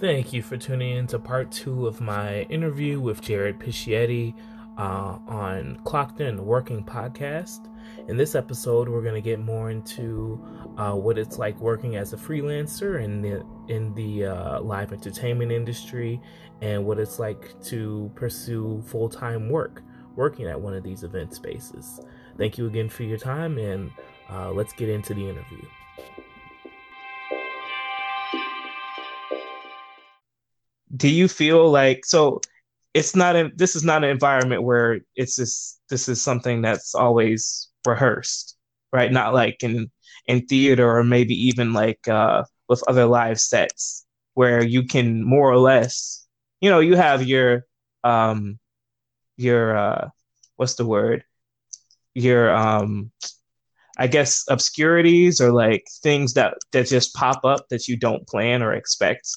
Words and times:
Thank 0.00 0.32
you 0.32 0.40
for 0.40 0.56
tuning 0.56 0.96
in 0.96 1.06
to 1.08 1.18
part 1.18 1.52
two 1.52 1.86
of 1.86 2.00
my 2.00 2.44
interview 2.44 2.98
with 2.98 3.20
Jared 3.20 3.58
Picchietti 3.58 4.32
uh, 4.78 5.18
on 5.28 5.78
Clocked 5.84 6.22
In 6.22 6.42
Working 6.42 6.82
Podcast. 6.82 7.68
In 8.08 8.16
this 8.16 8.34
episode, 8.34 8.88
we're 8.88 9.02
going 9.02 9.14
to 9.14 9.20
get 9.20 9.40
more 9.40 9.70
into 9.70 10.42
uh, 10.78 10.92
what 10.92 11.18
it's 11.18 11.36
like 11.36 11.60
working 11.60 11.96
as 11.96 12.14
a 12.14 12.16
freelancer 12.16 13.04
in 13.04 13.20
the 13.20 13.44
in 13.68 13.92
the 13.92 14.24
uh, 14.24 14.60
live 14.62 14.94
entertainment 14.94 15.52
industry, 15.52 16.18
and 16.62 16.82
what 16.82 16.98
it's 16.98 17.18
like 17.18 17.62
to 17.64 18.10
pursue 18.14 18.82
full 18.86 19.10
time 19.10 19.50
work 19.50 19.82
working 20.16 20.46
at 20.46 20.58
one 20.58 20.72
of 20.72 20.82
these 20.82 21.02
event 21.02 21.34
spaces. 21.34 22.00
Thank 22.38 22.56
you 22.56 22.66
again 22.68 22.88
for 22.88 23.02
your 23.02 23.18
time, 23.18 23.58
and 23.58 23.90
uh, 24.30 24.50
let's 24.50 24.72
get 24.72 24.88
into 24.88 25.12
the 25.12 25.28
interview. 25.28 25.60
Do 31.00 31.08
you 31.08 31.28
feel 31.28 31.70
like 31.70 32.04
so? 32.06 32.40
It's 32.94 33.16
not 33.16 33.36
a, 33.36 33.50
this 33.56 33.76
is 33.76 33.84
not 33.84 34.04
an 34.04 34.10
environment 34.10 34.62
where 34.64 35.00
it's 35.16 35.36
just 35.36 35.80
this 35.90 36.08
is 36.08 36.22
something 36.22 36.62
that's 36.62 36.94
always 36.94 37.68
rehearsed, 37.86 38.56
right? 38.92 39.12
Not 39.12 39.34
like 39.34 39.62
in 39.62 39.90
in 40.26 40.46
theater 40.46 40.88
or 40.98 41.04
maybe 41.04 41.34
even 41.48 41.72
like 41.72 42.06
uh, 42.08 42.44
with 42.68 42.84
other 42.88 43.06
live 43.06 43.40
sets 43.40 44.06
where 44.34 44.62
you 44.64 44.84
can 44.84 45.24
more 45.24 45.50
or 45.50 45.58
less, 45.58 46.26
you 46.60 46.70
know, 46.70 46.80
you 46.80 46.96
have 46.96 47.22
your 47.26 47.66
um 48.04 48.58
your 49.38 49.76
uh 49.76 50.10
what's 50.56 50.74
the 50.74 50.86
word? 50.86 51.24
Your 52.14 52.54
um 52.54 53.12
I 53.98 54.06
guess 54.08 54.44
obscurities 54.48 55.40
or 55.40 55.52
like 55.52 55.84
things 56.02 56.34
that 56.34 56.54
that 56.72 56.88
just 56.88 57.14
pop 57.14 57.44
up 57.44 57.68
that 57.70 57.88
you 57.88 57.96
don't 57.96 58.26
plan 58.28 58.62
or 58.62 58.72
expect. 58.74 59.28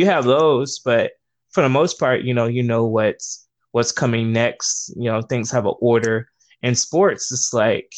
You 0.00 0.06
have 0.06 0.24
those, 0.24 0.78
but 0.78 1.10
for 1.50 1.62
the 1.62 1.68
most 1.68 1.98
part, 1.98 2.22
you 2.22 2.32
know, 2.32 2.46
you 2.46 2.62
know 2.62 2.86
what's 2.86 3.46
what's 3.72 3.92
coming 3.92 4.32
next. 4.32 4.90
You 4.96 5.10
know, 5.10 5.20
things 5.20 5.50
have 5.50 5.66
an 5.66 5.74
order. 5.78 6.26
In 6.62 6.74
sports, 6.74 7.30
it's 7.30 7.52
like, 7.52 7.92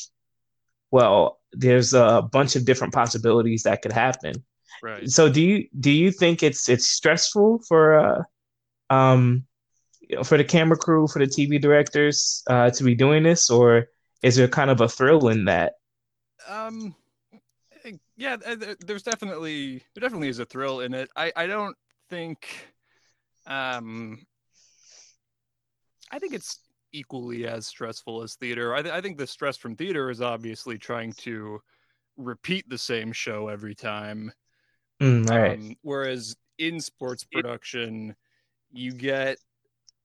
well, 0.90 1.38
there's 1.52 1.94
a 1.94 2.28
bunch 2.32 2.56
of 2.56 2.64
different 2.64 2.92
possibilities 2.92 3.62
that 3.62 3.82
could 3.82 3.92
happen. 3.92 4.34
Right. 4.82 5.08
So 5.08 5.28
do 5.28 5.40
you 5.40 5.68
do 5.78 5.92
you 5.92 6.10
think 6.10 6.42
it's 6.42 6.68
it's 6.68 6.88
stressful 6.88 7.62
for 7.68 7.98
uh 8.00 8.22
um 8.90 9.44
for 10.24 10.36
the 10.36 10.44
camera 10.44 10.76
crew, 10.76 11.06
for 11.06 11.20
the 11.20 11.30
TV 11.30 11.60
directors 11.60 12.42
uh 12.50 12.70
to 12.70 12.82
be 12.82 12.96
doing 12.96 13.22
this 13.22 13.48
or 13.48 13.86
is 14.22 14.34
there 14.34 14.48
kind 14.48 14.70
of 14.70 14.80
a 14.80 14.88
thrill 14.88 15.28
in 15.28 15.44
that? 15.44 15.74
Um 16.48 16.96
yeah, 18.16 18.36
there's 18.86 19.02
definitely 19.02 19.82
there 19.94 20.00
definitely 20.00 20.28
is 20.28 20.38
a 20.40 20.44
thrill 20.44 20.80
in 20.80 20.94
it. 20.94 21.10
I 21.16 21.32
I 21.36 21.46
don't 21.46 21.76
think 22.12 22.46
um 23.46 24.18
I 26.10 26.18
think 26.18 26.34
it's 26.34 26.58
equally 26.92 27.46
as 27.46 27.66
stressful 27.66 28.22
as 28.22 28.34
theater. 28.34 28.74
I, 28.74 28.82
th- 28.82 28.94
I 28.94 29.00
think 29.00 29.16
the 29.16 29.26
stress 29.26 29.56
from 29.56 29.76
theater 29.76 30.10
is 30.10 30.20
obviously 30.20 30.76
trying 30.76 31.14
to 31.14 31.58
repeat 32.18 32.68
the 32.68 32.76
same 32.76 33.12
show 33.12 33.48
every 33.48 33.74
time. 33.74 34.30
Mm, 35.00 35.26
right. 35.26 35.52
Um, 35.52 35.74
whereas 35.80 36.36
in 36.58 36.80
sports 36.80 37.24
production, 37.24 38.14
you 38.70 38.92
get 38.92 39.38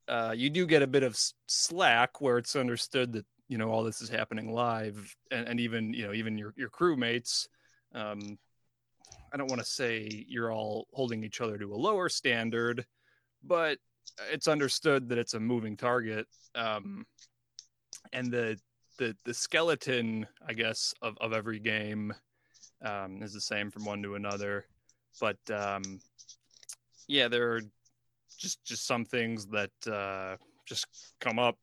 uh, 0.08 0.34
you 0.34 0.50
do 0.50 0.66
get 0.66 0.82
a 0.82 0.88
bit 0.88 1.04
of 1.04 1.20
slack 1.48 2.22
where 2.22 2.38
it's 2.38 2.56
understood 2.56 3.12
that 3.12 3.26
you 3.50 3.58
know 3.58 3.70
all 3.70 3.84
this 3.84 4.02
is 4.02 4.08
happening 4.08 4.54
live, 4.54 5.14
and, 5.30 5.46
and 5.46 5.60
even 5.60 5.94
you 5.94 6.08
know 6.08 6.14
even 6.14 6.38
your 6.38 6.54
your 6.56 6.70
crewmates. 6.70 7.48
Um, 7.94 8.38
I 9.34 9.38
don't 9.38 9.50
want 9.50 9.62
to 9.62 9.68
say 9.68 10.26
you're 10.28 10.52
all 10.52 10.88
holding 10.94 11.24
each 11.24 11.42
other 11.42 11.58
to 11.58 11.74
a 11.74 11.76
lower 11.76 12.10
standard, 12.10 12.86
but 13.44 13.78
it's 14.32 14.48
understood 14.48 15.10
that 15.10 15.18
it's 15.18 15.34
a 15.34 15.40
moving 15.40 15.78
target 15.78 16.28
um, 16.56 17.06
and 18.14 18.32
the 18.32 18.58
the 18.98 19.16
the 19.26 19.34
skeleton 19.34 20.26
i 20.48 20.54
guess 20.54 20.94
of, 21.02 21.18
of 21.20 21.34
every 21.34 21.60
game 21.60 22.14
um, 22.84 23.22
is 23.22 23.34
the 23.34 23.42
same 23.42 23.70
from 23.72 23.86
one 23.86 24.02
to 24.02 24.16
another 24.16 24.66
but 25.20 25.38
um, 25.52 26.00
yeah 27.08 27.28
there 27.28 27.52
are 27.54 27.62
just 28.38 28.64
just 28.66 28.86
some 28.86 29.06
things 29.06 29.48
that 29.48 29.72
uh, 29.92 30.36
just 30.66 30.86
come 31.20 31.40
up 31.40 31.58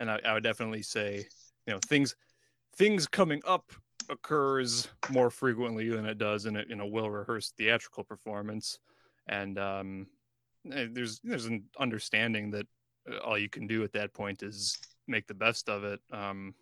and 0.00 0.10
I, 0.10 0.18
I 0.24 0.34
would 0.34 0.42
definitely 0.42 0.82
say 0.82 1.26
you 1.66 1.72
know 1.72 1.80
things 1.86 2.14
things 2.76 3.06
coming 3.06 3.42
up 3.46 3.72
occurs 4.10 4.88
more 5.10 5.30
frequently 5.30 5.88
than 5.88 6.06
it 6.06 6.18
does 6.18 6.46
in 6.46 6.56
a, 6.56 6.62
in 6.70 6.80
a 6.80 6.86
well 6.86 7.10
rehearsed 7.10 7.56
theatrical 7.56 8.04
performance 8.04 8.78
and 9.28 9.58
um, 9.58 10.06
Eh, 10.72 10.86
there's 10.90 11.20
there's 11.20 11.46
an 11.46 11.64
understanding 11.78 12.50
that 12.50 12.66
uh, 13.10 13.18
all 13.18 13.38
you 13.38 13.48
can 13.48 13.66
do 13.66 13.82
at 13.84 13.92
that 13.92 14.12
point 14.12 14.42
is 14.42 14.78
make 15.06 15.26
the 15.26 15.34
best 15.34 15.68
of 15.68 15.84
it. 15.84 16.00
Um, 16.12 16.54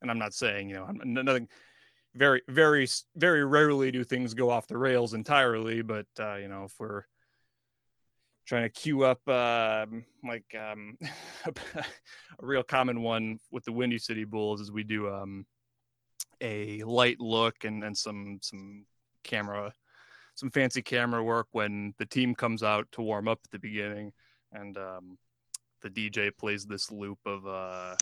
and 0.00 0.10
I'm 0.10 0.18
not 0.18 0.34
saying 0.34 0.70
you 0.70 0.76
know 0.76 0.90
nothing. 1.04 1.48
Very 2.14 2.42
very 2.48 2.88
very 3.16 3.44
rarely 3.44 3.90
do 3.90 4.02
things 4.04 4.34
go 4.34 4.50
off 4.50 4.66
the 4.66 4.78
rails 4.78 5.14
entirely, 5.14 5.82
but 5.82 6.06
uh, 6.18 6.36
you 6.36 6.48
know 6.48 6.64
if 6.64 6.72
we're 6.78 7.02
trying 8.46 8.62
to 8.62 8.70
queue 8.70 9.04
up 9.04 9.20
uh, 9.28 9.84
like 10.24 10.56
um, 10.58 10.96
a 11.46 11.84
real 12.40 12.62
common 12.62 13.02
one 13.02 13.38
with 13.50 13.64
the 13.64 13.72
Windy 13.72 13.98
City 13.98 14.24
Bulls 14.24 14.60
is 14.60 14.72
we 14.72 14.84
do 14.84 15.12
um, 15.12 15.44
a 16.40 16.82
light 16.84 17.20
look 17.20 17.64
and, 17.64 17.84
and 17.84 17.96
some 17.96 18.38
some 18.42 18.84
camera 19.24 19.72
some 20.38 20.50
fancy 20.50 20.80
camera 20.80 21.22
work 21.22 21.48
when 21.50 21.92
the 21.98 22.06
team 22.06 22.32
comes 22.32 22.62
out 22.62 22.86
to 22.92 23.02
warm 23.02 23.26
up 23.26 23.40
at 23.44 23.50
the 23.50 23.58
beginning, 23.58 24.12
and 24.52 24.78
um, 24.78 25.18
the 25.82 25.90
DJ 25.90 26.30
plays 26.36 26.64
this 26.64 26.92
loop 26.92 27.18
of 27.26 27.44
uh, 27.44 27.96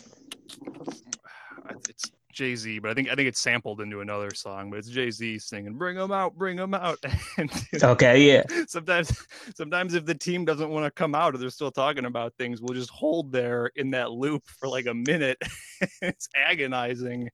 it's 1.89 2.11
Jay 2.31 2.55
Z, 2.55 2.77
but 2.77 2.91
I 2.91 2.93
think 2.93 3.09
I 3.09 3.15
think 3.15 3.27
it's 3.27 3.39
sampled 3.39 3.81
into 3.81 4.01
another 4.01 4.29
song, 4.35 4.69
but 4.69 4.77
it's 4.77 4.89
Jay 4.89 5.09
Z 5.09 5.39
singing 5.39 5.73
"Bring 5.79 5.97
them 5.97 6.11
out, 6.11 6.35
bring 6.35 6.57
them 6.57 6.75
out." 6.75 6.99
and, 7.39 7.51
okay, 7.81 8.21
yeah. 8.21 8.43
Sometimes, 8.67 9.25
sometimes 9.55 9.95
if 9.95 10.05
the 10.05 10.13
team 10.13 10.45
doesn't 10.45 10.69
want 10.69 10.85
to 10.85 10.91
come 10.91 11.15
out 11.15 11.33
or 11.33 11.39
they're 11.39 11.49
still 11.49 11.71
talking 11.71 12.05
about 12.05 12.35
things, 12.37 12.61
we'll 12.61 12.75
just 12.75 12.91
hold 12.91 13.31
there 13.31 13.71
in 13.75 13.89
that 13.91 14.11
loop 14.11 14.43
for 14.59 14.69
like 14.69 14.85
a 14.85 14.93
minute. 14.93 15.41
it's 16.03 16.29
agonizing. 16.35 17.29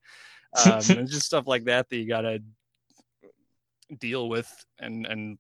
Um, 0.66 0.72
and 0.90 1.10
just 1.10 1.26
stuff 1.26 1.48
like 1.48 1.66
that 1.66 1.90
that 1.90 1.98
you 1.98 2.08
gotta 2.08 2.42
deal 4.00 4.30
with 4.30 4.50
and 4.80 5.06
and 5.06 5.38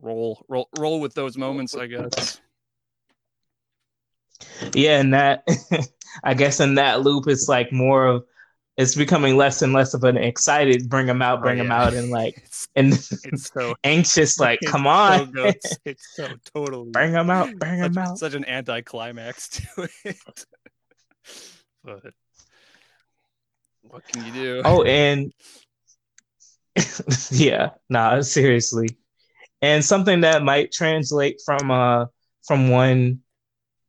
roll 0.00 0.44
roll 0.48 0.68
roll 0.78 1.00
with 1.00 1.14
those 1.14 1.36
moments 1.36 1.74
i 1.74 1.86
guess. 1.86 2.40
Yeah 4.74 5.00
and 5.00 5.14
that 5.14 5.44
i 6.24 6.34
guess 6.34 6.60
in 6.60 6.74
that 6.74 7.02
loop 7.02 7.26
it's 7.26 7.48
like 7.48 7.72
more 7.72 8.06
of 8.06 8.24
it's 8.76 8.94
becoming 8.94 9.38
less 9.38 9.62
and 9.62 9.72
less 9.72 9.94
of 9.94 10.04
an 10.04 10.18
excited 10.18 10.90
bring 10.90 11.06
them 11.06 11.22
out 11.22 11.40
bring 11.40 11.58
oh, 11.58 11.62
yeah. 11.62 11.68
them 11.68 11.72
out 11.72 11.94
and 11.94 12.10
like 12.10 12.36
it's, 12.44 12.68
and 12.76 12.92
it's 12.92 13.50
so 13.50 13.74
anxious 13.84 14.38
like 14.38 14.60
come 14.66 14.86
on. 14.86 15.32
so 15.32 15.52
it's 15.86 16.14
so 16.14 16.28
totally 16.54 16.90
bring 16.90 17.12
them 17.12 17.30
out 17.30 17.56
bring 17.58 17.80
such, 17.80 17.92
them 17.92 18.04
out. 18.04 18.18
such 18.18 18.34
an 18.34 18.44
anticlimax 18.44 19.48
to 19.48 19.88
it. 20.04 20.16
But 21.82 22.12
what 23.96 24.06
can 24.08 24.24
you 24.24 24.32
do 24.32 24.62
oh 24.64 24.82
and 24.82 25.32
yeah, 27.30 27.70
nah, 27.88 28.20
seriously. 28.20 28.88
And 29.62 29.84
something 29.84 30.20
that 30.20 30.42
might 30.42 30.72
translate 30.72 31.40
from 31.44 31.70
uh 31.70 32.06
from 32.46 32.68
one 32.68 33.20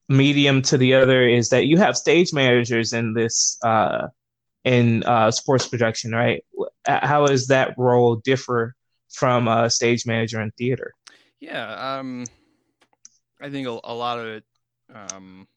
medium 0.10 0.62
to 0.62 0.78
the 0.78 0.94
other 0.94 1.28
is 1.28 1.50
that 1.50 1.66
you 1.66 1.78
have 1.78 1.98
stage 1.98 2.34
managers 2.34 2.94
in 2.94 3.14
this 3.14 3.58
uh 3.64 4.08
in 4.64 5.04
uh 5.04 5.32
sports 5.32 5.68
production, 5.68 6.12
right? 6.12 6.44
How 6.86 7.28
does 7.28 7.48
that 7.48 7.74
role 7.78 8.16
differ 8.18 8.74
from 9.10 9.48
a 9.48 9.70
stage 9.70 10.06
manager 10.06 10.42
in 10.42 10.52
theater? 10.52 10.94
Yeah, 11.40 11.98
um 11.98 12.26
I 13.42 13.50
think 13.50 13.68
a, 13.68 13.80
a 13.84 13.94
lot 13.94 14.20
of 14.20 14.28
it 14.28 14.44
um 14.94 15.48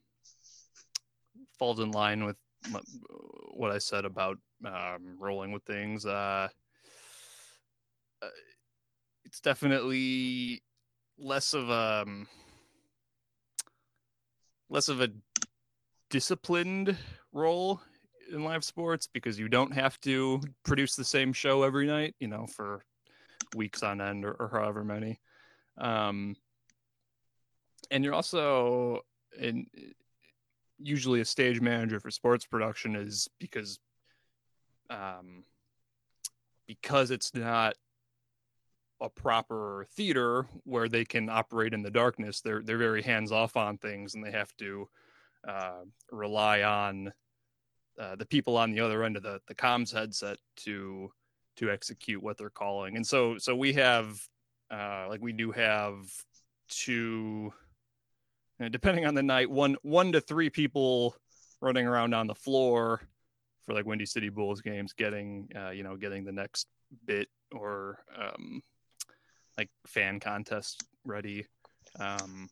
falls 1.59 1.79
in 1.79 1.93
line 1.93 2.25
with 2.25 2.37
what 3.53 3.71
I 3.71 3.79
said 3.79 4.05
about 4.05 4.39
um, 4.65 5.17
rolling 5.19 5.53
with 5.53 5.63
things. 5.65 6.07
Uh, 6.07 6.49
uh, 8.23 8.29
it's 9.25 9.41
definitely 9.41 10.63
less 11.19 11.55
of 11.55 11.71
a 11.71 12.03
um, 12.03 12.27
less 14.69 14.89
of 14.89 15.01
a 15.01 15.09
disciplined 16.11 16.97
role 17.33 17.81
in 18.33 18.45
live 18.45 18.65
sports 18.65 19.09
because 19.13 19.39
you 19.39 19.49
don't 19.49 19.73
have 19.73 20.01
to 20.01 20.41
produce 20.65 20.95
the 20.95 21.05
same 21.05 21.33
show 21.33 21.63
every 21.63 21.87
night, 21.87 22.15
you 22.21 22.29
know, 22.29 22.47
for 22.47 22.85
weeks 23.55 23.83
on 23.83 24.01
end 24.01 24.25
or, 24.25 24.33
or 24.33 24.49
however 24.53 24.85
many. 24.85 25.21
Um, 25.79 26.37
and 27.91 28.05
you're 28.05 28.15
also 28.15 29.01
in 29.39 29.67
usually 30.83 31.21
a 31.21 31.25
stage 31.25 31.61
manager 31.61 32.01
for 32.01 32.11
sports 32.11 32.45
production 32.45 32.97
is 32.97 33.29
because 33.39 33.79
um, 34.89 35.45
because 36.67 37.11
it's 37.11 37.35
not 37.35 37.75
a 39.01 39.09
proper 39.09 39.87
theater 39.93 40.47
where 40.65 40.89
they 40.89 41.05
can 41.05 41.29
operate 41.29 41.73
in 41.73 41.83
the 41.83 41.91
darkness. 41.91 42.41
They're 42.41 42.63
they're 42.63 42.79
very 42.79 43.03
hands 43.03 43.33
off 43.33 43.57
on 43.57 43.79
things, 43.79 44.15
and 44.15 44.25
they 44.25 44.33
have 44.33 44.55
to 44.59 44.89
uh, 45.47 45.83
rely 46.11 46.63
on 46.63 47.13
uh, 47.99 48.17
the 48.17 48.27
people 48.27 48.57
on 48.57 48.73
the 48.73 48.81
other 48.81 49.05
end 49.05 49.17
of 49.17 49.23
the 49.23 49.41
the 49.47 49.55
comms 49.55 49.93
headset 49.93 50.39
to 50.57 51.11
to 51.57 51.71
execute 51.71 52.23
what 52.23 52.37
they're 52.39 52.51
calling. 52.51 52.97
And 52.97 53.07
so 53.07 53.39
so 53.39 53.55
we 53.55 53.73
have 53.75 54.21
uh, 54.71 55.07
like 55.09 55.21
we 55.21 55.33
do 55.33 55.51
have 55.51 55.97
two, 56.69 57.53
depending 58.69 59.07
on 59.07 59.15
the 59.15 59.23
night, 59.23 59.51
one 59.51 59.77
one 59.83 60.13
to 60.13 60.21
three 60.21 60.51
people 60.51 61.17
running 61.61 61.87
around 61.87 62.15
on 62.15 62.27
the 62.27 62.35
floor 62.35 63.01
for 63.65 63.75
like 63.75 63.87
Windy 63.87 64.07
City 64.07 64.29
Bulls 64.29 64.61
games, 64.61 64.93
getting 64.93 65.49
uh, 65.57 65.71
you 65.71 65.83
know 65.83 65.97
getting 65.97 66.25
the 66.25 66.33
next 66.33 66.67
bit 67.07 67.29
or 67.53 67.99
um, 68.17 68.63
like 69.57 69.71
fan 69.87 70.21
contest 70.21 70.85
ready, 71.05 71.47
um, 71.99 72.49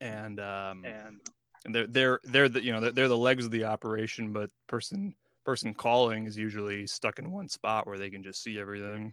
and 0.00 0.40
um, 0.40 0.84
and 0.84 1.20
and 1.64 1.74
they're 1.74 1.86
they're 1.86 2.20
they're 2.24 2.48
the 2.48 2.62
you 2.62 2.72
know 2.72 2.80
they're, 2.80 2.92
they're 2.92 3.08
the 3.08 3.16
legs 3.16 3.44
of 3.44 3.50
the 3.50 3.64
operation, 3.64 4.32
but 4.32 4.50
person 4.66 5.14
person 5.44 5.74
calling 5.74 6.26
is 6.26 6.36
usually 6.36 6.86
stuck 6.86 7.18
in 7.18 7.30
one 7.30 7.48
spot 7.48 7.86
where 7.86 7.98
they 7.98 8.10
can 8.10 8.22
just 8.22 8.42
see 8.42 8.58
everything. 8.58 9.12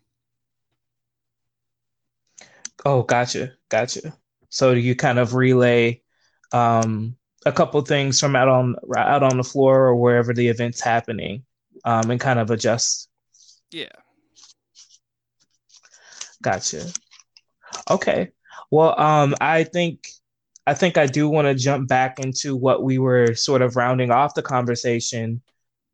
Oh, 2.85 3.03
gotcha, 3.03 3.53
gotcha. 3.67 4.13
So 4.49 4.71
you 4.71 4.95
kind 4.95 5.19
of 5.19 5.35
relay 5.35 6.01
um, 6.51 7.15
a 7.45 7.51
couple 7.51 7.81
things 7.81 8.19
from 8.19 8.35
out 8.35 8.47
on 8.47 8.75
out 8.97 9.23
on 9.23 9.37
the 9.37 9.43
floor 9.43 9.87
or 9.87 9.95
wherever 9.95 10.33
the 10.33 10.47
event's 10.47 10.81
happening, 10.81 11.43
um, 11.85 12.11
and 12.11 12.19
kind 12.19 12.39
of 12.39 12.51
adjust. 12.51 13.09
Yeah. 13.71 13.89
Gotcha. 16.41 16.85
Okay. 17.89 18.31
Well, 18.71 18.99
um, 18.99 19.35
I 19.41 19.63
think 19.63 20.07
I 20.65 20.73
think 20.73 20.97
I 20.97 21.07
do 21.07 21.27
want 21.29 21.47
to 21.47 21.55
jump 21.55 21.87
back 21.87 22.19
into 22.19 22.55
what 22.55 22.83
we 22.83 22.99
were 22.99 23.33
sort 23.35 23.61
of 23.61 23.75
rounding 23.75 24.11
off 24.11 24.35
the 24.35 24.41
conversation 24.41 25.41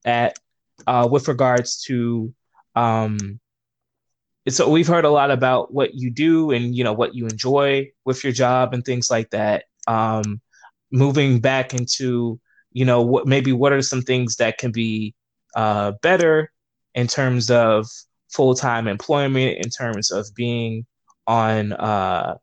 at 0.03 0.37
uh, 0.87 1.07
with 1.09 1.27
regards 1.27 1.81
to 1.83 2.33
um, 2.75 3.39
so 4.49 4.69
we've 4.69 4.87
heard 4.87 5.05
a 5.05 5.09
lot 5.09 5.31
about 5.31 5.73
what 5.73 5.95
you 5.95 6.11
do 6.11 6.51
and 6.51 6.75
you 6.75 6.83
know 6.83 6.93
what 6.93 7.15
you 7.15 7.25
enjoy 7.25 7.89
with 8.05 8.23
your 8.23 8.33
job 8.33 8.73
and 8.73 8.83
things 8.83 9.09
like 9.09 9.29
that. 9.31 9.65
Um, 9.87 10.41
moving 10.91 11.39
back 11.39 11.73
into 11.73 12.39
you 12.71 12.85
know 12.85 13.01
what 13.01 13.27
maybe 13.27 13.51
what 13.51 13.73
are 13.73 13.81
some 13.81 14.01
things 14.01 14.35
that 14.37 14.57
can 14.57 14.71
be 14.71 15.15
uh, 15.55 15.93
better 16.01 16.51
in 16.93 17.07
terms 17.07 17.49
of 17.49 17.87
full-time 18.29 18.87
employment 18.87 19.57
in 19.63 19.69
terms 19.69 20.11
of 20.11 20.27
being 20.35 20.85
on 21.27 21.73
uh, 21.73 22.35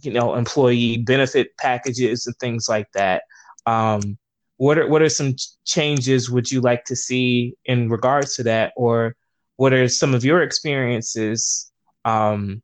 you 0.00 0.12
know 0.12 0.34
employee 0.34 0.98
benefit 0.98 1.56
packages 1.58 2.26
and 2.26 2.36
things 2.36 2.68
like 2.68 2.90
that. 2.92 3.22
Um, 3.66 4.18
what 4.56 4.78
are 4.78 4.88
what 4.88 5.02
are 5.02 5.08
some 5.08 5.34
changes 5.64 6.30
would 6.30 6.50
you 6.50 6.60
like 6.60 6.84
to 6.84 6.96
see 6.96 7.54
in 7.64 7.88
regards 7.90 8.36
to 8.36 8.44
that? 8.44 8.72
Or 8.76 9.16
what 9.56 9.72
are 9.72 9.88
some 9.88 10.14
of 10.14 10.24
your 10.24 10.42
experiences 10.42 11.70
um, 12.04 12.62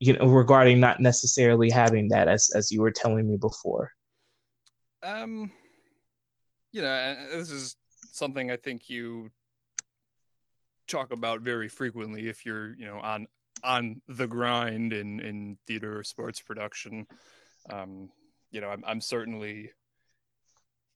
you 0.00 0.12
know 0.12 0.26
regarding 0.26 0.80
not 0.80 1.00
necessarily 1.00 1.70
having 1.70 2.08
that 2.08 2.28
as 2.28 2.50
as 2.54 2.70
you 2.70 2.80
were 2.80 2.90
telling 2.90 3.28
me 3.28 3.36
before? 3.36 3.92
Um 5.02 5.50
you 6.72 6.82
know 6.82 7.16
this 7.32 7.50
is 7.50 7.76
something 8.12 8.50
i 8.50 8.56
think 8.56 8.90
you 8.90 9.30
talk 10.86 11.12
about 11.12 11.40
very 11.40 11.68
frequently 11.68 12.28
if 12.28 12.44
you're 12.44 12.74
you 12.74 12.86
know 12.86 12.98
on 12.98 13.26
on 13.64 14.00
the 14.08 14.26
grind 14.26 14.92
in 14.92 15.20
in 15.20 15.56
theater 15.66 15.98
or 15.98 16.04
sports 16.04 16.40
production. 16.40 17.06
Um 17.70 18.10
you 18.50 18.60
know 18.60 18.68
i'm, 18.70 18.82
I'm 18.86 19.00
certainly 19.00 19.72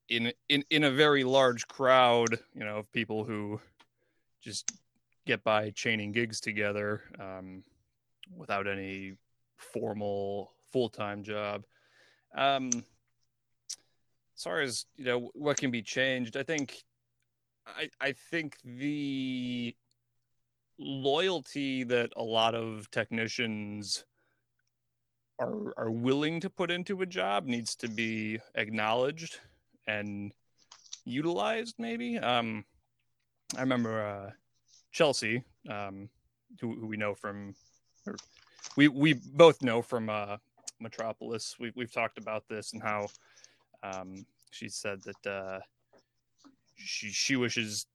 in 0.09 0.33
in 0.49 0.65
in 0.71 0.85
a 0.85 0.91
very 0.91 1.25
large 1.25 1.67
crowd 1.69 2.39
you 2.55 2.65
know 2.65 2.79
of 2.79 2.93
people 2.93 3.25
who 3.25 3.61
just 4.43 4.71
get 5.27 5.43
by 5.45 5.71
chaining 5.71 6.13
gigs 6.13 6.41
together 6.41 7.03
um, 7.21 7.63
without 8.37 8.67
any 8.67 9.15
formal 9.57 10.53
full-time 10.73 11.23
job. 11.23 11.65
Um, 12.35 12.71
as 14.37 14.43
far 14.43 14.61
as 14.61 14.87
you 14.97 15.05
know 15.05 15.31
what 15.35 15.57
can 15.57 15.71
be 15.71 15.83
changed 15.83 16.37
i 16.37 16.43
think 16.43 16.83
i 17.67 17.89
i 18.01 18.13
think 18.13 18.57
the 18.65 19.77
loyalty 20.79 21.85
that 21.85 22.11
a 22.17 22.23
lot 22.23 22.55
of 22.55 22.91
technicians 22.91 24.05
are 25.39 25.73
are 25.77 25.91
willing 25.91 26.41
to 26.41 26.51
put 26.51 26.71
into 26.71 27.03
a 27.03 27.07
job 27.07 27.47
needs 27.47 27.77
to 27.77 27.89
be 27.89 28.39
acknowledged 28.55 29.39
and 29.87 30.33
utilized 31.05 31.77
maybe. 31.79 32.19
Um 32.19 32.65
i 33.57 33.61
remember 33.61 34.03
uh 34.03 34.31
Chelsea, 34.93 35.43
um, 35.69 36.09
who, 36.61 36.75
who, 36.79 36.87
we 36.87 36.97
know 36.97 37.15
from, 37.15 37.55
we 38.77 38.89
we 38.89 39.15
both 39.15 39.63
know 39.63 39.83
from 39.83 40.09
uh, 40.09 40.37
Metropolis. 40.81 41.57
We, 41.59 41.73
we've 41.75 41.93
talked 41.93 42.19
about 42.19 42.45
this 42.49 42.73
and 42.73 42.83
how 42.83 43.09
um, 43.83 44.27
she 44.51 44.69
said 44.69 45.01
that 45.03 45.31
uh, 45.31 45.61
she 46.77 47.09
she 47.09 47.37
wishes 47.37 47.87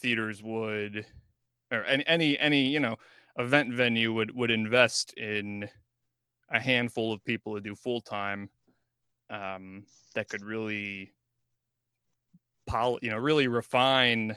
theaters 0.00 0.42
would, 0.42 1.04
or 1.70 1.84
any 1.84 2.06
any 2.06 2.38
any 2.38 2.66
you 2.66 2.80
know 2.80 2.96
event 3.38 3.72
venue 3.72 4.12
would 4.12 4.34
would 4.34 4.50
invest 4.50 5.12
in 5.14 5.68
a 6.50 6.60
handful 6.60 7.12
of 7.12 7.24
people 7.24 7.54
to 7.54 7.60
do 7.60 7.74
full 7.74 8.00
time 8.00 8.48
um, 9.30 9.84
that 10.14 10.28
could 10.28 10.42
really, 10.42 11.12
poly, 12.66 12.98
you 13.02 13.10
know, 13.10 13.18
really 13.18 13.46
refine 13.46 14.36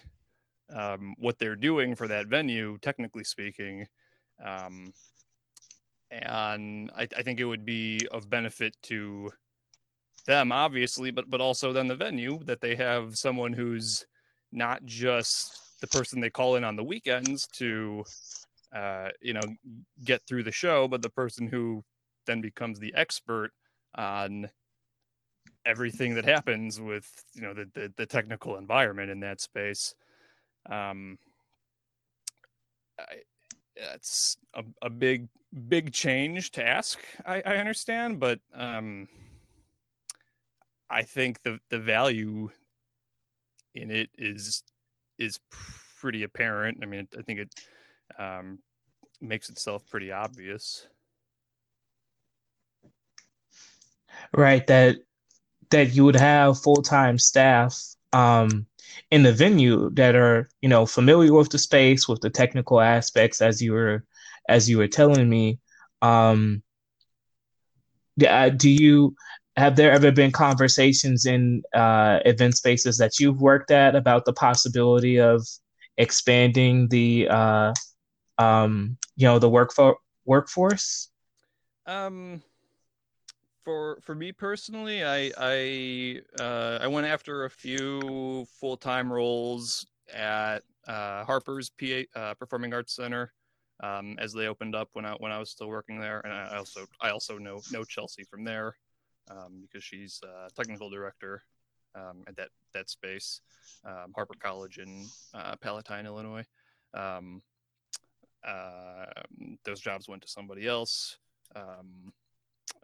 um, 0.71 1.15
what 1.17 1.37
they're 1.39 1.55
doing 1.55 1.95
for 1.95 2.07
that 2.07 2.27
venue, 2.27 2.77
technically 2.81 3.23
speaking. 3.23 3.87
Um, 4.43 4.93
and 6.11 6.91
I, 6.95 7.07
I, 7.17 7.23
think 7.23 7.39
it 7.39 7.45
would 7.45 7.65
be 7.65 8.07
of 8.11 8.29
benefit 8.29 8.75
to 8.83 9.31
them, 10.25 10.51
obviously, 10.51 11.11
but 11.11 11.29
but 11.29 11.41
also 11.41 11.73
then 11.73 11.87
the 11.87 11.95
venue 11.95 12.39
that 12.45 12.61
they 12.61 12.75
have 12.75 13.17
someone 13.17 13.53
who's 13.53 14.05
not 14.51 14.85
just 14.85 15.59
the 15.81 15.87
person 15.87 16.19
they 16.19 16.29
call 16.29 16.55
in 16.55 16.63
on 16.63 16.75
the 16.75 16.83
weekends 16.83 17.47
to, 17.47 18.03
uh, 18.75 19.09
you 19.21 19.33
know, 19.33 19.41
get 20.03 20.21
through 20.27 20.43
the 20.43 20.51
show, 20.51 20.87
but 20.87 21.01
the 21.01 21.09
person 21.09 21.47
who 21.47 21.83
then 22.25 22.41
becomes 22.41 22.79
the 22.79 22.93
expert 22.95 23.51
on 23.95 24.49
everything 25.65 26.13
that 26.15 26.25
happens 26.25 26.79
with 26.79 27.09
you 27.33 27.41
know 27.41 27.53
the, 27.53 27.69
the, 27.73 27.93
the 27.97 28.05
technical 28.05 28.57
environment 28.57 29.09
in 29.09 29.19
that 29.19 29.39
space 29.39 29.95
um, 30.69 31.17
it's 33.75 34.37
a, 34.53 34.63
a 34.81 34.89
big 34.89 35.27
big 35.67 35.93
change 35.93 36.51
to 36.51 36.65
ask. 36.65 36.99
I, 37.25 37.41
I 37.45 37.57
understand, 37.57 38.19
but 38.19 38.39
um, 38.53 39.07
I 40.89 41.03
think 41.03 41.41
the 41.43 41.59
the 41.69 41.79
value 41.79 42.49
in 43.75 43.91
it 43.91 44.09
is 44.17 44.63
is 45.17 45.39
pretty 45.99 46.23
apparent. 46.23 46.79
I 46.81 46.85
mean, 46.85 47.07
I 47.17 47.21
think 47.21 47.39
it 47.39 47.49
um, 48.17 48.59
makes 49.21 49.49
itself 49.49 49.87
pretty 49.89 50.11
obvious. 50.11 50.87
Right. 54.33 54.65
That 54.67 54.97
that 55.69 55.95
you 55.95 56.05
would 56.05 56.15
have 56.15 56.61
full 56.61 56.81
time 56.81 57.17
staff 57.17 57.79
um, 58.11 58.67
in 59.11 59.23
the 59.23 59.33
venue 59.33 59.89
that 59.91 60.15
are 60.15 60.49
you 60.61 60.69
know 60.69 60.85
familiar 60.85 61.33
with 61.33 61.49
the 61.49 61.57
space 61.57 62.07
with 62.07 62.21
the 62.21 62.29
technical 62.29 62.79
aspects 62.79 63.41
as 63.41 63.61
you 63.61 63.73
were 63.73 64.03
as 64.49 64.69
you 64.69 64.77
were 64.77 64.87
telling 64.87 65.29
me 65.29 65.59
um 66.01 66.61
uh, 68.27 68.49
do 68.49 68.69
you 68.69 69.15
have 69.55 69.75
there 69.75 69.91
ever 69.91 70.11
been 70.11 70.31
conversations 70.31 71.25
in 71.25 71.63
uh, 71.73 72.19
event 72.25 72.55
spaces 72.55 72.97
that 72.97 73.19
you've 73.19 73.41
worked 73.41 73.71
at 73.71 73.95
about 73.95 74.25
the 74.25 74.33
possibility 74.33 75.19
of 75.19 75.47
expanding 75.97 76.87
the 76.89 77.27
uh, 77.29 77.73
um, 78.37 78.97
you 79.15 79.27
know 79.27 79.39
the 79.39 79.49
workfo- 79.49 79.95
workforce? 80.25 81.09
Um 81.85 82.41
for 83.63 83.99
for 84.01 84.15
me 84.15 84.31
personally, 84.31 85.03
I 85.03 85.31
I 85.37 86.21
uh, 86.39 86.79
I 86.81 86.87
went 86.87 87.07
after 87.07 87.45
a 87.45 87.49
few 87.49 88.45
full 88.59 88.77
time 88.77 89.11
roles 89.11 89.85
at 90.13 90.59
uh, 90.87 91.23
Harper's 91.23 91.69
PA 91.69 92.03
uh, 92.15 92.33
Performing 92.35 92.73
Arts 92.73 92.95
Center 92.95 93.33
um, 93.81 94.15
as 94.19 94.33
they 94.33 94.47
opened 94.47 94.75
up 94.75 94.89
when 94.93 95.05
I 95.05 95.13
when 95.13 95.31
I 95.31 95.39
was 95.39 95.49
still 95.49 95.67
working 95.67 95.99
there, 95.99 96.19
and 96.21 96.33
I 96.33 96.57
also 96.57 96.85
I 97.01 97.09
also 97.09 97.37
know 97.37 97.61
know 97.71 97.83
Chelsea 97.83 98.23
from 98.23 98.43
there 98.43 98.75
um, 99.29 99.61
because 99.61 99.83
she's 99.83 100.21
a 100.23 100.49
technical 100.53 100.89
director 100.89 101.43
um, 101.95 102.23
at 102.27 102.35
that 102.37 102.49
that 102.73 102.89
space, 102.89 103.41
um, 103.85 104.11
Harper 104.15 104.35
College 104.39 104.77
in 104.77 105.05
uh, 105.33 105.55
Palatine, 105.57 106.05
Illinois. 106.05 106.45
Um, 106.93 107.41
uh, 108.45 109.05
those 109.63 109.79
jobs 109.79 110.09
went 110.09 110.21
to 110.21 110.27
somebody 110.27 110.67
else. 110.67 111.17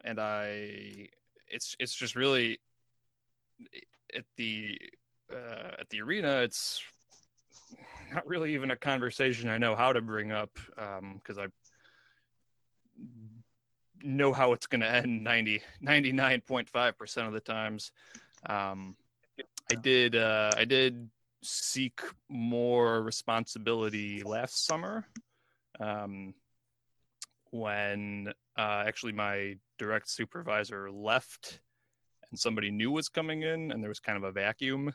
And 0.04 0.20
I, 0.20 1.10
it's 1.48 1.76
it's 1.80 1.94
just 1.94 2.16
really 2.16 2.60
at 4.16 4.26
the 4.38 4.80
uh, 5.32 5.72
at 5.80 5.90
the 5.90 6.02
arena. 6.02 6.42
It's 6.42 6.82
not 8.14 8.28
really 8.28 8.54
even 8.54 8.72
a 8.72 8.76
conversation 8.76 9.50
I 9.50 9.58
know 9.58 9.76
how 9.76 9.94
to 9.94 10.02
bring 10.02 10.32
up 10.32 10.52
because 10.76 11.38
um, 11.38 11.44
I 11.44 11.48
know 14.04 14.34
how 14.34 14.54
it's 14.54 14.68
going 14.68 14.82
to 14.82 14.90
end 14.90 15.24
90 15.24 15.62
99.5% 15.84 17.28
of 17.28 17.34
the 17.34 17.40
times 17.40 17.92
um, 18.46 18.96
i 19.72 19.76
did 19.76 20.16
uh, 20.16 20.52
i 20.58 20.66
did 20.66 21.10
seek 21.44 22.02
more 22.30 23.02
responsibility 23.02 24.24
last 24.24 24.66
summer 24.66 25.06
um, 25.80 26.34
when 27.52 28.32
uh, 28.58 28.84
actually 28.86 29.12
my 29.12 29.56
direct 29.80 30.10
supervisor 30.10 30.92
left 30.92 31.60
and 32.30 32.40
somebody 32.40 32.70
new 32.70 32.92
was 32.92 33.10
coming 33.10 33.42
in 33.42 33.72
and 33.72 33.82
there 33.82 33.90
was 33.90 34.00
kind 34.00 34.18
of 34.18 34.24
a 34.24 34.32
vacuum 34.32 34.94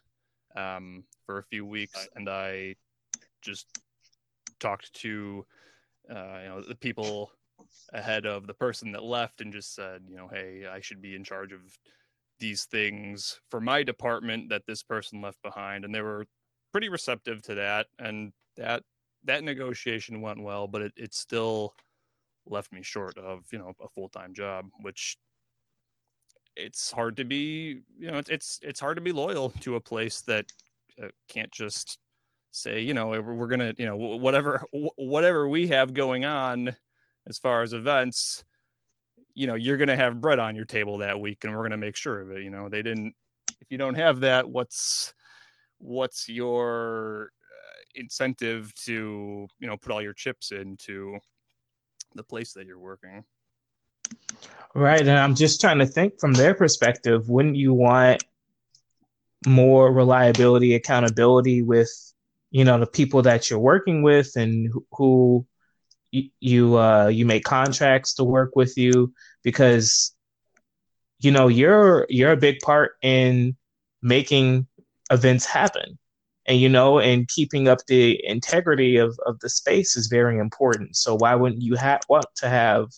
um, 0.55 1.03
for 1.27 1.39
a 1.39 1.45
few 1.45 1.67
weeks 1.67 2.09
and 2.15 2.29
i 2.29 2.75
just 3.43 3.67
talked 4.61 4.93
to 4.95 5.45
uh, 6.11 6.39
you 6.43 6.49
know 6.49 6.63
the 6.63 6.77
people 6.77 7.33
ahead 7.93 8.27
of 8.27 8.47
the 8.47 8.55
person 8.55 8.93
that 8.93 9.03
left 9.03 9.41
and 9.41 9.53
just 9.53 9.75
said, 9.75 10.03
you 10.09 10.17
know, 10.17 10.29
hey, 10.29 10.67
I 10.71 10.81
should 10.81 11.01
be 11.01 11.15
in 11.15 11.25
charge 11.25 11.53
of 11.53 11.61
these 12.41 12.65
things 12.65 13.41
for 13.51 13.61
my 13.61 13.83
department 13.83 14.49
that 14.51 14.67
this 14.67 14.83
person 14.83 15.21
left 15.21 15.41
behind. 15.43 15.85
And 15.85 15.95
they 15.95 16.01
were 16.01 16.27
pretty 16.73 16.89
receptive 16.89 17.43
to 17.43 17.55
that. 17.55 17.87
And 17.99 18.33
that 18.57 18.83
that 19.25 19.45
negotiation 19.45 20.21
went 20.21 20.43
well, 20.43 20.67
but 20.67 20.83
it, 20.83 20.93
it 20.97 21.15
still 21.15 21.75
left 22.47 22.73
me 22.73 22.83
short 22.83 23.17
of, 23.19 23.45
you 23.53 23.59
know, 23.59 23.73
a 23.83 23.89
full 23.89 24.09
time 24.09 24.35
job, 24.35 24.67
which 24.81 25.17
it's 26.57 26.91
hard 26.91 27.17
to 27.17 27.25
be, 27.25 27.81
you 27.99 28.11
know, 28.11 28.19
it's 28.19 28.61
it's, 28.63 28.81
hard 28.81 28.97
to 28.97 29.03
be 29.03 29.13
loyal 29.13 29.51
to 29.61 29.77
a 29.77 29.81
place 29.81 30.21
that 30.23 30.47
uh, 31.03 31.09
can't 31.29 31.51
just 31.51 31.99
say, 32.53 32.81
you 32.81 32.95
know, 32.95 33.09
we're, 33.09 33.49
gonna, 33.49 33.75
you 33.77 33.87
know, 33.87 33.97
whatever 33.97 34.63
whatever 34.97 35.49
we 35.49 35.67
have 35.69 35.93
going 35.93 36.25
on 36.25 36.75
as 37.27 37.39
far 37.39 37.63
as 37.63 37.73
events, 37.73 38.45
you 39.35 39.47
know, 39.47 39.55
you're 39.55 39.77
to 39.89 39.97
have 39.97 40.21
bread 40.21 40.39
on 40.39 40.55
your 40.55 40.65
table 40.65 40.99
that 40.99 41.19
week 41.19 41.43
and 41.43 41.53
we're 41.53 41.63
to 41.71 41.77
make 41.77 41.97
sure 41.97 42.21
of 42.21 42.31
it. 42.31 42.43
You 42.43 42.51
know, 42.51 42.69
they 42.69 42.83
didn't, 42.83 43.15
if 43.61 43.71
you 43.71 43.79
don't 43.79 43.97
have 43.97 44.21
that, 44.21 44.49
what's, 44.49 45.13
what's 45.79 46.29
your 46.29 47.33
uh, 47.43 47.83
incentive 47.97 48.73
to, 48.85 49.49
you 49.59 49.67
know, 49.67 49.77
put 49.77 49.91
all 49.91 50.03
your 50.03 50.13
chips 50.13 50.53
into 50.53 51.19
the 52.15 52.23
place 52.23 52.53
that 52.55 52.67
you're 52.67 52.79
working? 52.79 53.25
Right. 54.75 55.01
And 55.01 55.11
I'm 55.11 55.35
just 55.35 55.61
trying 55.61 55.79
to 55.79 55.87
think 55.87 56.19
from 56.19 56.33
their 56.33 56.55
perspective, 56.55 57.29
wouldn't 57.29 57.57
you 57.57 57.73
want 57.75 58.25
more 59.47 59.93
reliability, 59.93 60.75
accountability 60.75 61.63
with, 61.63 61.91
you 62.51 62.65
know, 62.65 62.79
the 62.79 62.87
people 62.87 63.23
that 63.23 63.51
you're 63.51 63.59
working 63.59 64.03
with 64.03 64.37
and 64.37 64.73
who 64.93 65.47
you 66.41 66.79
uh, 66.79 67.09
you 67.09 67.27
make 67.27 67.45
contracts 67.45 68.15
to 68.15 68.25
work 68.25 68.55
with 68.55 68.77
you 68.77 69.13
because 69.43 70.15
you 71.19 71.31
know 71.31 71.49
you're 71.49 72.07
you're 72.09 72.33
a 72.33 72.37
big 72.37 72.61
part 72.61 72.93
in 73.03 73.57
making 74.03 74.67
events 75.11 75.45
happen 75.45 75.99
and 76.47 76.59
you 76.59 76.69
know 76.69 76.99
and 76.99 77.29
keeping 77.29 77.69
up 77.69 77.79
the 77.87 78.21
integrity 78.25 78.97
of, 78.97 79.19
of 79.27 79.39
the 79.41 79.49
space 79.49 79.97
is 79.97 80.09
very 80.09 80.39
important. 80.39 80.97
So 80.97 81.17
why 81.17 81.35
wouldn't 81.35 81.63
you 81.63 81.75
have 81.77 82.03
want 82.09 82.27
to 82.37 82.49
have 82.49 82.89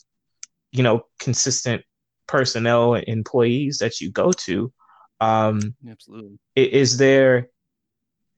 you 0.73 0.83
know 0.83 1.07
consistent 1.21 1.83
personnel 2.27 2.95
and 2.95 3.05
employees 3.07 3.79
that 3.79 4.01
you 4.01 4.11
go 4.11 4.33
to? 4.33 4.73
Um 5.21 5.75
absolutely. 5.89 6.39
is 6.55 6.99
there 6.99 7.49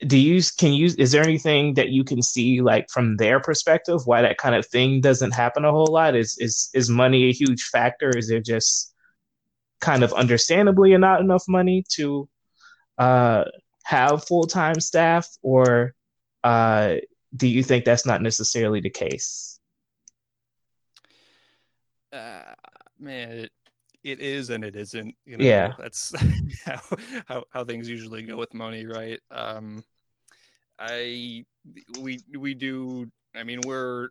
do 0.06 0.16
you 0.16 0.40
can 0.58 0.72
you 0.72 0.90
is 0.96 1.10
there 1.10 1.24
anything 1.24 1.74
that 1.74 1.88
you 1.88 2.04
can 2.04 2.22
see 2.22 2.60
like 2.60 2.88
from 2.88 3.16
their 3.16 3.40
perspective 3.40 4.00
why 4.04 4.22
that 4.22 4.38
kind 4.38 4.54
of 4.54 4.64
thing 4.66 5.00
doesn't 5.00 5.32
happen 5.32 5.64
a 5.64 5.72
whole 5.72 5.88
lot? 5.90 6.14
Is 6.14 6.36
is 6.38 6.70
is 6.74 6.88
money 6.88 7.24
a 7.24 7.32
huge 7.32 7.64
factor? 7.64 8.16
Is 8.16 8.28
there 8.28 8.40
just 8.40 8.94
kind 9.80 10.04
of 10.04 10.12
understandably 10.12 10.96
not 10.96 11.20
enough 11.20 11.44
money 11.48 11.84
to 11.88 12.28
uh 12.98 13.44
have 13.88 14.22
full-time 14.26 14.78
staff 14.80 15.26
or 15.40 15.94
uh 16.44 16.96
do 17.34 17.48
you 17.48 17.62
think 17.62 17.86
that's 17.86 18.04
not 18.04 18.20
necessarily 18.20 18.80
the 18.80 18.90
case? 18.90 19.58
Uh 22.12 22.52
man 22.98 23.30
it, 23.30 23.52
it 24.04 24.20
is 24.20 24.50
and 24.50 24.62
it 24.62 24.76
isn't 24.76 25.14
you 25.24 25.38
know? 25.38 25.44
Yeah. 25.44 25.72
That's 25.78 26.12
how, 26.66 26.80
how 27.26 27.44
how 27.48 27.64
things 27.64 27.88
usually 27.88 28.22
go 28.24 28.36
with 28.36 28.52
money 28.52 28.84
right? 28.84 29.20
Um 29.30 29.82
i 30.78 31.46
we 31.98 32.20
we 32.36 32.52
do 32.52 33.10
i 33.34 33.42
mean 33.42 33.60
we're 33.66 34.10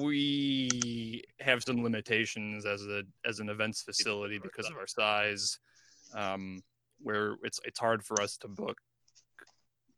we 0.00 1.22
have 1.40 1.62
some 1.62 1.82
limitations 1.82 2.66
as 2.66 2.82
a 2.82 3.04
as 3.24 3.40
an 3.40 3.48
events 3.48 3.80
facility 3.80 4.38
because 4.38 4.68
of 4.68 4.76
our 4.76 4.86
size. 4.86 5.58
Um 6.14 6.62
where 7.02 7.36
it's 7.42 7.60
it's 7.64 7.78
hard 7.78 8.04
for 8.04 8.20
us 8.20 8.36
to 8.36 8.48
book 8.48 8.78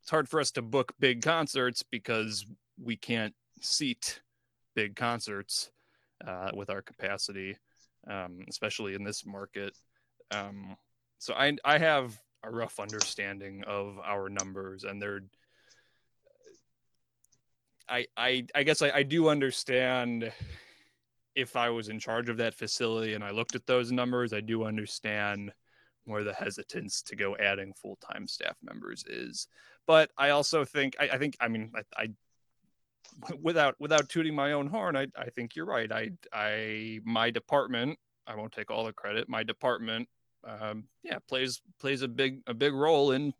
it's 0.03 0.11
hard 0.11 0.29
for 0.29 0.41
us 0.41 0.51
to 0.51 0.63
book 0.63 0.93
big 0.99 1.23
concerts 1.23 1.83
because 1.83 2.47
we 2.83 2.97
can't 2.97 3.35
seat 3.61 4.21
big 4.75 4.97
concerts 4.97 5.71
uh, 6.27 6.51
with 6.55 6.69
our 6.69 6.83
capacity 6.83 7.57
um, 8.09 8.45
especially 8.49 8.95
in 8.95 9.05
this 9.05 9.25
market. 9.25 9.77
Um, 10.31 10.77
so 11.19 11.35
I 11.35 11.57
I 11.65 11.79
have 11.79 12.19
a 12.43 12.51
rough 12.51 12.79
understanding 12.79 13.65
of 13.67 13.99
our 14.05 14.29
numbers, 14.29 14.85
and 14.85 15.01
they're. 15.01 15.23
I 17.89 18.07
I 18.17 18.47
I 18.55 18.63
guess 18.63 18.83
I, 18.83 18.91
I 18.91 19.03
do 19.03 19.29
understand 19.29 20.33
if 21.35 21.57
I 21.57 21.71
was 21.71 21.89
in 21.89 21.99
charge 21.99 22.29
of 22.29 22.37
that 22.39 22.55
facility 22.55 23.15
and 23.15 23.25
I 23.25 23.31
looked 23.31 23.55
at 23.55 23.67
those 23.67 23.91
numbers, 23.91 24.33
I 24.33 24.41
do 24.41 24.65
understand 24.65 25.53
where 26.05 26.25
the 26.25 26.35
hesitance 26.35 27.03
to 27.03 27.17
go 27.17 27.37
adding 27.37 27.73
full 27.73 27.97
time 27.97 28.27
staff 28.27 28.57
members 28.63 29.05
is. 29.07 29.49
But 29.87 30.11
I 30.17 30.31
also 30.31 30.65
think 30.65 30.97
I, 31.01 31.11
I 31.11 31.19
think 31.19 31.37
I 31.41 31.49
mean 31.49 31.73
I, 31.75 32.03
I 32.03 32.09
without 33.41 33.75
without 33.79 34.09
tooting 34.09 34.35
my 34.35 34.53
own 34.53 34.67
horn, 34.67 34.97
I, 34.97 35.07
I 35.17 35.31
think 35.31 35.57
you're 35.57 35.67
right. 35.67 35.91
I 35.91 36.11
I 36.33 37.01
my 37.05 37.31
department, 37.31 37.99
I 38.27 38.35
won't 38.35 38.53
take 38.53 38.71
all 38.71 38.85
the 38.85 38.93
credit. 38.93 39.29
My 39.29 39.43
department, 39.43 40.09
um, 40.45 40.85
yeah, 41.03 41.19
plays 41.29 41.61
plays 41.81 42.03
a 42.03 42.09
big 42.09 42.41
a 42.47 42.55
big 42.55 42.75
role 42.75 43.13
in 43.13 43.33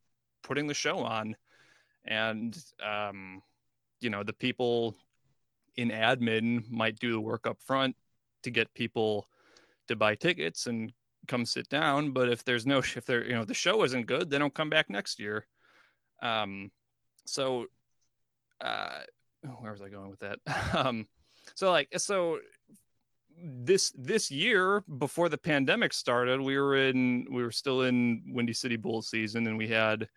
putting 0.43 0.67
the 0.67 0.75
show 0.75 0.99
on, 0.99 1.37
and 2.05 2.57
um, 2.85 3.43
you 4.01 4.11
know 4.11 4.23
the 4.23 4.33
people 4.33 4.95
in 5.77 5.91
admin 5.91 6.71
might 6.71 6.99
do 6.99 7.13
the 7.13 7.21
work 7.21 7.47
up 7.47 7.59
front 7.61 7.97
to 8.45 8.51
get 8.51 8.73
people 8.75 9.29
to 9.89 9.97
buy 9.97 10.15
tickets 10.15 10.67
and 10.67 10.93
come 11.27 11.45
sit 11.45 11.69
down. 11.69 12.13
But 12.13 12.29
if 12.29 12.45
there's 12.45 12.67
no 12.67 12.79
if 12.79 13.05
there 13.07 13.25
you 13.25 13.35
know 13.35 13.45
the 13.45 13.55
show 13.55 13.83
isn't 13.85 14.07
good, 14.07 14.31
they 14.31 14.39
don't 14.39 14.55
come 14.55 14.71
back 14.71 14.91
next 14.91 15.19
year. 15.19 15.47
Um, 16.23 16.71
so 17.27 17.67
uh, 18.61 19.01
where 19.61 19.73
was 19.73 19.83
I 19.83 19.89
going 19.89 20.11
with 20.11 20.21
that? 20.21 20.39
um, 20.75 21.07
so 21.55 21.71
like 21.71 21.89
so 21.99 22.39
this 23.43 23.93
this 23.97 24.31
year 24.31 24.83
before 24.99 25.29
the 25.29 25.39
pandemic 25.39 25.93
started, 25.93 26.41
we 26.41 26.59
were 26.59 26.77
in 26.77 27.27
we 27.31 27.43
were 27.43 27.53
still 27.53 27.83
in 27.83 28.23
Windy 28.29 28.53
City 28.53 28.77
Bulls 28.77 29.09
season, 29.09 29.47
and 29.47 29.59
we 29.59 29.69
had 29.69 30.09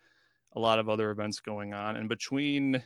a 0.53 0.59
lot 0.59 0.79
of 0.79 0.89
other 0.89 1.11
events 1.11 1.39
going 1.39 1.73
on. 1.73 1.97
And 1.97 2.09
between 2.09 2.81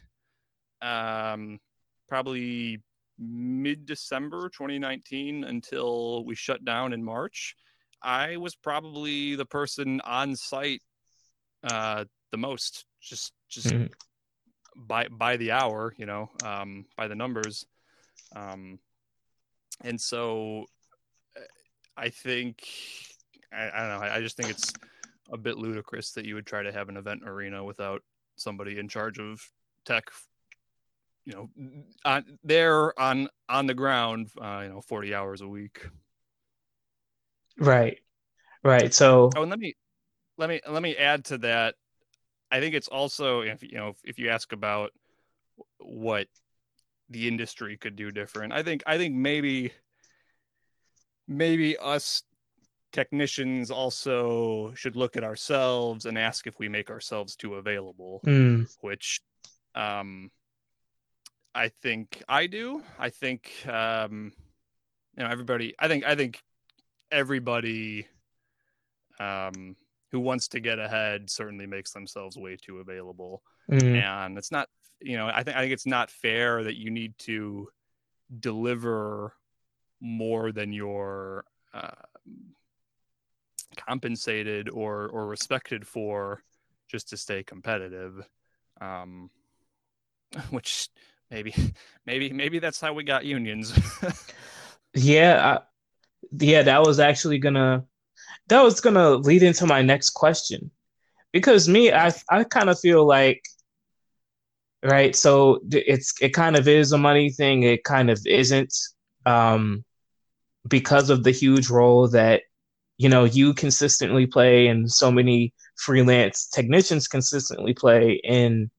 um, 0.81 1.59
probably 2.07 2.81
mid 3.19 3.85
December 3.85 4.49
2019 4.49 5.43
until 5.43 6.25
we 6.25 6.35
shut 6.35 6.65
down 6.65 6.91
in 6.93 7.03
March, 7.03 7.55
I 8.01 8.37
was 8.37 8.55
probably 8.55 9.35
the 9.35 9.45
person 9.45 10.01
on 10.01 10.35
site 10.35 10.81
uh, 11.63 12.05
the 12.31 12.37
most, 12.37 12.85
just 13.01 13.33
just 13.49 13.67
mm-hmm 13.67 13.85
by 14.75 15.07
by 15.07 15.37
the 15.37 15.51
hour, 15.51 15.93
you 15.97 16.05
know, 16.05 16.29
um, 16.43 16.85
by 16.97 17.07
the 17.07 17.15
numbers. 17.15 17.65
Um, 18.35 18.79
and 19.83 19.99
so 19.99 20.65
I 21.97 22.09
think 22.09 22.67
I, 23.53 23.69
I, 23.69 23.79
don't 23.79 23.89
know. 23.89 24.07
I, 24.07 24.15
I 24.17 24.21
just 24.21 24.37
think 24.37 24.49
it's 24.49 24.71
a 25.31 25.37
bit 25.37 25.57
ludicrous 25.57 26.11
that 26.11 26.25
you 26.25 26.35
would 26.35 26.45
try 26.45 26.63
to 26.63 26.71
have 26.71 26.89
an 26.89 26.97
event 26.97 27.21
arena 27.25 27.63
without 27.63 28.01
somebody 28.35 28.79
in 28.79 28.87
charge 28.87 29.19
of 29.19 29.41
tech. 29.85 30.05
You 31.25 31.33
know, 31.33 31.49
on 32.03 32.39
there 32.43 32.99
on 32.99 33.29
on 33.47 33.67
the 33.67 33.75
ground, 33.75 34.29
uh, 34.41 34.61
you 34.63 34.69
know, 34.69 34.81
forty 34.81 35.13
hours 35.13 35.41
a 35.41 35.47
week. 35.47 35.87
Right, 37.61 37.99
right. 38.63 38.93
So, 38.93 39.29
oh, 39.35 39.41
and 39.41 39.49
let 39.51 39.59
me 39.59 39.75
let 40.37 40.49
me 40.49 40.61
let 40.67 40.81
me 40.81 40.95
add 40.97 41.25
to 41.25 41.37
that. 41.39 41.75
I 42.51 42.59
think 42.59 42.73
it's 42.75 42.87
also 42.87 43.41
if 43.41 43.61
you 43.61 43.77
know 43.77 43.89
if, 43.89 43.97
if 44.03 44.19
you 44.19 44.29
ask 44.29 44.51
about 44.51 44.91
what 45.77 46.27
the 47.09 47.27
industry 47.27 47.77
could 47.77 47.95
do 47.95 48.11
different. 48.11 48.51
I 48.51 48.63
think 48.63 48.83
I 48.87 48.97
think 48.97 49.15
maybe 49.15 49.71
maybe 51.27 51.77
us 51.77 52.23
technicians 52.91 53.71
also 53.71 54.73
should 54.75 54.95
look 54.95 55.15
at 55.15 55.23
ourselves 55.23 56.05
and 56.05 56.17
ask 56.17 56.47
if 56.47 56.59
we 56.59 56.67
make 56.67 56.89
ourselves 56.89 57.35
too 57.35 57.55
available, 57.55 58.21
Mm. 58.25 58.67
which 58.81 59.21
um 59.75 60.31
I 61.53 61.67
think 61.67 62.23
I 62.27 62.47
do. 62.47 62.81
I 62.97 63.09
think 63.09 63.51
um 63.67 64.33
you 65.17 65.23
know 65.23 65.29
everybody 65.29 65.75
I 65.77 65.87
think 65.87 66.05
I 66.05 66.15
think 66.15 66.41
everybody 67.11 68.07
um 69.19 69.75
who 70.11 70.19
wants 70.19 70.47
to 70.49 70.59
get 70.59 70.79
ahead 70.79 71.29
certainly 71.29 71.65
makes 71.65 71.91
themselves 71.91 72.37
way 72.37 72.55
too 72.55 72.79
available 72.79 73.41
Mm. 73.69 73.95
and 73.95 74.37
it's 74.37 74.51
not 74.51 74.67
you 74.99 75.15
know 75.15 75.27
i 75.27 75.43
think 75.43 75.55
i 75.55 75.61
think 75.61 75.71
it's 75.71 75.85
not 75.85 76.09
fair 76.11 76.63
that 76.63 76.75
you 76.75 76.89
need 76.91 77.17
to 77.19 77.69
deliver 78.39 79.33
more 80.01 80.51
than 80.51 80.73
you're 80.73 81.45
uh, 81.73 81.91
compensated 83.77 84.69
or 84.69 85.07
or 85.09 85.27
respected 85.27 85.87
for 85.87 86.43
just 86.89 87.09
to 87.09 87.17
stay 87.17 87.43
competitive 87.43 88.27
um 88.81 89.29
which 90.49 90.89
maybe 91.29 91.53
maybe 92.05 92.31
maybe 92.33 92.59
that's 92.59 92.81
how 92.81 92.93
we 92.93 93.03
got 93.03 93.25
unions 93.25 93.73
Yeah, 94.93 95.59
I, 95.59 95.59
yeah, 96.39 96.63
that 96.63 96.83
was 96.83 96.99
actually 96.99 97.39
gonna 97.39 97.83
that 98.47 98.61
was 98.61 98.81
gonna 98.81 99.11
lead 99.11 99.43
into 99.43 99.65
my 99.65 99.81
next 99.81 100.11
question. 100.11 100.71
Because 101.31 101.67
me, 101.69 101.91
I 101.93 102.13
I 102.29 102.43
kind 102.43 102.69
of 102.69 102.79
feel 102.79 103.05
like 103.05 103.43
right, 104.83 105.15
so 105.15 105.59
it's 105.71 106.13
it 106.21 106.29
kind 106.33 106.55
of 106.55 106.67
is 106.67 106.91
a 106.91 106.97
money 106.97 107.31
thing, 107.31 107.63
it 107.63 107.83
kind 107.83 108.09
of 108.09 108.19
isn't. 108.25 108.73
Um, 109.25 109.83
because 110.67 111.09
of 111.09 111.23
the 111.23 111.31
huge 111.31 111.69
role 111.69 112.07
that 112.09 112.43
you 112.97 113.09
know 113.09 113.23
you 113.23 113.53
consistently 113.53 114.27
play 114.27 114.67
and 114.67 114.91
so 114.91 115.11
many 115.11 115.53
freelance 115.77 116.47
technicians 116.47 117.07
consistently 117.07 117.73
play 117.73 118.21
in 118.23 118.69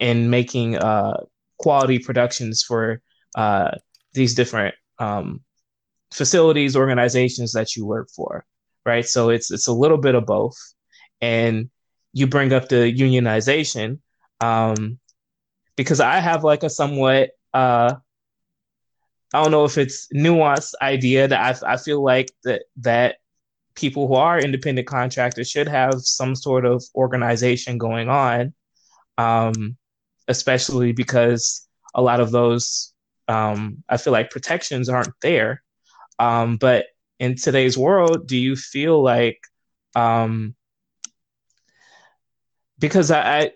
in 0.00 0.30
making 0.30 0.76
uh 0.76 1.20
quality 1.58 1.98
productions 1.98 2.62
for 2.62 3.00
uh 3.36 3.70
these 4.12 4.34
different 4.34 4.74
um 4.98 5.40
facilities 6.12 6.76
organizations 6.76 7.52
that 7.52 7.76
you 7.76 7.86
work 7.86 8.08
for 8.14 8.44
right? 8.88 9.06
So 9.06 9.28
it's 9.28 9.50
it's 9.50 9.66
a 9.66 9.72
little 9.72 9.98
bit 9.98 10.14
of 10.14 10.24
both. 10.24 10.56
And 11.20 11.68
you 12.12 12.26
bring 12.26 12.52
up 12.52 12.68
the 12.68 12.92
unionization 12.92 13.98
um 14.40 14.98
because 15.76 16.00
i 16.00 16.18
have 16.20 16.42
like 16.42 16.62
a 16.62 16.70
somewhat 16.70 17.30
uh 17.54 17.94
i 19.34 19.42
don't 19.42 19.50
know 19.50 19.64
if 19.64 19.76
it's 19.76 20.08
nuanced 20.14 20.74
idea 20.80 21.28
that 21.28 21.62
i, 21.64 21.74
I 21.74 21.76
feel 21.76 22.02
like 22.02 22.30
that 22.44 22.62
that 22.78 23.16
people 23.74 24.08
who 24.08 24.14
are 24.14 24.40
independent 24.40 24.86
contractors 24.86 25.50
should 25.50 25.68
have 25.68 26.00
some 26.02 26.34
sort 26.34 26.64
of 26.64 26.82
organization 26.94 27.78
going 27.78 28.08
on 28.08 28.54
um 29.18 29.76
especially 30.28 30.92
because 30.92 31.68
a 31.94 32.02
lot 32.02 32.20
of 32.20 32.30
those 32.30 32.92
um 33.28 33.82
i 33.88 33.96
feel 33.96 34.12
like 34.12 34.30
protections 34.30 34.88
aren't 34.88 35.14
there 35.20 35.62
um, 36.18 36.56
but 36.56 36.86
in 37.18 37.36
today's 37.36 37.76
world, 37.78 38.26
do 38.26 38.36
you 38.36 38.56
feel 38.56 39.02
like 39.02 39.40
um, 39.94 40.54
because 42.78 43.10
I, 43.10 43.20
I 43.40 43.50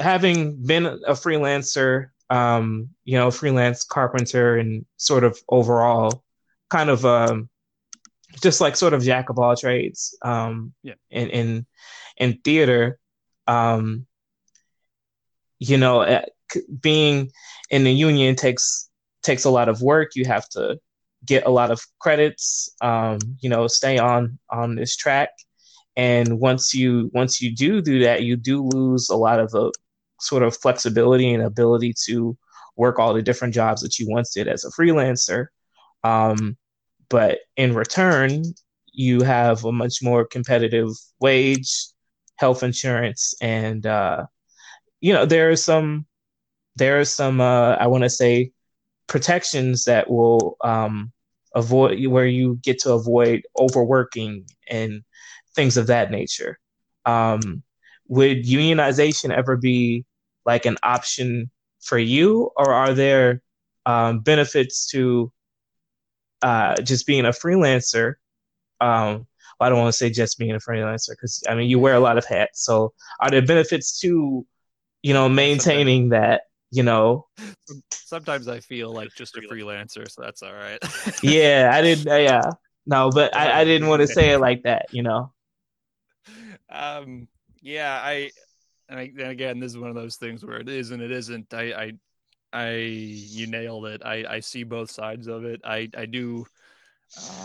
having 0.00 0.64
been 0.64 0.86
a 0.86 1.12
freelancer, 1.12 2.08
um, 2.30 2.88
you 3.04 3.18
know, 3.18 3.30
freelance 3.30 3.84
carpenter 3.84 4.56
and 4.56 4.84
sort 4.96 5.24
of 5.24 5.38
overall 5.48 6.24
kind 6.70 6.90
of 6.90 7.04
um, 7.04 7.48
just 8.42 8.60
like 8.60 8.76
sort 8.76 8.94
of 8.94 9.02
jack 9.02 9.30
of 9.30 9.38
all 9.38 9.56
trades 9.56 10.16
um, 10.22 10.72
Yeah. 10.82 10.94
in 11.10 11.28
in 11.30 11.66
in 12.16 12.38
theater, 12.44 12.98
um, 13.46 14.06
you 15.58 15.76
know, 15.78 16.02
eh, 16.02 16.22
being 16.80 17.30
in 17.70 17.84
the 17.84 17.92
union 17.92 18.36
takes 18.36 18.90
takes 19.22 19.44
a 19.44 19.50
lot 19.50 19.68
of 19.68 19.82
work. 19.82 20.10
You 20.14 20.24
have 20.26 20.48
to 20.50 20.78
get 21.24 21.46
a 21.46 21.50
lot 21.50 21.70
of 21.70 21.80
credits, 22.00 22.74
um, 22.80 23.18
you 23.40 23.48
know, 23.48 23.66
stay 23.66 23.98
on 23.98 24.38
on 24.50 24.74
this 24.74 24.96
track. 24.96 25.30
And 25.96 26.40
once 26.40 26.74
you 26.74 27.10
once 27.14 27.40
you 27.40 27.54
do 27.54 27.80
do 27.80 28.00
that, 28.00 28.22
you 28.22 28.36
do 28.36 28.62
lose 28.62 29.10
a 29.10 29.16
lot 29.16 29.40
of 29.40 29.50
the 29.50 29.72
sort 30.20 30.42
of 30.42 30.56
flexibility 30.56 31.32
and 31.32 31.42
ability 31.42 31.94
to 32.06 32.36
work 32.76 32.98
all 32.98 33.14
the 33.14 33.22
different 33.22 33.54
jobs 33.54 33.82
that 33.82 33.98
you 33.98 34.08
once 34.08 34.32
did 34.32 34.48
as 34.48 34.64
a 34.64 34.70
freelancer. 34.70 35.46
Um, 36.02 36.56
but 37.08 37.38
in 37.56 37.74
return, 37.74 38.42
you 38.92 39.22
have 39.22 39.64
a 39.64 39.72
much 39.72 40.02
more 40.02 40.24
competitive 40.24 40.90
wage, 41.20 41.86
health 42.36 42.62
insurance, 42.62 43.34
and 43.40 43.86
uh, 43.86 44.26
you 45.00 45.12
know 45.12 45.26
there 45.26 45.50
are 45.50 45.56
some 45.56 46.06
there 46.76 47.00
are 47.00 47.04
some 47.04 47.40
uh, 47.40 47.76
I 47.76 47.86
want 47.86 48.04
to 48.04 48.10
say 48.10 48.52
protections 49.06 49.84
that 49.84 50.10
will 50.10 50.56
um, 50.62 51.12
avoid 51.54 52.06
where 52.06 52.26
you 52.26 52.58
get 52.62 52.78
to 52.80 52.92
avoid 52.92 53.42
overworking 53.58 54.46
and 54.68 55.02
things 55.54 55.76
of 55.76 55.86
that 55.86 56.10
nature. 56.10 56.58
Um, 57.04 57.62
would 58.08 58.44
unionization 58.44 59.30
ever 59.30 59.56
be 59.56 60.04
like 60.44 60.66
an 60.66 60.76
option 60.82 61.50
for 61.80 61.98
you, 61.98 62.50
or 62.56 62.72
are 62.72 62.94
there 62.94 63.42
um, 63.86 64.20
benefits 64.20 64.86
to 64.90 65.32
uh, 66.42 66.76
just 66.82 67.06
being 67.06 67.24
a 67.24 67.30
freelancer? 67.30 68.14
Um, 68.80 69.26
I 69.60 69.68
don't 69.68 69.78
want 69.78 69.92
to 69.92 69.96
say 69.96 70.10
just 70.10 70.38
being 70.38 70.52
a 70.52 70.58
freelancer 70.58 71.10
because 71.10 71.42
I 71.48 71.54
mean 71.54 71.70
you 71.70 71.78
wear 71.78 71.94
a 71.94 72.00
lot 72.00 72.18
of 72.18 72.26
hats. 72.26 72.64
So 72.64 72.92
are 73.20 73.30
there 73.30 73.42
benefits 73.42 73.98
to 74.00 74.46
you 75.02 75.14
know 75.14 75.28
maintaining 75.28 76.10
that 76.10 76.42
you 76.74 76.82
know? 76.82 77.26
Sometimes 77.92 78.48
i 78.48 78.60
feel 78.60 78.92
like 78.92 79.14
just 79.14 79.36
a 79.36 79.40
freelancer 79.40 80.10
so 80.10 80.22
that's 80.22 80.42
all 80.42 80.52
right. 80.52 80.78
Yeah 81.22 81.70
i 81.72 81.80
didn't 81.82 82.08
uh, 82.08 82.16
yeah. 82.16 82.50
No 82.86 83.10
but 83.10 83.34
I, 83.34 83.60
I 83.60 83.64
didn't 83.64 83.88
want 83.88 84.00
to 84.00 84.06
say 84.06 84.30
it 84.32 84.38
like 84.38 84.62
that 84.64 84.86
you 84.90 85.02
know? 85.02 85.32
Um 86.68 87.28
yeah 87.60 88.00
i 88.02 88.30
and, 88.88 88.98
I, 88.98 89.12
and 89.18 89.30
again 89.30 89.60
this 89.60 89.72
is 89.72 89.78
one 89.78 89.90
of 89.90 89.96
those 89.96 90.16
things 90.16 90.44
where 90.44 90.58
it 90.58 90.68
is 90.68 90.90
and 90.90 91.00
it 91.02 91.10
isn't. 91.10 91.54
I 91.54 91.72
i 91.72 91.92
i 92.52 92.70
you 92.76 93.46
nailed 93.46 93.86
it. 93.86 94.02
I 94.04 94.24
i 94.28 94.40
see 94.40 94.64
both 94.64 94.90
sides 94.90 95.26
of 95.26 95.44
it. 95.44 95.60
I 95.64 95.88
i 95.96 96.06
do 96.06 96.44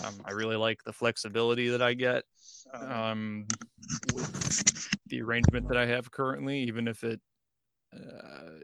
um 0.06 0.14
i 0.26 0.32
really 0.32 0.56
like 0.56 0.84
the 0.84 0.94
flexibility 0.94 1.70
that 1.70 1.82
i 1.82 1.94
get 1.94 2.24
um 2.74 3.46
with 4.14 4.90
the 5.08 5.22
arrangement 5.22 5.68
that 5.68 5.78
i 5.78 5.86
have 5.86 6.12
currently 6.12 6.60
even 6.60 6.88
if 6.88 7.04
it 7.04 7.20
uh 7.94 8.60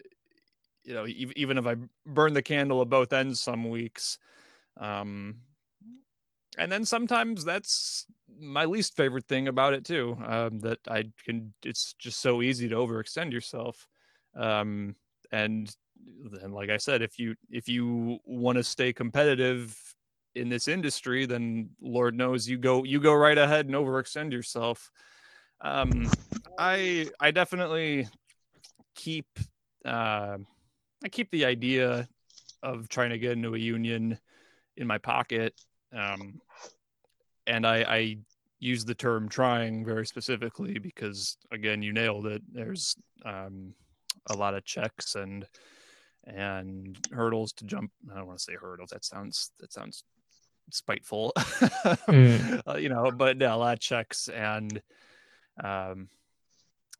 you 0.85 0.93
know 0.93 1.05
even 1.07 1.57
if 1.57 1.65
i 1.65 1.75
burn 2.05 2.33
the 2.33 2.41
candle 2.41 2.81
at 2.81 2.89
both 2.89 3.11
ends 3.11 3.41
some 3.41 3.69
weeks 3.69 4.17
um 4.77 5.35
and 6.57 6.71
then 6.71 6.85
sometimes 6.85 7.43
that's 7.43 8.05
my 8.39 8.65
least 8.65 8.95
favorite 8.95 9.25
thing 9.25 9.47
about 9.47 9.73
it 9.73 9.83
too 9.83 10.17
um, 10.25 10.59
that 10.59 10.79
i 10.87 11.03
can 11.25 11.53
it's 11.63 11.93
just 11.93 12.19
so 12.21 12.41
easy 12.41 12.69
to 12.69 12.75
overextend 12.75 13.31
yourself 13.31 13.87
um, 14.35 14.95
and 15.31 15.75
then 16.31 16.51
like 16.51 16.69
i 16.69 16.77
said 16.77 17.01
if 17.01 17.17
you 17.17 17.35
if 17.49 17.67
you 17.67 18.19
want 18.25 18.57
to 18.57 18.63
stay 18.63 18.93
competitive 18.93 19.77
in 20.35 20.49
this 20.49 20.67
industry 20.67 21.25
then 21.25 21.69
lord 21.81 22.15
knows 22.15 22.47
you 22.47 22.57
go 22.57 22.83
you 22.83 22.99
go 22.99 23.13
right 23.13 23.37
ahead 23.37 23.65
and 23.65 23.75
overextend 23.75 24.31
yourself. 24.31 24.91
Um, 25.61 26.11
i 26.57 27.09
i 27.19 27.31
definitely 27.31 28.07
keep 28.95 29.25
uh, 29.85 30.37
i 31.03 31.09
keep 31.09 31.29
the 31.31 31.45
idea 31.45 32.07
of 32.63 32.89
trying 32.89 33.09
to 33.09 33.19
get 33.19 33.33
into 33.33 33.55
a 33.55 33.59
union 33.59 34.17
in 34.77 34.87
my 34.87 34.97
pocket 34.97 35.53
um, 35.95 36.41
and 37.47 37.65
I, 37.65 37.77
I 37.83 38.17
use 38.59 38.85
the 38.85 38.95
term 38.95 39.29
trying 39.29 39.85
very 39.85 40.05
specifically 40.05 40.79
because 40.79 41.37
again 41.51 41.81
you 41.81 41.93
nailed 41.93 42.25
it. 42.25 42.41
There's 42.51 42.95
um, 43.25 43.73
a 44.29 44.33
lot 44.35 44.55
of 44.55 44.65
checks 44.65 45.15
and 45.15 45.45
and 46.25 46.97
hurdles 47.11 47.53
to 47.53 47.65
jump. 47.65 47.91
I 48.11 48.17
don't 48.17 48.27
want 48.27 48.39
to 48.39 48.43
say 48.43 48.55
hurdles 48.59 48.89
that 48.89 49.05
sounds 49.05 49.51
that 49.59 49.71
sounds 49.71 50.03
spiteful. 50.71 51.33
Mm. 52.07 52.61
uh, 52.67 52.77
you 52.77 52.89
know 52.89 53.11
but 53.11 53.39
yeah, 53.39 53.53
a 53.53 53.57
lot 53.57 53.73
of 53.73 53.79
checks 53.79 54.27
and 54.27 54.81
um, 55.63 56.09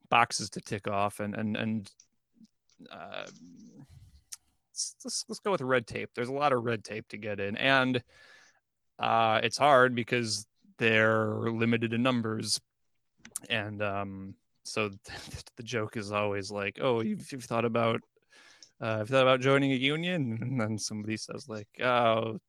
boxes 0.10 0.49
to 0.51 0.62
tick 0.62 0.88
off 0.88 1.19
and 1.19 1.36
and 1.36 1.58
and 1.58 1.91
uh, 2.92 3.26
let's, 5.04 5.26
let's, 5.28 5.40
go 5.40 5.52
with 5.52 5.62
red 5.62 5.88
tape 5.88 6.10
there's 6.16 6.30
a 6.30 6.34
lot 6.34 6.54
of 6.54 6.64
red 6.64 6.84
tape 6.84 7.08
to 7.08 7.18
get 7.18 7.40
in 7.40 7.56
and 7.58 8.02
uh, 9.00 9.40
it's 9.44 9.58
hard 9.58 9.96
because 9.96 10.46
they're 10.78 11.50
limited 11.52 11.94
in 11.94 12.04
numbers 12.04 12.60
and 13.50 13.82
um, 13.82 14.36
so 14.64 14.90
the 15.58 15.64
joke 15.64 15.98
is 15.98 16.12
always 16.12 16.52
like 16.52 16.80
oh 16.82 17.02
you've, 17.02 17.32
you've 17.32 17.46
thought 17.46 17.66
about 17.66 18.02
uh, 18.82 18.98
have 18.98 19.10
thought 19.10 19.22
about 19.22 19.42
joining 19.42 19.72
a 19.72 19.76
union? 19.76 20.38
And 20.42 20.60
then 20.60 20.78
somebody 20.78 21.18
says 21.18 21.48
like, 21.48 21.68
oh, 21.82 22.40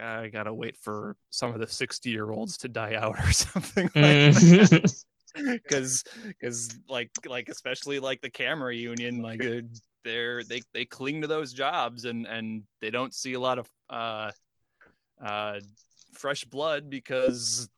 I 0.00 0.28
gotta 0.28 0.52
wait 0.52 0.76
for 0.76 1.16
some 1.30 1.54
of 1.54 1.60
the 1.60 1.66
60 1.66 2.10
year 2.10 2.30
olds 2.30 2.58
to 2.58 2.68
die 2.68 2.94
out 2.94 3.18
or 3.18 3.32
something 3.32 3.90
like. 3.94 4.84
because 5.52 6.04
because 6.26 6.70
like 6.88 7.10
like 7.26 7.48
especially 7.48 7.98
like 8.00 8.20
the 8.20 8.30
camera 8.30 8.74
union 8.74 9.22
like 9.22 9.44
uh, 9.44 9.60
they're 10.04 10.42
they 10.44 10.62
they 10.72 10.84
cling 10.84 11.20
to 11.22 11.26
those 11.26 11.52
jobs 11.52 12.04
and 12.04 12.26
and 12.26 12.62
they 12.80 12.90
don't 12.90 13.14
see 13.14 13.34
a 13.34 13.40
lot 13.40 13.58
of 13.58 13.68
uh 13.90 14.30
uh 15.24 15.60
fresh 16.14 16.44
blood 16.44 16.88
because 16.88 17.68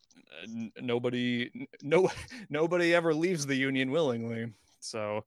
uh, 0.42 0.46
nobody 0.80 1.50
no 1.82 2.08
nobody 2.50 2.94
ever 2.94 3.14
leaves 3.14 3.46
the 3.46 3.56
union 3.56 3.90
willingly. 3.90 4.52
So 4.80 5.24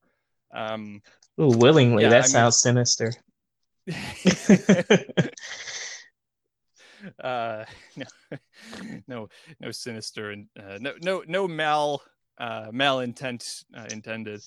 um 0.54 1.02
Ooh, 1.42 1.48
willingly 1.50 2.04
yeah, 2.04 2.10
that 2.10 2.26
I 2.26 2.28
sounds 2.28 2.66
mean, 2.66 2.86
sinister. 2.86 3.14
Uh 7.22 7.66
no 7.98 8.06
no 9.08 9.30
no 9.60 9.72
sinister 9.72 10.32
and 10.32 10.48
uh, 10.58 10.78
no 10.80 10.94
no 11.02 11.24
no 11.28 11.48
mal 11.48 12.02
uh 12.38 12.72
malintent 12.72 13.64
uh, 13.76 13.88
intended. 13.92 14.42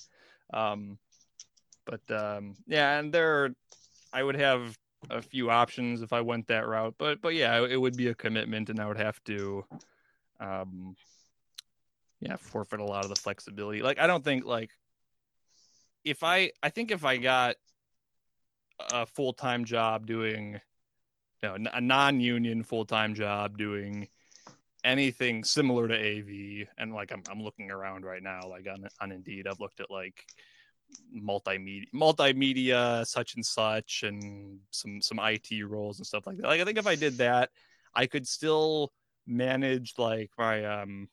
Um 0.53 0.97
but 1.87 2.11
um 2.11 2.55
yeah 2.67 2.99
and 2.99 3.11
there 3.11 3.55
i 4.13 4.21
would 4.21 4.35
have 4.35 4.77
a 5.09 5.21
few 5.21 5.49
options 5.49 6.01
if 6.01 6.11
i 6.11 6.21
went 6.21 6.47
that 6.47 6.67
route 6.67 6.93
but 6.97 7.21
but 7.21 7.33
yeah 7.33 7.65
it 7.65 7.79
would 7.79 7.95
be 7.95 8.07
a 8.07 8.15
commitment 8.15 8.69
and 8.69 8.79
i 8.79 8.85
would 8.85 8.97
have 8.97 9.23
to 9.23 9.63
um 10.39 10.95
yeah 12.19 12.35
forfeit 12.35 12.79
a 12.79 12.83
lot 12.83 13.03
of 13.03 13.09
the 13.09 13.15
flexibility. 13.15 13.81
Like 13.81 13.99
i 13.99 14.07
don't 14.07 14.23
think 14.23 14.45
like 14.45 14.71
if 16.03 16.23
i 16.23 16.51
i 16.61 16.69
think 16.69 16.91
if 16.91 17.05
i 17.05 17.17
got 17.17 17.55
a 18.91 19.05
full-time 19.05 19.65
job 19.65 20.05
doing 20.05 20.59
you 21.41 21.49
know, 21.49 21.69
a 21.73 21.81
non-union 21.81 22.63
full-time 22.63 23.15
job 23.15 23.57
doing 23.57 24.07
anything 24.83 25.43
similar 25.43 25.87
to 25.87 25.95
AV 25.95 26.67
and 26.77 26.93
like 26.93 27.11
I'm 27.11 27.23
I'm 27.29 27.41
looking 27.41 27.71
around 27.71 28.05
right 28.05 28.21
now 28.21 28.41
like 28.47 28.67
on 28.67 28.87
on 29.01 29.11
Indeed 29.11 29.47
I've 29.47 29.59
looked 29.59 29.79
at 29.79 29.91
like 29.91 30.23
multimedia 31.15 31.85
multimedia 31.93 33.05
such 33.05 33.35
and 33.35 33.45
such 33.45 34.03
and 34.03 34.59
some 34.71 35.01
some 35.01 35.19
IT 35.21 35.65
roles 35.67 35.99
and 35.99 36.07
stuff 36.07 36.27
like 36.27 36.37
that. 36.37 36.47
Like 36.47 36.61
I 36.61 36.63
think 36.63 36.77
if 36.77 36.87
I 36.87 36.95
did 36.95 37.17
that 37.17 37.49
I 37.95 38.05
could 38.05 38.27
still 38.27 38.91
manage 39.25 39.93
like 39.97 40.31
my 40.37 40.63
um 40.65 41.09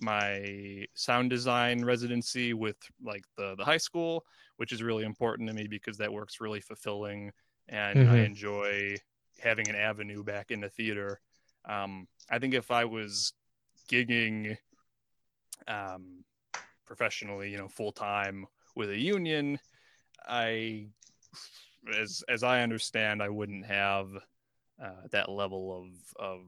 my 0.00 0.84
sound 0.94 1.30
design 1.30 1.84
residency 1.84 2.52
with 2.52 2.76
like 3.02 3.24
the 3.36 3.54
the 3.56 3.64
high 3.64 3.76
school 3.76 4.24
which 4.56 4.72
is 4.72 4.82
really 4.82 5.04
important 5.04 5.48
to 5.48 5.54
me 5.54 5.66
because 5.68 5.98
that 5.98 6.12
works 6.12 6.40
really 6.40 6.60
fulfilling 6.60 7.30
and 7.68 7.98
mm-hmm. 7.98 8.12
I 8.12 8.18
enjoy 8.18 8.96
having 9.40 9.68
an 9.68 9.76
avenue 9.76 10.22
back 10.22 10.50
in 10.50 10.60
the 10.60 10.68
theater. 10.68 11.20
Um, 11.68 12.08
I 12.30 12.38
think 12.38 12.54
if 12.54 12.70
I 12.70 12.84
was 12.84 13.32
gigging 13.90 14.56
um, 15.68 16.24
professionally, 16.86 17.50
you 17.50 17.58
know, 17.58 17.68
full 17.68 17.92
time 17.92 18.46
with 18.76 18.90
a 18.90 18.98
union, 18.98 19.58
I, 20.26 20.88
as 21.98 22.22
as 22.28 22.42
I 22.42 22.62
understand, 22.62 23.22
I 23.22 23.28
wouldn't 23.28 23.66
have 23.66 24.08
uh, 24.82 25.06
that 25.10 25.28
level 25.28 25.76
of 25.76 26.24
of 26.24 26.40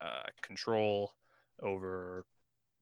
uh, 0.00 0.28
control 0.42 1.12
over 1.62 2.24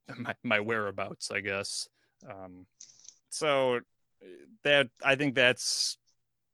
my, 0.16 0.34
my 0.42 0.60
whereabouts, 0.60 1.30
I 1.30 1.40
guess. 1.40 1.88
Um, 2.28 2.66
so 3.30 3.80
that 4.62 4.88
I 5.04 5.16
think 5.16 5.34
that's 5.34 5.98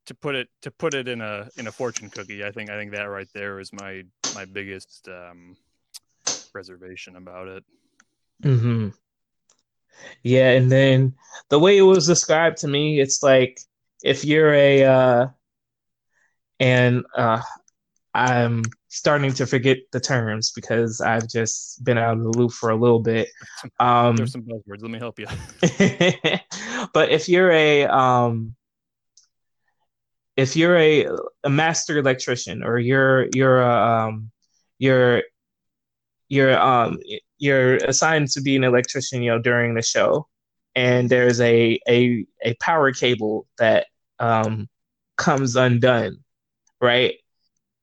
to 0.07 0.15
put 0.15 0.35
it 0.35 0.49
to 0.63 0.71
put 0.71 0.95
it 0.95 1.07
in 1.09 1.21
a 1.21 1.49
in 1.57 1.67
a 1.67 1.73
fortune 1.73 2.11
cookie, 2.11 2.45
I 2.45 2.51
think 2.51 2.71
I 2.71 2.79
think 2.79 2.93
that 2.93 3.05
right 3.05 3.29
there 3.35 3.61
is 3.61 3.73
my 3.73 4.05
my 4.39 4.45
biggest 4.45 5.09
um, 5.09 5.57
reservation 6.55 7.17
about 7.17 7.49
it. 7.49 7.65
Hmm. 8.41 8.91
Yeah, 10.23 10.51
and 10.53 10.71
then 10.71 11.15
the 11.49 11.59
way 11.59 11.77
it 11.77 11.83
was 11.83 12.07
described 12.07 12.59
to 12.59 12.69
me, 12.69 13.01
it's 13.01 13.21
like 13.21 13.59
if 14.05 14.25
you're 14.25 14.55
a 14.55 14.85
uh, 14.85 15.27
and 16.61 17.05
uh, 17.17 17.43
I'm 18.15 18.63
starting 18.87 19.33
to 19.33 19.45
forget 19.45 19.79
the 19.91 19.99
terms 19.99 20.53
because 20.53 21.01
I've 21.01 21.29
just 21.29 21.83
been 21.83 21.99
out 21.99 22.17
of 22.17 22.23
the 22.23 22.39
loop 22.39 22.53
for 22.53 22.71
a 22.71 22.77
little 22.77 23.01
bit. 23.01 23.29
Um, 23.81 24.15
There's 24.15 24.33
some 24.33 24.43
buzzwords. 24.43 24.83
Let 24.83 24.91
me 24.93 25.01
help 25.01 25.19
you. 25.19 25.27
but 26.95 27.11
if 27.11 27.29
you're 27.29 27.51
a 27.51 27.87
um, 27.87 28.55
if 30.39 30.55
you're 30.55 30.79
a, 30.79 31.09
a 31.43 31.51
master 31.51 31.99
electrician 31.99 32.63
or 32.63 32.79
you're 32.79 33.27
you're 33.35 33.61
um, 33.69 34.31
you're 34.79 35.25
you're 36.29 36.57
um 36.57 36.97
you're 37.39 37.77
assigned 37.79 38.31
to 38.31 38.41
be 38.41 38.55
an 38.55 38.63
electrician, 38.63 39.21
you 39.21 39.33
know, 39.33 39.41
during 39.41 39.75
the 39.75 39.83
show, 39.83 40.29
and 40.77 41.11
there's 41.11 41.41
a 41.41 41.81
a 41.89 42.25
a 42.45 42.55
power 42.61 42.93
cable 42.93 43.49
that 43.59 43.89
um 44.21 44.69
comes 45.17 45.57
undone, 45.57 46.19
right? 46.81 47.17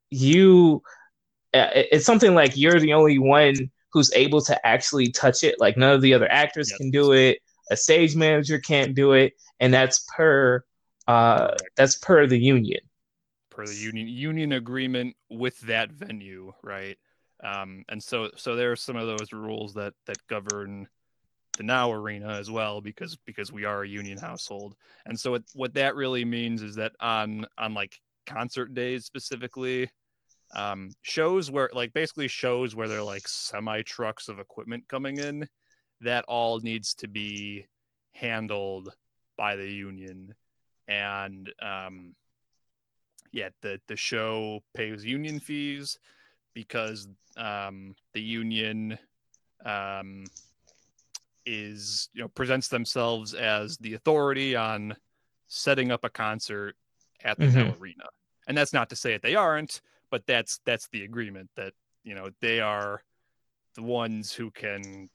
You 0.10 0.82
uh, 1.54 1.68
it's 1.74 2.06
something 2.06 2.36
like 2.36 2.56
you're 2.56 2.80
the 2.80 2.94
only 2.94 3.20
one 3.20 3.56
who's 3.92 4.14
able 4.14 4.40
to 4.44 4.66
actually 4.66 5.12
touch 5.12 5.44
it. 5.44 5.56
Like 5.60 5.76
none 5.76 5.94
of 5.94 6.02
the 6.02 6.14
other 6.14 6.32
actors 6.32 6.72
yep. 6.72 6.78
can 6.80 6.90
do 6.90 7.12
it. 7.12 7.40
A 7.70 7.76
stage 7.76 8.16
manager 8.16 8.60
can't 8.60 8.96
do 8.96 9.12
it, 9.12 9.34
and 9.60 9.74
that's 9.74 10.06
per 10.16 10.64
uh, 11.08 11.56
that's 11.76 11.98
per 11.98 12.28
the 12.28 12.40
union. 12.40 12.82
Per 13.50 13.66
the 13.66 13.76
union 13.76 14.08
union 14.08 14.52
agreement 14.54 15.16
with 15.30 15.60
that 15.62 15.92
venue, 15.92 16.54
right? 16.64 16.98
Um, 17.44 17.84
and 17.90 18.02
so 18.02 18.30
so 18.36 18.56
there 18.56 18.72
are 18.72 18.76
some 18.76 18.96
of 18.96 19.08
those 19.08 19.32
rules 19.32 19.74
that 19.76 19.94
that 20.08 20.18
govern 20.28 20.88
the 21.58 21.64
NOW 21.64 21.94
Arena 21.94 22.30
as 22.34 22.52
well 22.52 22.82
because 22.82 23.18
because 23.26 23.52
we 23.52 23.66
are 23.66 23.84
a 23.84 23.88
union 23.88 24.18
household 24.18 24.76
and 25.06 25.18
so 25.20 25.32
what, 25.32 25.44
what 25.54 25.74
that 25.74 25.96
really 25.96 26.26
means 26.26 26.62
is 26.62 26.76
that 26.76 26.94
on 27.00 27.46
on 27.58 27.74
like 27.74 28.00
concert 28.26 28.74
days 28.74 29.06
specifically 29.06 29.90
um 30.56 30.92
shows 31.02 31.50
where 31.50 31.70
like 31.74 31.94
basically 31.94 32.28
shows 32.28 32.76
where 32.76 32.88
they're 32.88 33.02
like 33.02 33.28
semi 33.28 33.82
trucks 33.84 34.28
of 34.28 34.40
equipment 34.40 34.84
coming 34.88 35.18
in 35.18 35.48
that 36.02 36.26
all 36.28 36.60
needs 36.60 36.94
to 36.94 37.08
be 37.08 37.66
handled 38.12 38.94
by 39.38 39.56
the 39.56 39.70
union 39.70 40.34
and 40.88 41.52
um, 41.62 42.14
yeah, 43.32 43.50
the 43.62 43.80
the 43.88 43.96
show 43.96 44.62
pays 44.74 45.04
union 45.06 45.40
fees 45.40 46.00
because 46.54 47.08
um, 47.38 47.96
the 48.14 48.22
union 48.22 48.98
um, 49.66 50.26
is 51.46 52.10
you 52.14 52.22
know 52.22 52.28
presents 52.30 52.68
themselves 52.68 53.34
as 53.34 53.78
the 53.78 53.94
authority 53.94 54.56
on 54.56 54.96
setting 55.48 55.92
up 55.92 56.04
a 56.04 56.10
concert 56.10 56.76
at 57.24 57.38
the 57.38 57.46
mm-hmm. 57.46 57.82
arena, 57.82 58.06
and 58.48 58.58
that's 58.58 58.74
not 58.74 58.90
to 58.90 58.96
say 58.96 59.14
that 59.14 59.22
they 59.22 59.36
aren't, 59.36 59.82
but 60.10 60.26
that's 60.26 60.60
that's 60.66 60.88
the 60.90 61.04
agreement 61.04 61.50
that 61.56 61.74
you 62.04 62.16
know 62.16 62.30
they 62.42 62.60
are 62.60 63.02
the 63.76 63.84
ones 63.84 64.32
who 64.32 64.50
can 64.52 65.10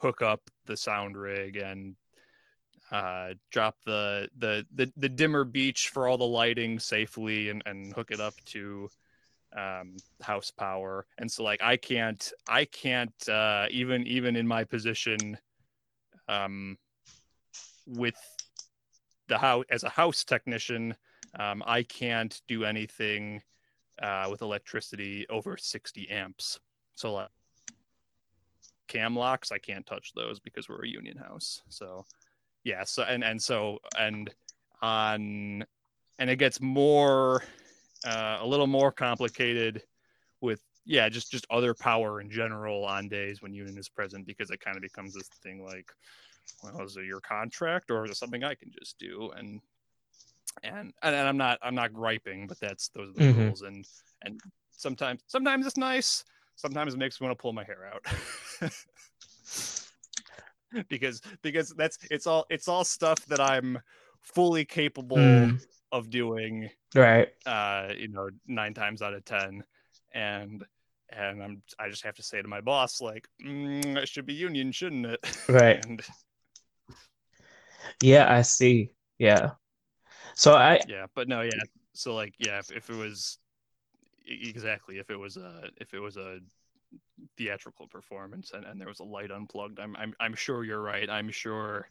hook 0.00 0.22
up 0.22 0.42
the 0.66 0.76
sound 0.76 1.16
rig 1.16 1.56
and 1.56 1.96
uh, 2.90 3.34
drop 3.50 3.76
the, 3.84 4.28
the 4.38 4.66
the 4.74 4.90
the 4.96 5.08
dimmer 5.08 5.44
beach 5.44 5.90
for 5.90 6.08
all 6.08 6.16
the 6.16 6.24
lighting 6.24 6.78
safely 6.78 7.50
and, 7.50 7.62
and 7.66 7.92
hook 7.92 8.10
it 8.10 8.20
up 8.20 8.34
to 8.46 8.88
um, 9.56 9.96
house 10.22 10.50
power. 10.50 11.06
And 11.18 11.30
so 11.30 11.42
like 11.42 11.62
I 11.62 11.76
can't 11.76 12.32
I 12.48 12.64
can't 12.64 13.28
uh, 13.28 13.66
even 13.70 14.06
even 14.06 14.36
in 14.36 14.46
my 14.46 14.64
position 14.64 15.38
um, 16.28 16.78
with 17.86 18.16
the 19.28 19.38
house 19.38 19.64
as 19.70 19.82
a 19.82 19.90
house 19.90 20.24
technician, 20.24 20.94
um, 21.38 21.62
I 21.66 21.82
can't 21.82 22.40
do 22.48 22.64
anything 22.64 23.42
uh, 24.02 24.28
with 24.30 24.42
electricity 24.42 25.26
over 25.28 25.56
60 25.56 26.08
amps. 26.10 26.58
So 26.94 27.14
like 27.14 27.28
cam 28.86 29.14
locks, 29.14 29.52
I 29.52 29.58
can't 29.58 29.86
touch 29.86 30.12
those 30.14 30.40
because 30.40 30.68
we're 30.68 30.84
a 30.84 30.88
union 30.88 31.18
house. 31.18 31.62
So 31.68 32.04
yeah 32.68 32.84
so 32.84 33.02
and 33.04 33.24
and 33.24 33.42
so 33.42 33.78
and 33.98 34.30
on 34.82 35.64
and 36.18 36.30
it 36.30 36.36
gets 36.36 36.60
more 36.60 37.42
uh, 38.06 38.38
a 38.40 38.46
little 38.46 38.66
more 38.66 38.92
complicated 38.92 39.82
with 40.42 40.62
yeah 40.84 41.08
just 41.08 41.32
just 41.32 41.46
other 41.50 41.72
power 41.72 42.20
in 42.20 42.30
general 42.30 42.84
on 42.84 43.08
days 43.08 43.40
when 43.40 43.54
union 43.54 43.78
is 43.78 43.88
present 43.88 44.26
because 44.26 44.50
it 44.50 44.60
kind 44.60 44.76
of 44.76 44.82
becomes 44.82 45.14
this 45.14 45.28
thing 45.42 45.64
like 45.64 45.90
well 46.62 46.82
is 46.82 46.96
it 46.98 47.06
your 47.06 47.20
contract 47.20 47.90
or 47.90 48.04
is 48.04 48.10
it 48.10 48.16
something 48.16 48.44
i 48.44 48.54
can 48.54 48.70
just 48.78 48.98
do? 48.98 49.30
And 49.36 49.60
and 50.62 50.92
and, 51.02 51.14
i'm 51.14 51.36
not 51.38 51.58
i'm 51.62 51.74
not 51.74 51.92
griping 51.94 52.46
but 52.46 52.60
that's 52.60 52.88
those 52.88 53.10
are 53.10 53.12
the 53.12 53.20
mm-hmm. 53.20 53.44
rules. 53.44 53.62
And 53.62 53.86
and 54.22 54.40
sometimes 54.76 55.22
sometimes 55.26 55.66
it's 55.66 55.78
nice 55.78 56.22
sometimes 56.56 56.92
it 56.92 56.98
makes 56.98 57.18
me 57.18 57.26
want 57.26 57.38
to 57.38 57.40
pull 57.40 57.54
my 57.54 57.64
hair 57.64 57.90
out 57.92 58.04
because 60.88 61.20
because 61.42 61.70
that's 61.70 61.98
it's 62.10 62.26
all 62.26 62.46
it's 62.50 62.68
all 62.68 62.84
stuff 62.84 63.24
that 63.26 63.40
I'm 63.40 63.78
fully 64.22 64.64
capable 64.64 65.16
mm. 65.16 65.60
of 65.92 66.10
doing 66.10 66.68
right. 66.94 67.28
uh 67.46 67.88
you 67.96 68.08
know 68.08 68.28
nine 68.46 68.74
times 68.74 69.02
out 69.02 69.14
of 69.14 69.24
ten. 69.24 69.62
And 70.14 70.64
and 71.10 71.42
i'm 71.42 71.62
i 71.78 71.88
just 71.88 72.04
have 72.04 72.14
to 72.14 72.22
say 72.22 72.42
to 72.42 72.48
my 72.48 72.60
boss 72.60 73.00
like 73.00 73.26
mm, 73.42 73.96
it 73.96 74.08
should 74.08 74.26
be 74.26 74.34
union 74.34 74.72
shouldn't 74.72 75.06
it? 75.06 75.38
Right. 75.48 75.84
And, 75.88 76.02
yeah 78.02 78.32
i 78.32 78.42
see. 78.42 78.90
Yeah. 79.18 79.50
So 80.34 80.54
i 80.54 80.80
yeah 80.88 81.06
but 81.14 81.28
no 81.28 81.42
yeah. 81.42 81.62
So 81.94 82.14
like 82.14 82.34
yeah 82.38 82.58
if, 82.58 82.70
if 82.70 82.90
it 82.90 82.96
was 82.96 83.38
exactly 84.26 84.98
if 84.98 85.10
it 85.10 85.16
was 85.18 85.36
a 85.36 85.70
if 85.78 85.94
it 85.94 86.00
was 86.00 86.16
a 86.16 86.40
theatrical 87.36 87.86
performance 87.88 88.52
and, 88.52 88.64
and 88.64 88.80
there 88.80 88.88
was 88.88 89.00
a 89.00 89.04
light 89.04 89.30
unplugged 89.30 89.78
i'm 89.80 89.96
i'm, 89.96 90.14
I'm 90.20 90.34
sure 90.34 90.64
you're 90.64 90.82
right 90.82 91.08
i'm 91.08 91.30
sure 91.30 91.88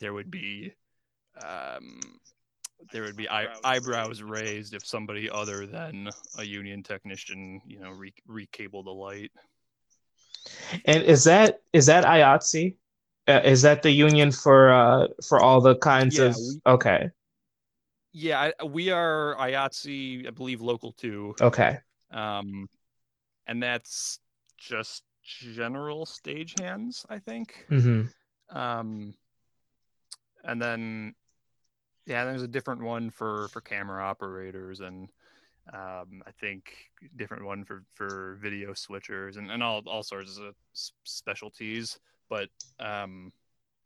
there 0.00 0.12
would 0.12 0.30
be 0.30 0.72
um 1.44 2.00
there 2.92 3.02
would 3.02 3.16
be 3.16 3.28
eyebrows, 3.28 3.60
eyebrows 3.64 4.22
raised 4.22 4.74
if 4.74 4.86
somebody 4.86 5.28
other 5.28 5.66
than 5.66 6.08
a 6.38 6.44
union 6.44 6.82
technician, 6.82 7.60
you 7.66 7.80
know, 7.80 7.90
re- 7.90 8.14
recable 8.26 8.82
the 8.82 8.90
light. 8.90 9.32
And 10.84 11.02
is 11.02 11.24
that 11.24 11.60
is 11.72 11.86
that 11.86 12.04
IATSE? 12.04 12.76
Uh, 13.26 13.40
is 13.44 13.62
that 13.62 13.82
the 13.82 13.90
union 13.90 14.32
for 14.32 14.72
uh 14.72 15.08
for 15.26 15.40
all 15.40 15.60
the 15.60 15.76
kinds 15.76 16.18
yeah, 16.18 16.26
of? 16.26 16.36
We, 16.36 16.60
okay. 16.72 17.10
Yeah, 18.12 18.50
I, 18.58 18.64
we 18.64 18.90
are 18.90 19.36
IATSE, 19.38 20.26
I 20.26 20.30
believe, 20.30 20.60
local 20.60 20.92
two. 20.92 21.34
Okay. 21.40 21.78
Um, 22.10 22.68
and 23.48 23.62
that's 23.62 24.20
just 24.56 25.02
general 25.24 26.06
stagehands, 26.06 27.04
I 27.08 27.18
think. 27.18 27.66
Mm-hmm. 27.70 28.56
Um, 28.56 29.14
and 30.44 30.62
then 30.62 31.14
yeah, 32.06 32.24
there's 32.24 32.42
a 32.42 32.48
different 32.48 32.82
one 32.82 33.10
for 33.10 33.48
for 33.48 33.60
camera 33.60 34.02
operators 34.04 34.80
and 34.80 35.08
um, 35.74 36.22
I 36.26 36.30
think 36.40 36.72
different 37.16 37.44
one 37.44 37.64
for 37.64 37.84
for 37.94 38.38
video 38.40 38.72
switchers 38.72 39.36
and, 39.36 39.50
and 39.50 39.62
all 39.62 39.82
all 39.86 40.02
sorts 40.02 40.38
of 40.38 40.54
specialties. 41.04 41.98
But 42.30 42.48
um, 42.80 43.32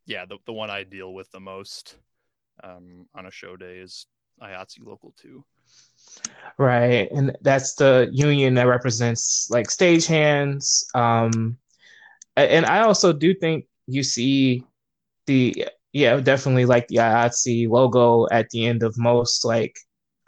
yeah, 0.07 0.25
the 0.25 0.39
the 0.47 0.53
one 0.53 0.71
I 0.71 0.85
deal 0.85 1.15
with 1.15 1.31
the 1.33 1.41
most 1.41 1.97
um, 2.63 3.07
on 3.15 3.27
a 3.27 3.31
show 3.31 3.57
day 3.57 3.79
is 3.79 4.07
IATSE 4.41 4.87
Local 4.87 5.13
Two. 5.21 5.45
Right, 6.59 7.11
and 7.11 7.37
that's 7.41 7.75
the 7.75 8.09
union 8.13 8.55
that 8.55 8.67
represents 8.67 9.49
like 9.51 9.69
stagehands. 9.69 10.85
Um, 10.95 11.57
and 12.37 12.67
I 12.67 12.81
also 12.81 13.13
do 13.13 13.35
think 13.35 13.67
you 13.87 14.03
see 14.03 14.65
the 15.27 15.67
yeah, 15.93 16.19
definitely 16.21 16.65
like 16.65 16.89
the 16.89 16.97
IATSE 16.97 17.69
logo 17.69 18.27
at 18.31 18.49
the 18.51 18.67
end 18.67 18.83
of 18.83 18.97
most 18.97 19.45
like 19.45 19.77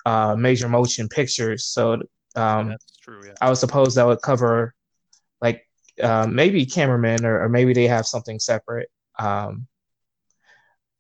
uh, 0.05 0.37
major 0.37 0.69
motion 0.69 1.09
pictures. 1.09 1.67
So 1.67 2.03
um, 2.37 2.69
that's 2.69 2.97
true. 3.01 3.23
Yeah. 3.27 3.35
I 3.41 3.49
would 3.49 3.59
suppose 3.59 3.95
that 3.95 4.07
would 4.07 4.23
cover 4.23 4.75
like 5.41 5.67
uh, 6.03 6.27
maybe 6.29 6.67
cameramen 6.67 7.25
or, 7.25 7.43
or, 7.43 7.49
maybe 7.49 7.73
they 7.73 7.87
have 7.87 8.07
something 8.07 8.39
separate. 8.39 8.91
Um, 9.19 9.67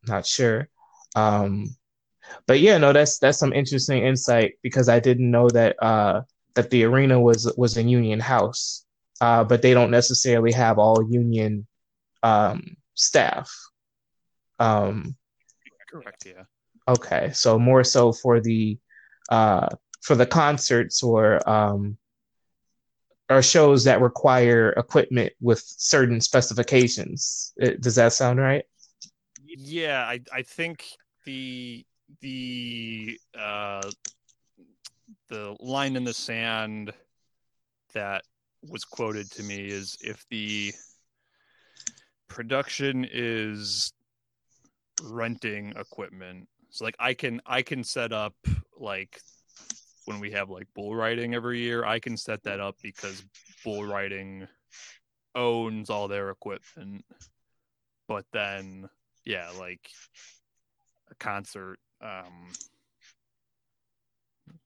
not 0.07 0.25
sure. 0.25 0.69
Um, 1.17 1.75
but 2.47 2.61
yeah, 2.61 2.79
no, 2.79 2.93
that's 2.93 3.19
that's 3.19 3.39
some 3.39 3.53
interesting 3.53 4.05
insight 4.05 4.55
because 4.63 4.89
I 4.89 5.01
didn't 5.01 5.31
know 5.31 5.49
that 5.51 5.83
uh, 5.83 6.23
that 6.55 6.71
the 6.71 6.85
arena 6.85 7.21
was 7.21 7.53
was 7.57 7.77
in 7.77 7.89
union 7.89 8.21
house, 8.21 8.85
uh, 9.21 9.45
but 9.45 9.63
they 9.63 9.75
don't 9.75 9.91
necessarily 9.91 10.53
have 10.53 10.79
all 10.79 11.07
union 11.09 11.67
um, 12.23 12.77
staff. 12.95 13.51
Um, 14.59 15.17
Correct. 15.91 16.27
Yeah. 16.27 16.45
Okay, 16.89 17.31
so 17.33 17.59
more 17.59 17.85
so 17.85 18.13
for 18.13 18.41
the 18.41 18.79
uh, 19.31 19.69
for 20.03 20.15
the 20.15 20.27
concerts 20.27 21.03
or 21.03 21.49
um, 21.49 21.97
or 23.31 23.43
shows 23.43 23.85
that 23.85 24.01
require 24.01 24.71
equipment 24.77 25.33
with 25.41 25.63
certain 25.67 26.21
specifications. 26.21 27.53
It, 27.57 27.81
does 27.81 27.95
that 27.95 28.13
sound 28.13 28.39
right? 28.39 28.65
Yeah, 29.47 30.05
I 30.05 30.21
I 30.33 30.43
think 30.43 30.85
the 31.25 31.87
the 32.21 33.19
uh, 33.39 33.91
the 35.29 35.57
line 35.61 35.97
in 35.97 36.05
the 36.05 36.15
sand 36.15 36.93
that 37.95 38.23
was 38.63 38.85
quoted 38.85 39.31
to 39.33 39.43
me 39.43 39.67
is 39.67 39.97
if 40.01 40.25
the 40.31 40.73
production 42.29 43.07
is 43.11 43.93
renting 45.03 45.73
equipment. 45.77 46.49
So 46.71 46.85
like 46.85 46.97
I 46.99 47.15
can 47.15 47.41
I 47.47 47.63
can 47.63 47.85
set 47.85 48.13
up 48.13 48.35
like 48.79 49.21
when 50.07 50.21
we 50.21 50.33
have 50.33 50.51
like 50.51 50.67
bull 50.75 50.95
riding 50.95 51.35
every 51.35 51.61
year, 51.61 51.85
I 51.85 51.99
can 51.99 52.17
set 52.17 52.43
that 52.45 52.61
up 52.61 52.77
because 52.83 53.25
bull 53.65 53.85
riding 53.85 54.47
owns 55.35 55.91
all 55.91 56.09
their 56.09 56.31
equipment. 56.31 57.05
But 58.09 58.25
then 58.33 58.89
yeah, 59.25 59.51
like 59.59 59.89
a 61.11 61.15
concert 61.17 61.79
um 62.01 62.49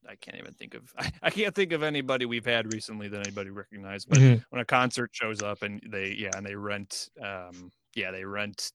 I 0.08 0.14
can't 0.14 0.38
even 0.38 0.54
think 0.54 0.74
of 0.74 0.92
I, 0.96 1.12
I, 1.22 1.30
can't 1.30 1.54
think 1.54 1.72
of 1.72 1.82
anybody 1.82 2.24
we've 2.26 2.44
had 2.44 2.72
recently 2.72 3.08
that 3.08 3.20
anybody 3.20 3.50
recognized. 3.50 4.08
But 4.08 4.18
mm-hmm. 4.18 4.42
when 4.50 4.60
a 4.60 4.64
concert 4.64 5.10
shows 5.12 5.42
up 5.42 5.62
and 5.62 5.82
they 5.90 6.14
yeah 6.18 6.30
and 6.36 6.46
they 6.46 6.54
rent 6.54 7.08
um 7.22 7.70
yeah 7.94 8.10
they 8.10 8.24
rent 8.24 8.72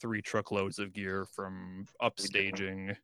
three 0.00 0.22
truckloads 0.22 0.78
of 0.78 0.92
gear 0.92 1.26
from 1.32 1.86
Upstaging 2.02 2.96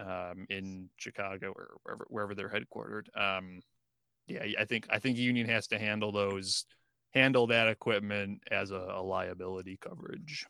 um, 0.00 0.46
in 0.48 0.88
Chicago 0.96 1.52
or 1.54 1.76
wherever 1.82 2.06
wherever 2.08 2.34
they're 2.34 2.48
headquartered. 2.48 3.06
Um, 3.18 3.60
yeah, 4.26 4.44
I 4.58 4.64
think 4.64 4.86
I 4.90 4.98
think 4.98 5.18
Union 5.18 5.48
has 5.48 5.66
to 5.68 5.78
handle 5.78 6.12
those 6.12 6.64
handle 7.12 7.48
that 7.48 7.68
equipment 7.68 8.42
as 8.50 8.70
a, 8.70 8.86
a 8.94 9.02
liability 9.02 9.78
coverage. 9.80 10.46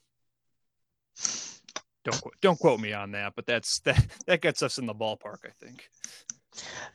Don't 2.04 2.22
don't 2.40 2.58
quote 2.58 2.80
me 2.80 2.92
on 2.92 3.12
that, 3.12 3.34
but 3.36 3.46
that's 3.46 3.80
that 3.80 4.06
that 4.26 4.40
gets 4.40 4.62
us 4.62 4.78
in 4.78 4.86
the 4.86 4.94
ballpark, 4.94 5.38
I 5.44 5.50
think. 5.64 5.88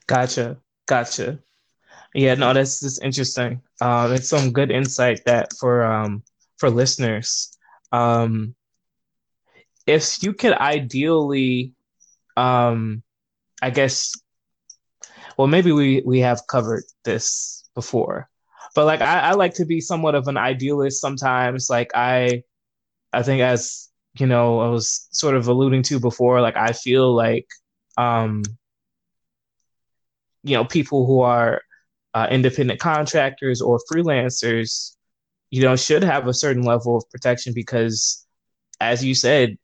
Gotcha, 0.05 0.57
gotcha. 0.85 1.39
Yeah, 2.13 2.35
no, 2.35 2.53
that's 2.53 2.81
just 2.81 3.03
interesting. 3.03 3.61
Um, 3.81 4.13
it's 4.13 4.29
some 4.29 4.51
good 4.51 4.71
insight 4.71 5.21
that 5.25 5.53
for 5.59 5.85
um 5.85 6.23
for 6.57 6.69
listeners. 6.69 7.57
Um, 7.91 8.55
if 9.85 10.21
you 10.21 10.33
could 10.33 10.53
ideally, 10.53 11.73
um, 12.35 13.03
I 13.61 13.69
guess, 13.69 14.11
well, 15.37 15.47
maybe 15.47 15.71
we 15.71 16.01
we 16.05 16.19
have 16.19 16.47
covered 16.47 16.83
this 17.05 17.69
before, 17.75 18.29
but 18.75 18.85
like 18.85 19.01
I, 19.01 19.19
I 19.19 19.31
like 19.33 19.53
to 19.55 19.65
be 19.65 19.79
somewhat 19.79 20.15
of 20.15 20.27
an 20.27 20.37
idealist 20.37 20.99
sometimes. 20.99 21.69
Like 21.69 21.91
I, 21.95 22.43
I 23.13 23.23
think 23.23 23.41
as 23.41 23.86
you 24.19 24.27
know, 24.27 24.59
I 24.59 24.69
was 24.69 25.07
sort 25.11 25.35
of 25.35 25.47
alluding 25.47 25.83
to 25.83 25.99
before. 25.99 26.41
Like 26.41 26.57
I 26.57 26.71
feel 26.73 27.13
like, 27.13 27.47
um, 27.97 28.43
you 30.43 30.55
know, 30.55 30.65
people 30.65 31.05
who 31.05 31.21
are 31.21 31.61
uh, 32.13 32.27
independent 32.31 32.79
contractors 32.79 33.61
or 33.61 33.79
freelancers, 33.91 34.95
you 35.49 35.61
know, 35.61 35.75
should 35.75 36.03
have 36.03 36.27
a 36.27 36.33
certain 36.33 36.63
level 36.63 36.97
of 36.97 37.09
protection 37.09 37.53
because, 37.53 38.25
as 38.79 39.03
you 39.03 39.15
said, 39.15 39.57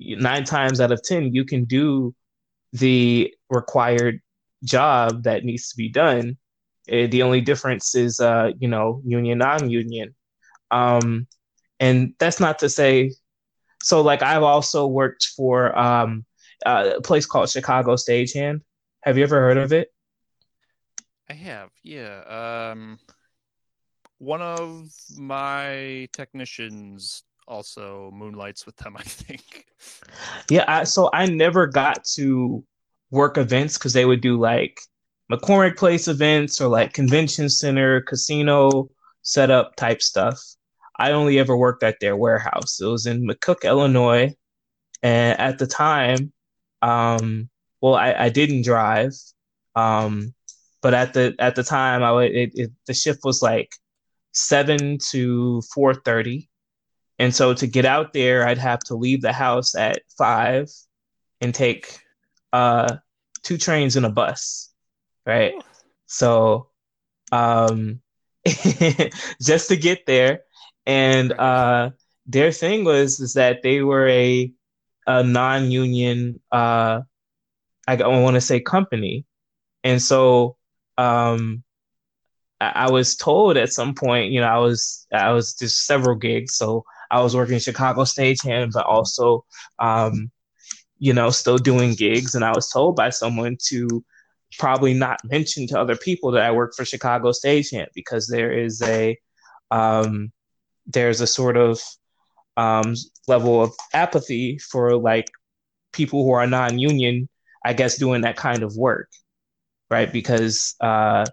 nine 0.00 0.44
times 0.44 0.80
out 0.80 0.92
of 0.92 1.02
ten 1.02 1.32
you 1.32 1.44
can 1.44 1.64
do 1.64 2.14
the 2.72 3.32
required 3.48 4.20
job 4.64 5.22
that 5.24 5.44
needs 5.44 5.68
to 5.68 5.76
be 5.76 5.88
done 5.88 6.36
uh, 6.90 7.06
the 7.08 7.22
only 7.22 7.40
difference 7.40 7.94
is 7.94 8.20
uh, 8.20 8.50
you 8.58 8.68
know 8.68 9.00
union 9.04 9.38
non-union 9.38 10.14
um, 10.70 11.26
and 11.80 12.14
that's 12.18 12.40
not 12.40 12.58
to 12.58 12.68
say 12.68 13.12
so 13.84 14.00
like 14.00 14.22
i've 14.22 14.42
also 14.42 14.86
worked 14.86 15.26
for 15.36 15.76
um, 15.78 16.24
a 16.66 17.00
place 17.02 17.26
called 17.26 17.48
chicago 17.48 17.94
stagehand 17.94 18.60
have 19.02 19.16
you 19.16 19.24
ever 19.24 19.40
heard 19.40 19.58
of 19.58 19.72
it 19.72 19.88
i 21.28 21.32
have 21.32 21.70
yeah 21.82 22.70
um, 22.72 22.98
one 24.18 24.42
of 24.42 24.90
my 25.16 26.08
technicians 26.12 27.24
also 27.46 28.10
moonlights 28.12 28.66
with 28.66 28.76
them, 28.76 28.96
I 28.98 29.02
think. 29.02 29.66
Yeah, 30.50 30.64
I, 30.66 30.84
so 30.84 31.10
I 31.12 31.26
never 31.26 31.66
got 31.66 32.04
to 32.14 32.64
work 33.10 33.38
events 33.38 33.78
because 33.78 33.92
they 33.92 34.04
would 34.04 34.20
do 34.20 34.38
like 34.38 34.80
McCormick 35.30 35.76
Place 35.76 36.08
events 36.08 36.60
or 36.60 36.68
like 36.68 36.92
convention 36.92 37.48
center, 37.48 38.00
casino 38.02 38.88
setup 39.22 39.76
type 39.76 40.02
stuff. 40.02 40.40
I 40.96 41.12
only 41.12 41.38
ever 41.38 41.56
worked 41.56 41.82
at 41.82 42.00
their 42.00 42.16
warehouse. 42.16 42.80
It 42.80 42.86
was 42.86 43.06
in 43.06 43.26
McCook, 43.26 43.62
Illinois, 43.64 44.34
and 45.02 45.38
at 45.38 45.58
the 45.58 45.66
time, 45.66 46.32
um, 46.82 47.48
well, 47.80 47.94
I, 47.94 48.14
I 48.14 48.28
didn't 48.28 48.62
drive, 48.62 49.12
um, 49.74 50.34
but 50.82 50.94
at 50.94 51.14
the 51.14 51.34
at 51.38 51.56
the 51.56 51.62
time, 51.62 52.02
I 52.02 52.12
would 52.12 52.30
it, 52.30 52.52
it, 52.54 52.70
the 52.86 52.94
shift 52.94 53.20
was 53.24 53.42
like 53.42 53.74
seven 54.32 54.98
to 55.10 55.62
four 55.74 55.94
thirty, 55.94 56.48
and 57.18 57.34
so 57.34 57.54
to 57.54 57.66
get 57.66 57.84
out 57.84 58.12
there, 58.12 58.46
I'd 58.46 58.58
have 58.58 58.80
to 58.84 58.94
leave 58.94 59.22
the 59.22 59.32
house 59.32 59.74
at 59.74 60.02
five 60.16 60.68
and 61.40 61.54
take 61.54 61.98
uh, 62.52 62.96
two 63.42 63.58
trains 63.58 63.96
and 63.96 64.06
a 64.06 64.10
bus, 64.10 64.72
right? 65.26 65.54
So, 66.06 66.68
um, 67.32 68.00
just 69.42 69.68
to 69.68 69.76
get 69.76 70.06
there, 70.06 70.43
and 70.86 71.32
uh, 71.32 71.90
their 72.26 72.52
thing 72.52 72.84
was 72.84 73.20
is 73.20 73.34
that 73.34 73.62
they 73.62 73.82
were 73.82 74.08
a 74.08 74.52
a 75.06 75.22
non-union, 75.22 76.40
uh, 76.50 77.00
I, 77.86 77.96
want 78.06 78.34
to 78.34 78.40
say 78.40 78.60
company, 78.60 79.26
and 79.82 80.00
so 80.00 80.56
um, 80.96 81.62
I, 82.60 82.72
I 82.86 82.90
was 82.90 83.16
told 83.16 83.56
at 83.56 83.72
some 83.72 83.94
point, 83.94 84.32
you 84.32 84.40
know, 84.40 84.46
I 84.46 84.58
was 84.58 85.06
I 85.12 85.32
was 85.32 85.54
just 85.54 85.86
several 85.86 86.16
gigs, 86.16 86.54
so 86.54 86.84
I 87.10 87.20
was 87.20 87.36
working 87.36 87.58
Chicago 87.58 88.02
stagehand, 88.02 88.72
but 88.72 88.86
also, 88.86 89.44
um, 89.78 90.30
you 90.98 91.12
know, 91.12 91.30
still 91.30 91.58
doing 91.58 91.94
gigs. 91.94 92.34
And 92.34 92.44
I 92.44 92.52
was 92.52 92.68
told 92.70 92.96
by 92.96 93.10
someone 93.10 93.56
to 93.66 94.04
probably 94.58 94.94
not 94.94 95.20
mention 95.24 95.66
to 95.68 95.78
other 95.78 95.96
people 95.96 96.30
that 96.32 96.42
I 96.42 96.52
work 96.52 96.74
for 96.74 96.84
Chicago 96.84 97.30
stagehand 97.30 97.88
because 97.94 98.26
there 98.26 98.52
is 98.52 98.80
a 98.82 99.18
um, 99.70 100.32
there's 100.86 101.20
a 101.20 101.26
sort 101.26 101.56
of 101.56 101.80
um, 102.56 102.94
level 103.26 103.62
of 103.62 103.72
apathy 103.92 104.58
for 104.58 104.96
like 104.96 105.26
people 105.92 106.24
who 106.24 106.32
are 106.32 106.46
non-union, 106.46 107.28
I 107.64 107.72
guess, 107.72 107.96
doing 107.96 108.22
that 108.22 108.36
kind 108.36 108.62
of 108.62 108.76
work, 108.76 109.10
right? 109.90 110.12
Because 110.12 110.74
because 110.78 111.24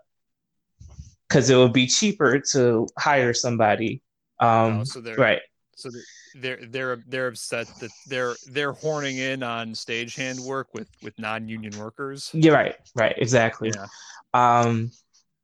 uh, 1.52 1.54
it 1.54 1.58
would 1.58 1.74
be 1.74 1.88
cheaper 1.88 2.40
to 2.52 2.88
hire 2.98 3.34
somebody. 3.34 4.02
Um, 4.40 4.80
oh, 4.80 4.84
so 4.84 5.02
right. 5.18 5.42
So 5.76 5.90
they're 6.36 6.60
they're 6.68 7.04
they're 7.08 7.28
upset 7.28 7.68
that 7.80 7.92
they're 8.08 8.36
they're 8.48 8.74
horning 8.74 9.18
in 9.18 9.44
on 9.44 9.74
stagehand 9.74 10.40
work 10.40 10.74
with 10.74 10.88
with 11.02 11.18
non-union 11.20 11.78
workers. 11.78 12.30
You're 12.34 12.54
right, 12.54 12.76
right, 12.96 13.16
exactly. 13.18 13.72
Yeah. 13.76 13.88
Um, 14.34 14.92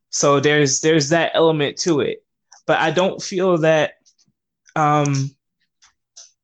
so 0.09 0.39
there's 0.39 0.79
there's 0.81 1.09
that 1.09 1.31
element 1.33 1.77
to 1.79 1.99
it, 1.99 2.23
but 2.65 2.79
I 2.79 2.91
don't 2.91 3.21
feel 3.21 3.57
that 3.59 3.93
um, 4.77 5.35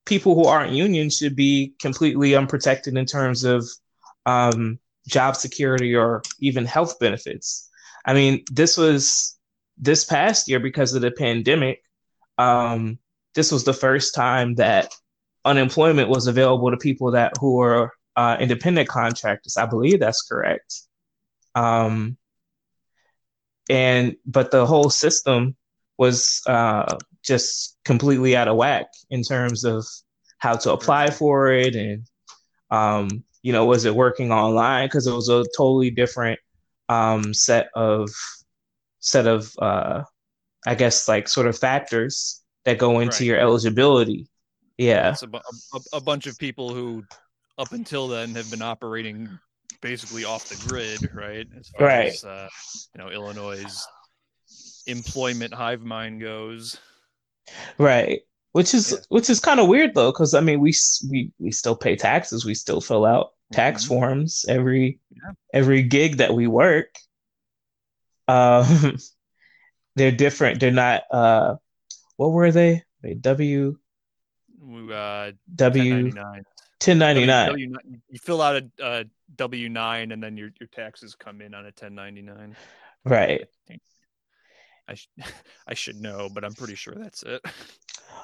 people 0.05 0.33
who 0.33 0.45
aren't 0.45 0.73
union 0.73 1.09
should 1.09 1.35
be 1.35 1.75
completely 1.79 2.35
unprotected 2.35 2.97
in 2.97 3.05
terms 3.05 3.43
of 3.43 3.63
um, 4.25 4.79
job 5.07 5.35
security 5.35 5.95
or 5.95 6.23
even 6.39 6.65
health 6.65 6.97
benefits. 6.99 7.69
I 8.05 8.13
mean, 8.13 8.43
this 8.51 8.75
was 8.75 9.37
this 9.77 10.03
past 10.03 10.49
year 10.49 10.59
because 10.59 10.93
of 10.95 11.01
the 11.01 11.11
pandemic. 11.11 11.83
Um, 12.37 12.97
this 13.35 13.51
was 13.51 13.63
the 13.63 13.73
first 13.73 14.15
time 14.15 14.55
that 14.55 14.93
unemployment 15.45 16.09
was 16.09 16.25
available 16.25 16.71
to 16.71 16.77
people 16.77 17.11
that 17.11 17.33
who 17.39 17.57
were 17.57 17.91
uh, 18.15 18.37
independent 18.39 18.89
contractors. 18.89 19.57
I 19.57 19.67
believe 19.67 19.99
that's 19.99 20.23
correct. 20.23 20.81
Um, 21.53 22.17
and 23.69 24.15
but 24.25 24.49
the 24.49 24.65
whole 24.65 24.89
system 24.89 25.55
was 25.97 26.41
uh, 26.47 26.97
just 27.23 27.77
completely 27.85 28.35
out 28.35 28.47
of 28.47 28.55
whack 28.55 28.85
in 29.09 29.23
terms 29.23 29.63
of 29.63 29.85
how 30.37 30.55
to 30.55 30.71
apply 30.71 31.09
for 31.09 31.51
it 31.51 31.75
and 31.75 32.05
um, 32.69 33.23
you 33.41 33.53
know 33.53 33.65
was 33.65 33.85
it 33.85 33.95
working 33.95 34.31
online 34.31 34.87
because 34.87 35.07
it 35.07 35.13
was 35.13 35.29
a 35.29 35.43
totally 35.55 35.89
different 35.89 36.39
um, 36.89 37.33
set 37.33 37.69
of 37.75 38.09
set 38.99 39.27
of 39.27 39.53
uh, 39.61 40.03
I 40.65 40.75
guess 40.75 41.07
like 41.07 41.27
sort 41.27 41.47
of 41.47 41.57
factors 41.57 42.41
that 42.65 42.77
go 42.77 42.99
into 42.99 43.17
right. 43.17 43.21
your 43.21 43.37
eligibility. 43.37 44.27
Yeah, 44.77 45.11
it's 45.11 45.23
a, 45.23 45.27
a, 45.27 45.97
a 45.97 46.01
bunch 46.01 46.25
of 46.25 46.37
people 46.39 46.73
who, 46.73 47.03
up 47.57 47.73
until 47.73 48.07
then, 48.07 48.33
have 48.35 48.49
been 48.49 48.61
operating 48.61 49.29
basically 49.81 50.23
off 50.25 50.49
the 50.49 50.67
grid, 50.67 51.13
right? 51.13 51.47
As 51.59 51.69
far 51.69 51.87
right. 51.87 52.13
as 52.13 52.23
uh, 52.23 52.47
you 52.95 53.03
know, 53.03 53.09
Illinois' 53.09 53.85
employment 54.87 55.53
hive 55.53 55.81
mind 55.81 56.21
goes. 56.21 56.79
Right. 57.77 58.21
Which 58.51 58.73
is 58.73 58.91
yeah. 58.91 58.97
which 59.09 59.29
is 59.29 59.39
kind 59.39 59.59
of 59.59 59.67
weird 59.67 59.95
though, 59.95 60.11
because 60.11 60.33
I 60.33 60.39
mean 60.41 60.59
we 60.59 60.73
we 61.09 61.31
we 61.39 61.51
still 61.51 61.75
pay 61.75 61.95
taxes, 61.95 62.45
we 62.45 62.53
still 62.53 62.81
fill 62.81 63.05
out 63.05 63.31
tax 63.51 63.83
mm-hmm. 63.83 63.95
forms 63.95 64.45
every 64.47 64.99
yeah. 65.09 65.31
every 65.53 65.81
gig 65.83 66.17
that 66.17 66.33
we 66.33 66.47
work. 66.47 66.95
Um, 68.27 68.97
they're 69.95 70.11
different. 70.11 70.59
They're 70.59 70.71
not 70.71 71.03
uh 71.11 71.55
what 72.17 72.31
were 72.31 72.51
they? 72.51 72.83
Wait, 73.01 73.21
W. 73.21 73.77
Uh, 74.63 75.31
W. 75.55 76.11
1099. 76.85 78.01
you 78.09 78.19
fill 78.19 78.41
out 78.41 78.55
a, 78.55 78.69
a 78.79 79.05
W 79.35 79.69
nine, 79.69 80.11
and 80.11 80.21
then 80.21 80.37
your 80.37 80.51
your 80.59 80.67
taxes 80.67 81.15
come 81.15 81.41
in 81.41 81.53
on 81.53 81.61
a 81.61 81.73
1099. 81.73 82.55
Right. 83.05 83.45
I 84.87 84.95
sh- 84.95 85.09
I 85.67 85.73
should 85.73 85.97
know, 85.97 86.29
but 86.29 86.43
I'm 86.43 86.53
pretty 86.53 86.75
sure 86.75 86.95
that's 86.95 87.23
it. 87.23 87.41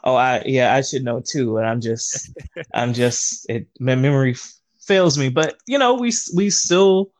Oh, 0.03 0.15
I 0.15 0.43
yeah, 0.45 0.73
I 0.73 0.81
should 0.81 1.03
know 1.03 1.21
too, 1.21 1.57
and 1.57 1.67
I'm 1.67 1.81
just 1.81 2.31
I'm 2.73 2.93
just 2.93 3.49
it 3.49 3.67
my 3.79 3.95
memory 3.95 4.35
fails 4.79 5.17
me, 5.17 5.29
but 5.29 5.57
you 5.67 5.77
know 5.77 5.95
we 5.95 6.13
we 6.35 6.49
still 6.49 7.11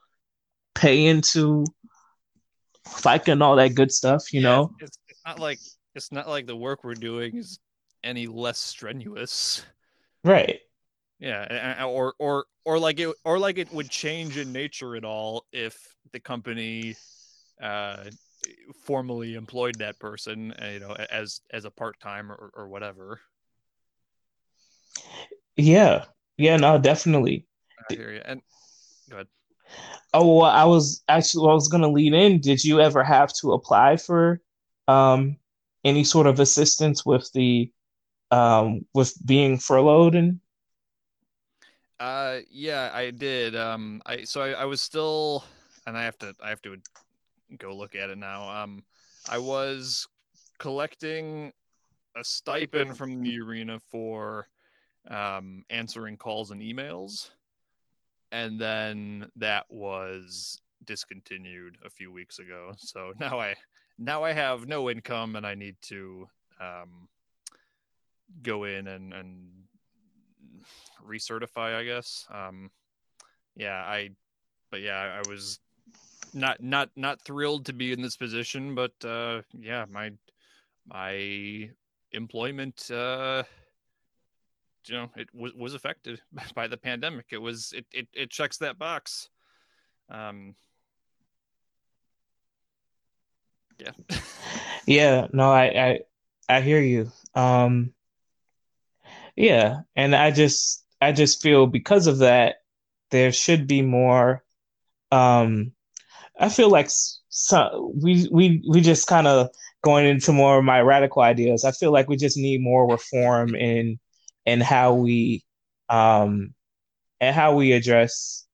pay 0.74 1.06
into 1.06 1.64
FICA 2.86 3.32
and 3.32 3.42
all 3.42 3.56
that 3.56 3.74
good 3.74 3.92
stuff, 3.92 4.32
you 4.32 4.40
yeah, 4.40 4.48
know. 4.48 4.70
It's, 4.80 4.98
it's 5.08 5.20
not 5.26 5.38
like 5.38 5.58
it's 5.94 6.12
not 6.12 6.28
like 6.28 6.46
the 6.46 6.56
work 6.56 6.84
we're 6.84 6.94
doing 6.94 7.36
is 7.36 7.58
any 8.02 8.26
less 8.26 8.58
strenuous. 8.58 9.64
Right. 10.24 10.60
Yeah, 11.18 11.84
or 11.84 12.14
or 12.18 12.46
or 12.64 12.78
like 12.78 12.98
it 12.98 13.14
or 13.24 13.38
like 13.38 13.58
it 13.58 13.72
would 13.72 13.90
change 13.90 14.38
in 14.38 14.52
nature 14.52 14.96
at 14.96 15.04
all 15.04 15.44
if 15.52 15.94
the 16.12 16.20
company 16.20 16.96
uh 17.60 18.04
formally 18.84 19.34
employed 19.34 19.76
that 19.78 19.98
person, 19.98 20.52
uh, 20.62 20.66
you 20.66 20.80
know, 20.80 20.94
as 21.10 21.40
as 21.52 21.64
a 21.64 21.70
part-time 21.70 22.30
or, 22.30 22.50
or 22.54 22.68
whatever. 22.68 23.20
Yeah. 25.56 26.04
Yeah, 26.36 26.56
no, 26.56 26.78
definitely. 26.78 27.46
I 27.90 27.94
hear 27.94 28.12
you. 28.12 28.22
And 28.24 28.40
go 29.10 29.16
ahead. 29.16 29.26
Oh, 30.14 30.38
well, 30.38 30.50
I 30.50 30.64
was 30.64 31.02
actually 31.08 31.50
I 31.50 31.54
was 31.54 31.68
going 31.68 31.82
to 31.82 31.88
lead 31.88 32.14
in. 32.14 32.40
Did 32.40 32.64
you 32.64 32.80
ever 32.80 33.04
have 33.04 33.32
to 33.34 33.52
apply 33.52 33.96
for 33.96 34.40
um 34.88 35.36
any 35.84 36.04
sort 36.04 36.26
of 36.26 36.40
assistance 36.40 37.04
with 37.06 37.30
the 37.32 37.70
um, 38.30 38.86
with 38.94 39.14
being 39.26 39.58
furloughed 39.58 40.14
and 40.14 40.40
uh 41.98 42.38
yeah 42.50 42.90
i 42.94 43.10
did 43.10 43.54
um 43.54 44.00
i 44.06 44.24
so 44.24 44.40
I, 44.40 44.52
I 44.52 44.64
was 44.64 44.80
still 44.80 45.44
and 45.86 45.98
i 45.98 46.04
have 46.04 46.16
to 46.18 46.34
i 46.42 46.48
have 46.48 46.62
to 46.62 46.76
go 47.58 47.74
look 47.74 47.94
at 47.94 48.10
it 48.10 48.18
now. 48.18 48.48
Um 48.62 48.82
i 49.28 49.38
was 49.38 50.06
collecting 50.58 51.52
a 52.16 52.24
stipend 52.24 52.96
from 52.96 53.22
the 53.22 53.40
arena 53.40 53.78
for 53.90 54.48
um 55.08 55.64
answering 55.70 56.16
calls 56.16 56.50
and 56.50 56.60
emails. 56.62 57.30
And 58.32 58.60
then 58.60 59.28
that 59.36 59.66
was 59.68 60.60
discontinued 60.84 61.76
a 61.84 61.90
few 61.90 62.12
weeks 62.12 62.38
ago. 62.38 62.72
So 62.78 63.12
now 63.18 63.38
i 63.40 63.54
now 64.00 64.24
I 64.24 64.32
have 64.32 64.66
no 64.66 64.90
income 64.90 65.36
and 65.36 65.46
I 65.46 65.54
need 65.54 65.76
to 65.82 66.26
um, 66.58 67.08
go 68.42 68.64
in 68.64 68.86
and, 68.88 69.12
and 69.12 69.48
recertify, 71.06 71.76
I 71.76 71.84
guess. 71.84 72.26
Um, 72.32 72.70
yeah, 73.54 73.84
I, 73.86 74.10
but 74.70 74.80
yeah, 74.80 75.20
I 75.22 75.28
was 75.28 75.60
not 76.34 76.62
not 76.62 76.90
not 76.96 77.22
thrilled 77.22 77.66
to 77.66 77.72
be 77.72 77.92
in 77.92 78.02
this 78.02 78.16
position, 78.16 78.74
but 78.74 78.92
uh, 79.04 79.42
yeah, 79.58 79.84
my 79.90 80.12
my 80.86 81.70
employment, 82.12 82.90
uh, 82.90 83.42
you 84.86 84.94
know, 84.94 85.10
it 85.16 85.28
was 85.34 85.54
was 85.54 85.74
affected 85.74 86.20
by 86.54 86.66
the 86.66 86.76
pandemic. 86.76 87.26
It 87.30 87.38
was 87.38 87.72
it 87.72 87.86
it, 87.92 88.08
it 88.12 88.30
checks 88.30 88.58
that 88.58 88.78
box. 88.78 89.28
Um, 90.08 90.54
yeah. 93.78 94.18
yeah, 94.86 95.26
no, 95.32 95.50
I, 95.50 95.64
I 95.64 96.00
I 96.48 96.60
hear 96.60 96.80
you. 96.80 97.10
Um 97.34 97.92
yeah, 99.36 99.80
and 99.96 100.14
I 100.14 100.30
just 100.30 100.84
I 101.00 101.12
just 101.12 101.42
feel 101.42 101.66
because 101.66 102.06
of 102.06 102.18
that 102.18 102.56
there 103.10 103.32
should 103.32 103.66
be 103.66 103.82
more 103.82 104.44
um 105.12 105.72
I 106.40 106.48
feel 106.48 106.70
like 106.70 106.88
so, 107.28 107.92
we 108.00 108.28
we 108.32 108.62
we 108.68 108.80
just 108.80 109.06
kind 109.06 109.26
of 109.26 109.48
going 109.82 110.06
into 110.06 110.32
more 110.32 110.58
of 110.58 110.64
my 110.64 110.80
radical 110.80 111.22
ideas. 111.22 111.64
I 111.64 111.72
feel 111.72 111.92
like 111.92 112.08
we 112.08 112.16
just 112.16 112.36
need 112.36 112.60
more 112.60 112.90
reform 112.90 113.54
in 113.54 113.98
in 114.46 114.60
how 114.60 114.94
we 114.94 115.44
um 115.88 116.54
and 117.20 117.34
how 117.36 117.54
we 117.54 117.72
address 117.72 118.46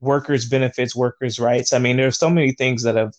workers 0.00 0.48
benefits 0.48 0.94
workers 0.94 1.40
rights 1.40 1.72
i 1.72 1.78
mean 1.78 1.96
there's 1.96 2.18
so 2.18 2.28
many 2.28 2.52
things 2.52 2.82
that 2.82 2.94
have 2.94 3.12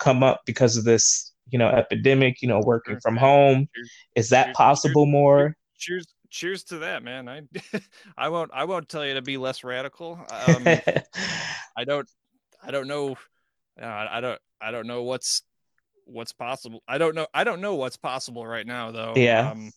come 0.00 0.24
up 0.24 0.40
because 0.46 0.76
of 0.76 0.84
this, 0.84 1.32
you 1.50 1.58
know, 1.58 1.68
epidemic, 1.68 2.42
you 2.42 2.48
know, 2.48 2.60
working 2.64 2.98
from 3.00 3.16
home. 3.16 3.68
Is 4.16 4.30
that 4.30 4.54
possible 4.54 5.06
more? 5.06 5.56
Here's 5.78 6.08
cheers 6.30 6.64
to 6.64 6.78
that, 6.78 7.04
man. 7.04 7.28
I 7.28 7.42
I 8.18 8.28
won't 8.28 8.50
I 8.52 8.64
won't 8.64 8.88
tell 8.88 9.06
you 9.06 9.14
to 9.14 9.22
be 9.22 9.36
less 9.36 9.62
radical. 9.62 10.18
Um, 10.30 10.64
I 11.76 11.84
don't 11.84 12.08
I 12.62 12.70
don't 12.70 12.88
know 12.88 13.16
uh, 13.80 14.06
I 14.10 14.20
don't 14.20 14.40
I 14.60 14.70
don't 14.70 14.86
know 14.86 15.02
what's 15.02 15.42
what's 16.04 16.32
possible. 16.32 16.82
I 16.88 16.98
don't 16.98 17.14
know 17.14 17.26
I 17.32 17.44
don't 17.44 17.60
know 17.60 17.74
what's 17.74 17.96
possible 17.96 18.46
right 18.46 18.66
now 18.66 18.90
though. 18.90 19.14
Yeah. 19.16 19.50
Um, 19.50 19.72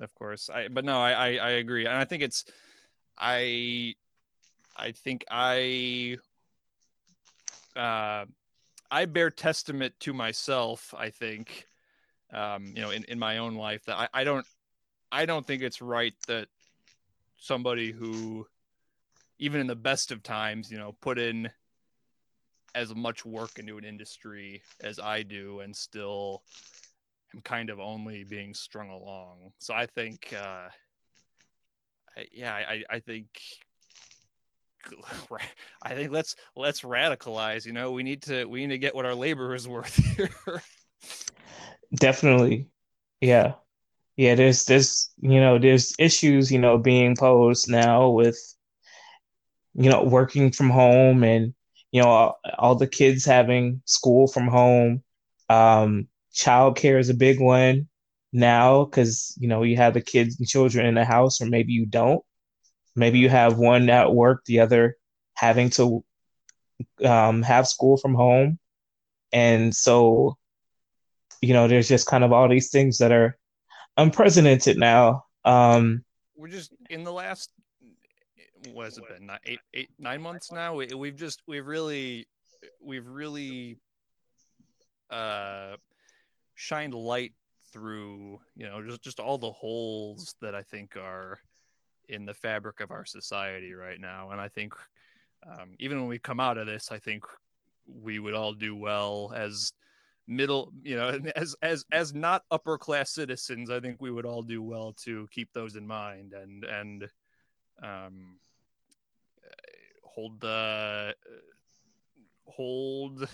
of 0.00 0.14
course. 0.14 0.50
I 0.50 0.68
but 0.68 0.84
no, 0.84 0.98
I, 1.00 1.12
I 1.12 1.28
I 1.36 1.50
agree. 1.50 1.86
And 1.86 1.96
I 1.96 2.04
think 2.04 2.22
it's 2.22 2.44
I 3.16 3.94
I 4.76 4.92
think 4.92 5.24
I 5.30 6.18
uh 7.76 8.24
I 8.90 9.04
bear 9.04 9.30
testament 9.30 9.94
to 10.00 10.14
myself, 10.14 10.94
I 10.96 11.10
think, 11.10 11.66
um, 12.32 12.72
you 12.74 12.80
know, 12.80 12.90
in, 12.90 13.04
in 13.04 13.18
my 13.18 13.36
own 13.38 13.54
life 13.54 13.84
that 13.84 13.98
I, 13.98 14.08
I 14.12 14.24
don't 14.24 14.46
I 15.10 15.26
don't 15.26 15.46
think 15.46 15.62
it's 15.62 15.80
right 15.80 16.14
that 16.26 16.48
somebody 17.38 17.92
who 17.92 18.46
even 19.38 19.60
in 19.60 19.66
the 19.66 19.76
best 19.76 20.10
of 20.10 20.22
times, 20.22 20.70
you 20.70 20.78
know, 20.78 20.96
put 21.00 21.18
in 21.18 21.50
as 22.74 22.94
much 22.94 23.24
work 23.24 23.58
into 23.58 23.78
an 23.78 23.84
industry 23.84 24.62
as 24.82 24.98
I 24.98 25.22
do 25.22 25.60
and 25.60 25.74
still 25.74 26.42
am 27.34 27.40
kind 27.42 27.70
of 27.70 27.80
only 27.80 28.24
being 28.24 28.54
strung 28.54 28.90
along. 28.90 29.52
So 29.58 29.74
I 29.74 29.86
think 29.86 30.34
uh 30.38 30.68
yeah, 32.32 32.52
I, 32.54 32.82
I 32.90 32.98
think 33.00 33.26
I 35.82 35.94
think 35.94 36.10
let's 36.10 36.36
let's 36.56 36.82
radicalize. 36.82 37.66
You 37.66 37.72
know, 37.72 37.92
we 37.92 38.02
need 38.02 38.22
to 38.22 38.44
we 38.44 38.60
need 38.60 38.74
to 38.74 38.78
get 38.78 38.94
what 38.94 39.06
our 39.06 39.14
labor 39.14 39.54
is 39.54 39.68
worth 39.68 39.94
here. 40.16 40.62
Definitely, 41.94 42.68
yeah, 43.20 43.54
yeah. 44.16 44.34
There's 44.34 44.64
there's 44.64 45.10
you 45.20 45.40
know 45.40 45.58
there's 45.58 45.94
issues 45.98 46.50
you 46.52 46.58
know 46.58 46.78
being 46.78 47.16
posed 47.16 47.70
now 47.70 48.08
with 48.10 48.38
you 49.74 49.90
know 49.90 50.02
working 50.02 50.50
from 50.50 50.70
home 50.70 51.22
and 51.24 51.54
you 51.92 52.02
know 52.02 52.34
all, 52.58 52.74
the 52.74 52.86
kids 52.86 53.24
having 53.24 53.82
school 53.84 54.26
from 54.26 54.48
home. 54.48 55.02
Um, 55.48 56.08
childcare 56.34 56.98
is 56.98 57.08
a 57.08 57.14
big 57.14 57.40
one 57.40 57.88
now 58.32 58.84
because 58.84 59.34
you 59.40 59.48
know 59.48 59.62
you 59.62 59.76
have 59.76 59.94
the 59.94 60.00
kids 60.00 60.38
and 60.38 60.48
children 60.48 60.86
in 60.86 60.94
the 60.94 61.04
house, 61.04 61.40
or 61.40 61.46
maybe 61.46 61.72
you 61.72 61.86
don't 61.86 62.22
maybe 62.98 63.18
you 63.18 63.28
have 63.28 63.58
one 63.58 63.88
at 63.88 64.14
work, 64.14 64.44
the 64.44 64.60
other 64.60 64.96
having 65.34 65.70
to 65.70 66.04
um, 67.04 67.42
have 67.42 67.66
school 67.66 67.96
from 67.96 68.14
home. 68.14 68.58
And 69.32 69.74
so, 69.74 70.36
you 71.40 71.54
know, 71.54 71.68
there's 71.68 71.88
just 71.88 72.06
kind 72.06 72.24
of 72.24 72.32
all 72.32 72.48
these 72.48 72.70
things 72.70 72.98
that 72.98 73.12
are 73.12 73.38
unprecedented 73.96 74.76
now. 74.76 75.24
Um, 75.44 76.04
We're 76.36 76.48
just 76.48 76.72
in 76.90 77.04
the 77.04 77.12
last, 77.12 77.52
what 78.72 78.86
has 78.86 78.98
it 78.98 79.04
been, 79.08 79.26
nine, 79.26 79.38
eight, 79.46 79.60
eight, 79.74 79.90
nine 79.98 80.22
months 80.22 80.52
now? 80.52 80.74
We, 80.74 80.88
we've 80.88 81.16
just, 81.16 81.42
we've 81.46 81.66
really, 81.66 82.26
we've 82.80 83.06
really 83.06 83.78
uh, 85.10 85.76
shined 86.54 86.94
light 86.94 87.32
through, 87.72 88.40
you 88.56 88.66
know, 88.66 88.82
just, 88.82 89.02
just 89.02 89.20
all 89.20 89.38
the 89.38 89.52
holes 89.52 90.34
that 90.40 90.54
I 90.54 90.62
think 90.62 90.96
are 90.96 91.38
in 92.08 92.24
the 92.24 92.34
fabric 92.34 92.80
of 92.80 92.90
our 92.90 93.04
society 93.04 93.74
right 93.74 94.00
now. 94.00 94.30
And 94.30 94.40
I 94.40 94.48
think 94.48 94.74
um, 95.46 95.74
even 95.78 95.98
when 96.00 96.08
we 96.08 96.18
come 96.18 96.40
out 96.40 96.58
of 96.58 96.66
this, 96.66 96.90
I 96.90 96.98
think 96.98 97.24
we 97.86 98.18
would 98.18 98.34
all 98.34 98.52
do 98.52 98.74
well 98.74 99.32
as 99.34 99.72
middle, 100.26 100.72
you 100.82 100.96
know, 100.96 101.18
as 101.36 101.54
as 101.62 101.84
as 101.92 102.14
not 102.14 102.42
upper 102.50 102.78
class 102.78 103.10
citizens. 103.10 103.70
I 103.70 103.80
think 103.80 103.96
we 104.00 104.10
would 104.10 104.26
all 104.26 104.42
do 104.42 104.62
well 104.62 104.94
to 105.04 105.28
keep 105.30 105.52
those 105.52 105.76
in 105.76 105.86
mind 105.86 106.32
and 106.32 106.64
and 106.64 107.08
um, 107.82 108.38
hold 110.18 110.40
the 110.40 111.14
hold 112.46 113.28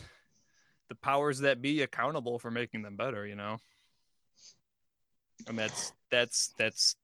the 0.88 0.94
powers 0.96 1.38
that 1.38 1.62
be 1.62 1.80
accountable 1.80 2.38
for 2.38 2.50
making 2.50 2.82
them 2.82 2.96
better. 2.96 3.26
You 3.26 3.36
know, 3.36 3.58
and 5.48 5.58
that's 5.58 5.92
that's 6.10 6.52
that's 6.58 6.96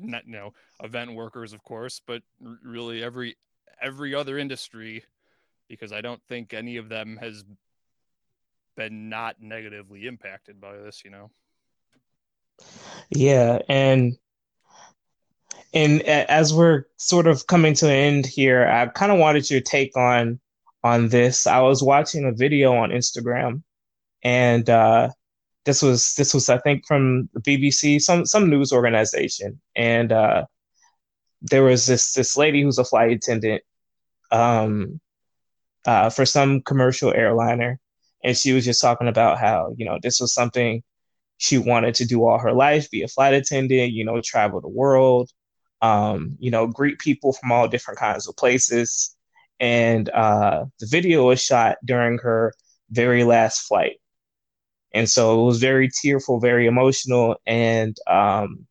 not 0.00 0.24
you 0.26 0.32
know 0.32 0.52
event 0.82 1.12
workers 1.12 1.52
of 1.52 1.62
course 1.64 2.00
but 2.06 2.22
really 2.62 3.02
every 3.02 3.36
every 3.82 4.14
other 4.14 4.38
industry 4.38 5.02
because 5.68 5.92
i 5.92 6.00
don't 6.00 6.22
think 6.28 6.54
any 6.54 6.76
of 6.76 6.88
them 6.88 7.18
has 7.20 7.44
been 8.76 9.08
not 9.08 9.36
negatively 9.40 10.06
impacted 10.06 10.60
by 10.60 10.76
this 10.76 11.02
you 11.04 11.10
know 11.10 11.30
yeah 13.10 13.58
and 13.68 14.16
and 15.74 16.02
as 16.02 16.54
we're 16.54 16.84
sort 16.96 17.26
of 17.26 17.46
coming 17.46 17.74
to 17.74 17.86
an 17.86 17.92
end 17.92 18.26
here 18.26 18.66
i 18.66 18.86
kind 18.86 19.12
of 19.12 19.18
wanted 19.18 19.50
your 19.50 19.60
take 19.60 19.96
on 19.96 20.38
on 20.84 21.08
this. 21.08 21.46
I 21.46 21.60
was 21.60 21.82
watching 21.82 22.24
a 22.24 22.32
video 22.32 22.74
on 22.74 22.90
instagram 22.90 23.62
and 24.22 24.70
uh 24.70 25.10
this 25.68 25.82
was 25.82 26.14
this 26.14 26.32
was 26.32 26.48
I 26.48 26.56
think 26.58 26.86
from 26.86 27.28
the 27.34 27.40
BBC, 27.40 28.00
some 28.00 28.24
some 28.24 28.48
news 28.48 28.72
organization, 28.72 29.60
and 29.76 30.10
uh, 30.10 30.46
there 31.42 31.62
was 31.62 31.84
this 31.84 32.12
this 32.14 32.38
lady 32.38 32.62
who's 32.62 32.78
a 32.78 32.84
flight 32.84 33.12
attendant 33.12 33.62
um, 34.30 34.98
uh, 35.84 36.08
for 36.08 36.24
some 36.24 36.62
commercial 36.62 37.12
airliner, 37.12 37.78
and 38.24 38.34
she 38.34 38.52
was 38.54 38.64
just 38.64 38.80
talking 38.80 39.08
about 39.08 39.38
how 39.38 39.74
you 39.76 39.84
know 39.84 39.98
this 40.02 40.20
was 40.20 40.32
something 40.32 40.82
she 41.36 41.58
wanted 41.58 41.94
to 41.96 42.06
do 42.06 42.24
all 42.24 42.38
her 42.38 42.54
life, 42.54 42.90
be 42.90 43.02
a 43.02 43.08
flight 43.08 43.34
attendant, 43.34 43.92
you 43.92 44.06
know, 44.06 44.22
travel 44.22 44.62
the 44.62 44.68
world, 44.68 45.30
um, 45.80 46.36
you 46.38 46.50
know, 46.50 46.66
greet 46.66 46.98
people 46.98 47.32
from 47.32 47.52
all 47.52 47.68
different 47.68 47.98
kinds 47.98 48.28
of 48.28 48.36
places. 48.36 49.14
And 49.60 50.08
uh, 50.10 50.66
the 50.80 50.86
video 50.86 51.26
was 51.26 51.42
shot 51.42 51.78
during 51.84 52.18
her 52.18 52.52
very 52.90 53.24
last 53.24 53.66
flight. 53.66 54.00
And 54.92 55.08
so 55.08 55.40
it 55.40 55.44
was 55.44 55.60
very 55.60 55.90
tearful, 55.90 56.40
very 56.40 56.66
emotional. 56.66 57.36
And, 57.46 57.96
um, 58.06 58.66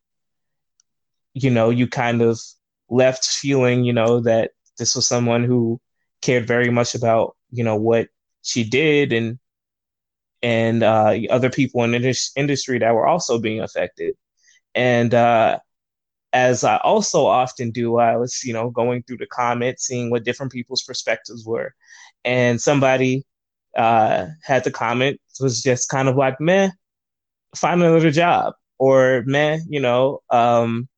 you 1.34 1.50
know, 1.50 1.70
you 1.70 1.86
kind 1.86 2.22
of 2.22 2.40
left 2.88 3.24
feeling, 3.24 3.84
you 3.84 3.92
know, 3.92 4.20
that 4.20 4.50
this 4.78 4.96
was 4.96 5.06
someone 5.06 5.44
who 5.44 5.80
cared 6.22 6.46
very 6.46 6.70
much 6.70 6.94
about, 6.94 7.36
you 7.50 7.62
know, 7.62 7.76
what 7.76 8.08
she 8.42 8.64
did 8.64 9.12
and, 9.12 9.38
and 10.42 10.82
uh, 10.82 11.16
other 11.30 11.50
people 11.50 11.84
in 11.84 11.92
the 11.92 12.30
industry 12.36 12.78
that 12.78 12.94
were 12.94 13.06
also 13.06 13.38
being 13.38 13.60
affected. 13.60 14.14
And 14.74 15.12
uh, 15.14 15.58
as 16.32 16.64
I 16.64 16.76
also 16.78 17.26
often 17.26 17.70
do, 17.70 17.98
I 17.98 18.16
was, 18.16 18.44
you 18.44 18.52
know, 18.52 18.70
going 18.70 19.02
through 19.02 19.18
the 19.18 19.26
comments, 19.26 19.86
seeing 19.86 20.10
what 20.10 20.24
different 20.24 20.52
people's 20.52 20.82
perspectives 20.82 21.46
were. 21.46 21.74
And 22.24 22.60
somebody 22.60 23.24
uh, 23.76 24.26
had 24.42 24.64
the 24.64 24.70
comment 24.70 25.20
was 25.40 25.62
just 25.62 25.88
kind 25.88 26.08
of 26.08 26.16
like, 26.16 26.40
man, 26.40 26.72
find 27.56 27.82
another 27.82 28.10
job 28.10 28.54
or 28.78 29.22
man, 29.26 29.60
you 29.68 29.80
know, 29.80 30.20
um, 30.30 30.88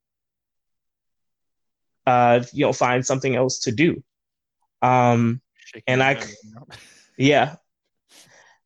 uh, 2.06 2.42
you 2.52 2.64
know, 2.64 2.72
find 2.72 3.04
something 3.04 3.36
else 3.36 3.60
to 3.60 3.72
do. 3.72 4.02
Um, 4.82 5.40
and 5.86 6.02
I, 6.02 6.20
yeah, 7.18 7.56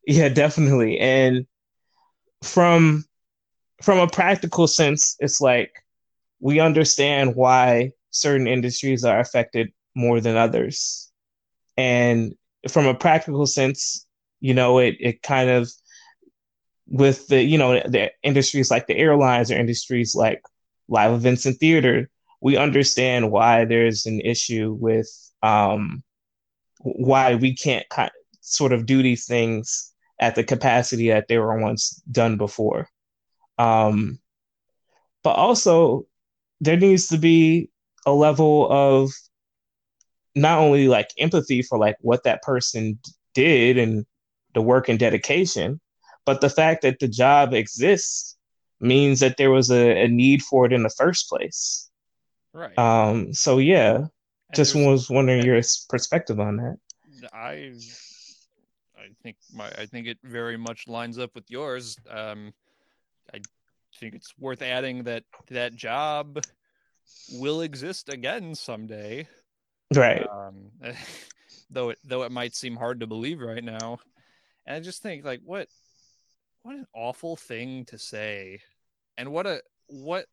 yeah, 0.07 0.29
definitely. 0.29 0.99
And 0.99 1.45
from 2.41 3.05
from 3.81 3.99
a 3.99 4.07
practical 4.07 4.67
sense, 4.67 5.15
it's 5.19 5.41
like 5.41 5.84
we 6.45 6.59
understand 6.59 7.35
why 7.35 7.89
certain 8.11 8.45
industries 8.45 9.03
are 9.03 9.19
affected 9.19 9.73
more 9.95 10.21
than 10.21 10.37
others. 10.37 11.11
And 11.75 12.35
from 12.69 12.85
a 12.85 12.93
practical 12.93 13.47
sense, 13.47 14.05
you 14.41 14.53
know, 14.53 14.77
it 14.77 14.95
it 14.99 15.23
kind 15.23 15.49
of 15.49 15.71
with 16.87 17.27
the 17.29 17.41
you 17.41 17.57
know 17.57 17.81
the 17.87 18.11
industries 18.21 18.69
like 18.69 18.85
the 18.85 18.95
airlines 18.95 19.49
or 19.49 19.55
industries 19.55 20.13
like 20.13 20.39
live 20.87 21.13
events 21.13 21.47
and 21.47 21.57
theater, 21.57 22.11
we 22.41 22.57
understand 22.57 23.31
why 23.31 23.65
there's 23.65 24.05
an 24.05 24.21
issue 24.21 24.77
with 24.79 25.09
um, 25.41 26.03
why 26.77 27.33
we 27.33 27.55
can't 27.55 27.89
kind 27.89 28.09
of, 28.09 28.37
sort 28.41 28.71
of 28.71 28.85
do 28.85 29.01
these 29.01 29.25
things 29.25 29.91
at 30.19 30.35
the 30.35 30.43
capacity 30.43 31.09
that 31.09 31.27
they 31.27 31.39
were 31.39 31.59
once 31.59 32.03
done 32.11 32.37
before. 32.37 32.87
Um, 33.57 34.19
but 35.23 35.37
also, 35.37 36.05
there 36.61 36.77
needs 36.77 37.07
to 37.07 37.17
be 37.17 37.69
a 38.05 38.13
level 38.13 38.67
of 38.71 39.11
not 40.35 40.59
only 40.59 40.87
like 40.87 41.09
empathy 41.17 41.61
for 41.61 41.77
like 41.77 41.95
what 42.01 42.23
that 42.23 42.41
person 42.41 42.99
did 43.33 43.77
and 43.77 44.05
the 44.53 44.61
work 44.61 44.89
and 44.89 44.99
dedication, 44.99 45.79
but 46.25 46.41
the 46.41 46.49
fact 46.49 46.81
that 46.81 46.99
the 46.99 47.07
job 47.07 47.53
exists 47.53 48.37
means 48.79 49.19
that 49.19 49.37
there 49.37 49.51
was 49.51 49.71
a, 49.71 50.03
a 50.03 50.07
need 50.07 50.41
for 50.43 50.65
it 50.65 50.73
in 50.73 50.83
the 50.83 50.89
first 50.89 51.29
place. 51.29 51.89
Right. 52.53 52.77
Um. 52.77 53.33
So 53.33 53.57
yeah, 53.57 53.95
and 53.95 54.09
just 54.53 54.75
was 54.75 55.09
wondering 55.09 55.43
your 55.43 55.61
perspective 55.89 56.39
on 56.39 56.57
that. 56.57 56.77
I, 57.33 57.73
I 58.97 59.09
think 59.23 59.37
my 59.53 59.67
I 59.77 59.85
think 59.85 60.07
it 60.07 60.17
very 60.23 60.57
much 60.57 60.87
lines 60.87 61.17
up 61.17 61.35
with 61.35 61.45
yours. 61.49 61.97
Um, 62.09 62.53
think 63.99 64.15
it's 64.15 64.33
worth 64.37 64.61
adding 64.61 65.03
that 65.03 65.23
that 65.49 65.75
job 65.75 66.41
will 67.33 67.61
exist 67.61 68.09
again 68.09 68.55
someday. 68.55 69.27
Right. 69.93 70.25
Um, 70.29 70.71
though 71.69 71.89
it 71.89 71.99
though 72.03 72.23
it 72.23 72.31
might 72.31 72.55
seem 72.55 72.75
hard 72.75 72.99
to 72.99 73.07
believe 73.07 73.39
right 73.39 73.63
now. 73.63 73.99
And 74.65 74.77
I 74.77 74.79
just 74.79 75.01
think 75.01 75.25
like 75.25 75.41
what 75.43 75.67
what 76.63 76.75
an 76.75 76.87
awful 76.93 77.35
thing 77.35 77.85
to 77.85 77.97
say. 77.97 78.61
And 79.17 79.31
what 79.31 79.45
a 79.45 79.61
what 79.87 80.25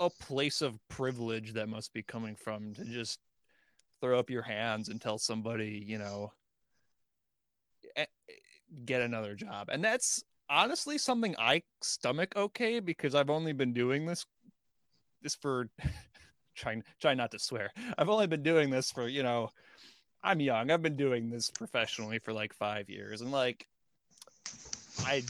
a 0.00 0.10
place 0.10 0.62
of 0.62 0.78
privilege 0.88 1.54
that 1.54 1.68
must 1.68 1.92
be 1.92 2.02
coming 2.02 2.36
from 2.36 2.74
to 2.74 2.84
just 2.84 3.18
throw 4.00 4.18
up 4.18 4.30
your 4.30 4.42
hands 4.42 4.88
and 4.88 5.00
tell 5.00 5.18
somebody, 5.18 5.84
you 5.86 5.98
know, 5.98 6.32
get 8.84 9.00
another 9.00 9.34
job. 9.34 9.68
And 9.70 9.82
that's 9.84 10.24
honestly 10.54 10.96
something 10.98 11.34
I 11.38 11.62
stomach 11.82 12.34
okay 12.36 12.78
because 12.78 13.14
I've 13.14 13.30
only 13.30 13.52
been 13.52 13.72
doing 13.72 14.06
this 14.06 14.24
this 15.20 15.34
for 15.34 15.68
trying 16.54 16.84
trying 17.00 17.16
not 17.16 17.32
to 17.32 17.38
swear. 17.38 17.70
I've 17.98 18.08
only 18.08 18.28
been 18.28 18.42
doing 18.42 18.70
this 18.70 18.90
for, 18.90 19.08
you 19.08 19.22
know, 19.22 19.50
I'm 20.22 20.40
young. 20.40 20.70
I've 20.70 20.82
been 20.82 20.96
doing 20.96 21.28
this 21.28 21.50
professionally 21.50 22.20
for 22.20 22.32
like 22.32 22.54
5 22.54 22.88
years 22.88 23.20
and 23.20 23.32
like 23.32 23.66
I 25.04 25.24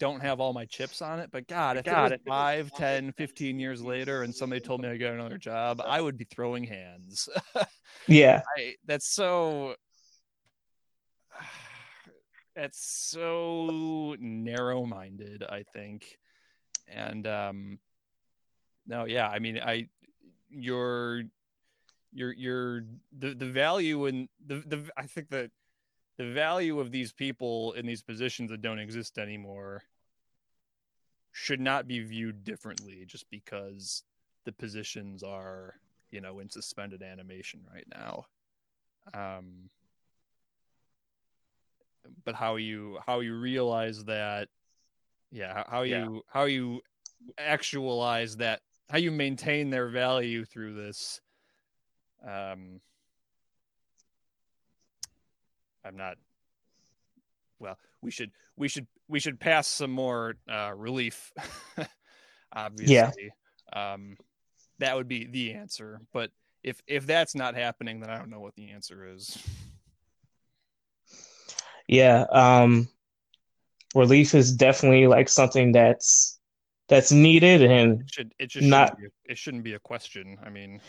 don't 0.00 0.20
have 0.20 0.40
all 0.40 0.52
my 0.52 0.64
chips 0.64 1.02
on 1.02 1.20
it, 1.20 1.30
but 1.30 1.46
God, 1.46 1.76
if 1.76 1.84
God, 1.84 2.12
it 2.12 2.20
was 2.24 2.32
5, 2.32 2.72
10, 2.72 3.12
15 3.12 3.58
years 3.58 3.82
later 3.82 4.22
and 4.22 4.34
somebody 4.34 4.60
told 4.60 4.80
me 4.80 4.88
I 4.88 4.96
got 4.96 5.12
another 5.12 5.38
job, 5.38 5.80
I 5.84 6.00
would 6.00 6.16
be 6.16 6.24
throwing 6.24 6.64
hands. 6.64 7.28
yeah. 8.08 8.42
I, 8.56 8.74
that's 8.86 9.06
so 9.06 9.76
that's 12.54 12.84
so 12.84 14.16
narrow-minded, 14.18 15.42
I 15.48 15.64
think. 15.72 16.18
And 16.88 17.26
um 17.26 17.78
no, 18.86 19.06
yeah, 19.06 19.28
I 19.28 19.38
mean, 19.38 19.58
I 19.58 19.88
your 20.50 21.22
your 22.12 22.32
your 22.32 22.84
the 23.18 23.34
the 23.34 23.50
value 23.50 24.06
and 24.06 24.28
the 24.46 24.62
the 24.66 24.90
I 24.96 25.06
think 25.06 25.30
that 25.30 25.50
the 26.16 26.32
value 26.32 26.78
of 26.78 26.92
these 26.92 27.12
people 27.12 27.72
in 27.72 27.86
these 27.86 28.02
positions 28.02 28.50
that 28.50 28.62
don't 28.62 28.78
exist 28.78 29.18
anymore 29.18 29.82
should 31.32 31.60
not 31.60 31.88
be 31.88 31.98
viewed 32.00 32.44
differently 32.44 33.04
just 33.06 33.28
because 33.30 34.04
the 34.44 34.52
positions 34.52 35.22
are 35.24 35.74
you 36.10 36.20
know 36.20 36.38
in 36.38 36.48
suspended 36.48 37.02
animation 37.02 37.60
right 37.72 37.86
now 37.92 38.26
um 39.14 39.68
but 42.24 42.34
how 42.34 42.56
you 42.56 42.98
how 43.06 43.20
you 43.20 43.34
realize 43.34 44.04
that 44.04 44.48
yeah 45.30 45.64
how 45.68 45.82
you 45.82 45.94
yeah. 45.94 46.20
how 46.32 46.44
you 46.44 46.80
actualize 47.38 48.36
that 48.36 48.60
how 48.90 48.98
you 48.98 49.10
maintain 49.10 49.70
their 49.70 49.88
value 49.88 50.44
through 50.44 50.74
this 50.74 51.20
um 52.26 52.80
I'm 55.84 55.96
not. 55.96 56.16
Well, 57.58 57.78
we 58.00 58.10
should 58.10 58.30
we 58.56 58.68
should 58.68 58.86
we 59.08 59.20
should 59.20 59.38
pass 59.38 59.68
some 59.68 59.90
more 59.90 60.34
uh, 60.50 60.72
relief. 60.74 61.32
obviously, 62.52 63.32
yeah. 63.72 63.92
um, 63.92 64.16
that 64.78 64.96
would 64.96 65.08
be 65.08 65.26
the 65.26 65.52
answer. 65.52 66.00
But 66.12 66.30
if 66.62 66.82
if 66.86 67.06
that's 67.06 67.34
not 67.34 67.54
happening, 67.54 68.00
then 68.00 68.10
I 68.10 68.18
don't 68.18 68.30
know 68.30 68.40
what 68.40 68.54
the 68.54 68.70
answer 68.70 69.06
is. 69.14 69.38
Yeah, 71.86 72.24
um, 72.30 72.88
relief 73.94 74.34
is 74.34 74.54
definitely 74.54 75.06
like 75.06 75.28
something 75.28 75.72
that's 75.72 76.38
that's 76.88 77.10
needed 77.10 77.62
and 77.62 78.02
it 78.02 78.10
should 78.10 78.34
it 78.38 78.46
just 78.48 78.66
not 78.66 78.90
shouldn't 78.90 79.12
a, 79.28 79.32
it 79.32 79.38
shouldn't 79.38 79.64
be 79.64 79.74
a 79.74 79.78
question. 79.78 80.36
I 80.44 80.50
mean, 80.50 80.80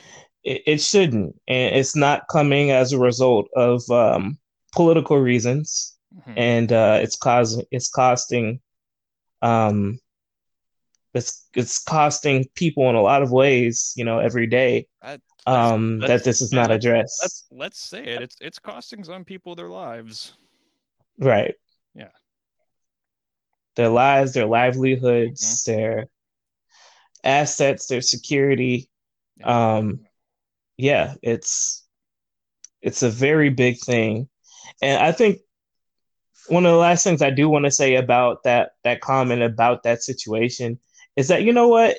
it, 0.44 0.62
it 0.66 0.82
shouldn't, 0.82 1.36
and 1.48 1.76
it's 1.76 1.96
not 1.96 2.28
coming 2.30 2.72
as 2.72 2.92
a 2.94 3.00
result 3.00 3.48
of 3.56 3.82
um, 3.90 4.38
political 4.74 5.18
reasons, 5.18 5.98
mm-hmm. 6.18 6.34
and 6.38 6.72
uh, 6.72 7.00
it's 7.02 7.16
causing 7.16 7.64
it's 7.72 7.90
costing 7.90 8.60
um 9.42 10.00
it's 11.14 11.48
it's 11.56 11.82
costing 11.84 12.46
people 12.56 12.90
in 12.90 12.96
a 12.96 13.02
lot 13.02 13.22
of 13.22 13.32
ways, 13.32 13.94
you 13.96 14.04
know, 14.04 14.20
every 14.20 14.48
day. 14.48 14.88
um, 15.48 16.00
that 16.00 16.24
this 16.24 16.42
is 16.42 16.52
not 16.52 16.72
addressed. 16.72 17.22
Let's, 17.22 17.46
let's 17.52 17.80
say 17.80 18.04
it. 18.04 18.22
It's 18.22 18.36
it's 18.42 18.60
costing 18.60 19.04
some 19.04 19.24
people 19.24 19.56
their 19.56 19.70
lives. 19.70 20.34
Right. 21.20 21.56
Yeah. 21.94 22.10
Their 23.76 23.90
lives, 23.90 24.34
their 24.34 24.46
livelihoods, 24.46 25.64
mm-hmm. 25.64 25.72
their 25.72 26.08
assets, 27.24 27.88
their 27.88 28.02
security. 28.02 28.90
Yeah. 29.38 29.76
Um, 29.78 30.00
yeah, 30.78 31.16
it's 31.22 31.86
it's 32.82 33.04
a 33.04 33.10
very 33.10 33.50
big 33.50 33.80
thing. 33.80 34.30
And 34.82 35.02
I 35.02 35.12
think 35.12 35.40
one 36.48 36.66
of 36.66 36.72
the 36.72 36.78
last 36.78 37.04
things 37.04 37.22
I 37.22 37.32
do 37.32 37.50
want 37.50 37.66
to 37.66 37.72
say 37.72 37.96
about 37.96 38.44
that 38.44 38.72
that 38.84 39.02
comment 39.02 39.42
about 39.42 39.84
that 39.84 40.04
situation 40.04 40.80
is 41.16 41.30
that 41.30 41.44
you 41.44 41.54
know 41.54 41.70
what, 41.70 41.98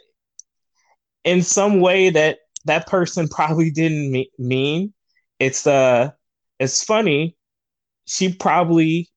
in 1.24 1.42
some 1.42 1.80
way 1.80 2.10
that 2.10 2.38
that 2.66 2.86
person 2.86 3.28
probably 3.28 3.70
didn't 3.70 4.10
me- 4.10 4.30
mean. 4.38 4.92
It's 5.38 5.66
uh, 5.66 6.10
it's 6.58 6.84
funny. 6.84 7.35
She 8.06 8.32
probably, 8.32 9.08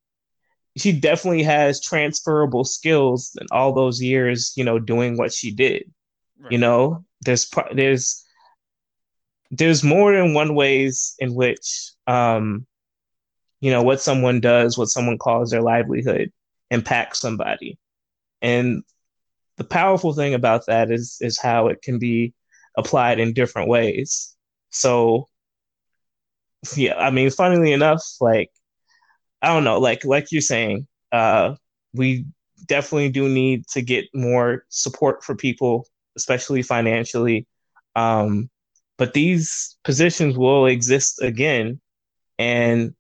she 0.78 0.92
definitely 0.92 1.44
has 1.44 1.82
transferable 1.82 2.64
skills 2.64 3.38
in 3.40 3.48
all 3.52 3.74
those 3.74 4.02
years, 4.02 4.54
you 4.56 4.64
know, 4.64 4.80
doing 4.80 5.18
what 5.18 5.34
she 5.34 5.52
did. 5.52 5.92
Right. 6.40 6.52
You 6.52 6.58
know, 6.58 7.06
there's 7.22 7.50
there's 7.74 8.26
there's 9.52 9.84
more 9.84 10.14
than 10.14 10.34
one 10.34 10.56
ways 10.56 11.16
in 11.20 11.34
which 11.34 11.92
um 12.08 12.66
you 13.62 13.72
know 13.72 13.82
what 13.82 14.02
someone 14.02 14.40
does 14.40 14.78
what 14.78 14.90
someone 14.90 15.18
calls 15.18 15.52
their 15.52 15.62
livelihood 15.62 16.32
impacts 16.70 17.20
somebody 17.20 17.78
and 18.42 18.84
the 19.58 19.64
powerful 19.64 20.14
thing 20.14 20.34
about 20.34 20.66
that 20.68 20.92
is 20.92 21.18
is 21.22 21.40
how 21.40 21.68
it 21.68 21.82
can 21.82 22.00
be 22.00 22.34
applied 22.78 23.20
in 23.20 23.34
different 23.34 23.68
ways 23.68 24.36
so 24.70 25.28
yeah 26.76 26.96
i 26.96 27.10
mean 27.10 27.30
funnily 27.30 27.74
enough 27.74 28.04
like 28.22 28.52
i 29.42 29.48
don't 29.54 29.64
know 29.64 29.80
like 29.80 30.04
like 30.06 30.32
you're 30.32 30.42
saying 30.42 30.88
uh 31.12 31.56
we 31.94 32.26
definitely 32.68 33.10
do 33.10 33.28
need 33.30 33.66
to 33.68 33.82
get 33.82 34.06
more 34.14 34.66
support 34.70 35.24
for 35.24 35.36
people 35.36 35.86
especially 36.16 36.62
financially 36.62 37.48
um 37.96 38.50
but 38.98 39.14
these 39.14 39.78
positions 39.84 40.38
will 40.38 40.66
exist 40.66 41.22
again 41.22 41.80
and 42.38 42.94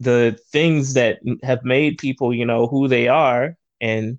the 0.00 0.38
things 0.52 0.94
that 0.94 1.18
have 1.42 1.64
made 1.64 1.98
people, 1.98 2.34
you 2.34 2.44
know, 2.44 2.66
who 2.66 2.86
they 2.88 3.08
are 3.08 3.56
and 3.80 4.18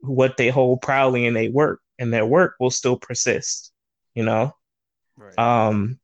what 0.00 0.36
they 0.36 0.48
hold 0.48 0.80
proudly 0.80 1.26
in 1.26 1.34
their 1.34 1.50
work 1.50 1.80
and 1.98 2.12
their 2.12 2.24
work 2.24 2.54
will 2.58 2.70
still 2.70 2.96
persist, 2.96 3.72
you 4.14 4.24
know? 4.24 4.52
Right. 5.16 5.38
Um 5.38 5.98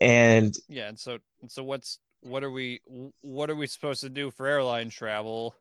and 0.00 0.54
yeah, 0.68 0.88
and 0.88 0.98
so 0.98 1.18
so 1.48 1.64
what's 1.64 1.98
what 2.22 2.42
are 2.42 2.50
we 2.50 2.80
what 3.20 3.50
are 3.50 3.56
we 3.56 3.66
supposed 3.66 4.00
to 4.00 4.08
do 4.08 4.30
for 4.30 4.46
airline 4.46 4.90
travel 4.90 5.54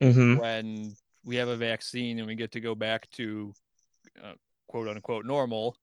mm-hmm. 0.00 0.36
when 0.36 0.94
we 1.24 1.36
have 1.36 1.48
a 1.48 1.56
vaccine 1.56 2.18
and 2.18 2.26
we 2.26 2.34
get 2.34 2.52
to 2.52 2.60
go 2.60 2.74
back 2.74 3.10
to 3.10 3.52
uh, 4.22 4.32
quote 4.68 4.88
unquote 4.88 5.24
normal 5.24 5.76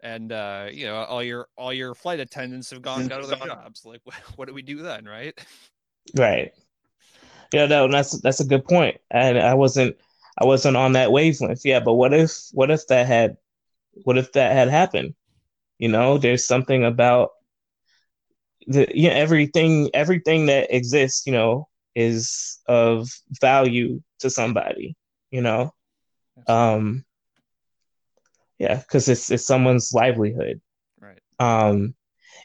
and 0.00 0.32
uh, 0.32 0.68
you 0.70 0.86
know 0.86 0.96
all 0.96 1.22
your 1.22 1.48
all 1.56 1.72
your 1.72 1.94
flight 1.94 2.20
attendants 2.20 2.70
have 2.70 2.82
gone 2.82 3.10
out 3.12 3.20
of 3.20 3.28
their 3.28 3.38
jobs. 3.38 3.84
Like, 3.84 4.00
what 4.36 4.48
do 4.48 4.54
we 4.54 4.62
do 4.62 4.82
then, 4.82 5.04
right? 5.04 5.38
Right. 6.14 6.52
Yeah, 7.52 7.66
no, 7.66 7.88
that's 7.88 8.20
that's 8.20 8.40
a 8.40 8.44
good 8.44 8.64
point. 8.64 8.98
And 9.10 9.38
I 9.38 9.54
wasn't 9.54 9.96
I 10.38 10.44
wasn't 10.44 10.76
on 10.76 10.92
that 10.92 11.12
wavelength. 11.12 11.62
Yeah, 11.64 11.80
but 11.80 11.94
what 11.94 12.12
if 12.12 12.48
what 12.52 12.70
if 12.70 12.86
that 12.88 13.06
had 13.06 13.36
what 14.04 14.18
if 14.18 14.32
that 14.32 14.52
had 14.52 14.68
happened? 14.68 15.14
You 15.78 15.88
know, 15.88 16.18
there's 16.18 16.46
something 16.46 16.84
about 16.84 17.30
the 18.66 18.88
you 18.94 19.08
know, 19.08 19.14
everything 19.14 19.90
everything 19.94 20.46
that 20.46 20.74
exists, 20.74 21.26
you 21.26 21.32
know, 21.32 21.68
is 21.94 22.58
of 22.66 23.08
value 23.40 24.02
to 24.20 24.30
somebody, 24.30 24.96
you 25.30 25.40
know. 25.40 25.72
Um 26.46 27.04
yeah, 28.58 28.76
because 28.76 29.08
it's 29.08 29.30
it's 29.30 29.46
someone's 29.46 29.92
livelihood. 29.92 30.60
Right. 31.00 31.20
Um, 31.38 31.94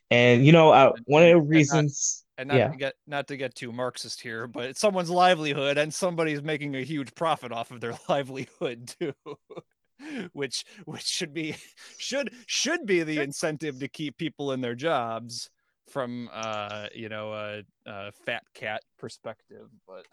and 0.09 0.45
you 0.45 0.51
know, 0.51 0.71
uh, 0.71 0.93
one 1.05 1.23
of 1.23 1.29
the 1.29 1.39
reasons, 1.39 2.25
and 2.37 2.49
not, 2.49 2.53
and 2.53 2.59
not 2.59 2.65
yeah. 2.65 2.71
to 2.71 2.77
get 2.77 2.93
not 3.07 3.27
to 3.27 3.37
get 3.37 3.55
too 3.55 3.71
Marxist 3.71 4.21
here, 4.21 4.47
but 4.47 4.65
it's 4.65 4.79
someone's 4.79 5.09
livelihood, 5.09 5.77
and 5.77 5.93
somebody's 5.93 6.41
making 6.41 6.75
a 6.75 6.81
huge 6.81 7.15
profit 7.15 7.51
off 7.51 7.71
of 7.71 7.81
their 7.81 7.97
livelihood 8.09 8.93
too. 8.99 9.13
which 10.33 10.65
which 10.85 11.03
should 11.03 11.33
be 11.33 11.55
should 11.97 12.33
should 12.47 12.85
be 12.85 13.03
the 13.03 13.21
incentive 13.21 13.79
to 13.79 13.87
keep 13.87 14.17
people 14.17 14.51
in 14.51 14.59
their 14.59 14.73
jobs 14.73 15.49
from 15.91 16.29
uh 16.33 16.87
you 16.95 17.09
know 17.09 17.33
a, 17.33 17.63
a 17.87 18.11
fat 18.11 18.43
cat 18.53 18.83
perspective 18.97 19.69
but 19.87 20.07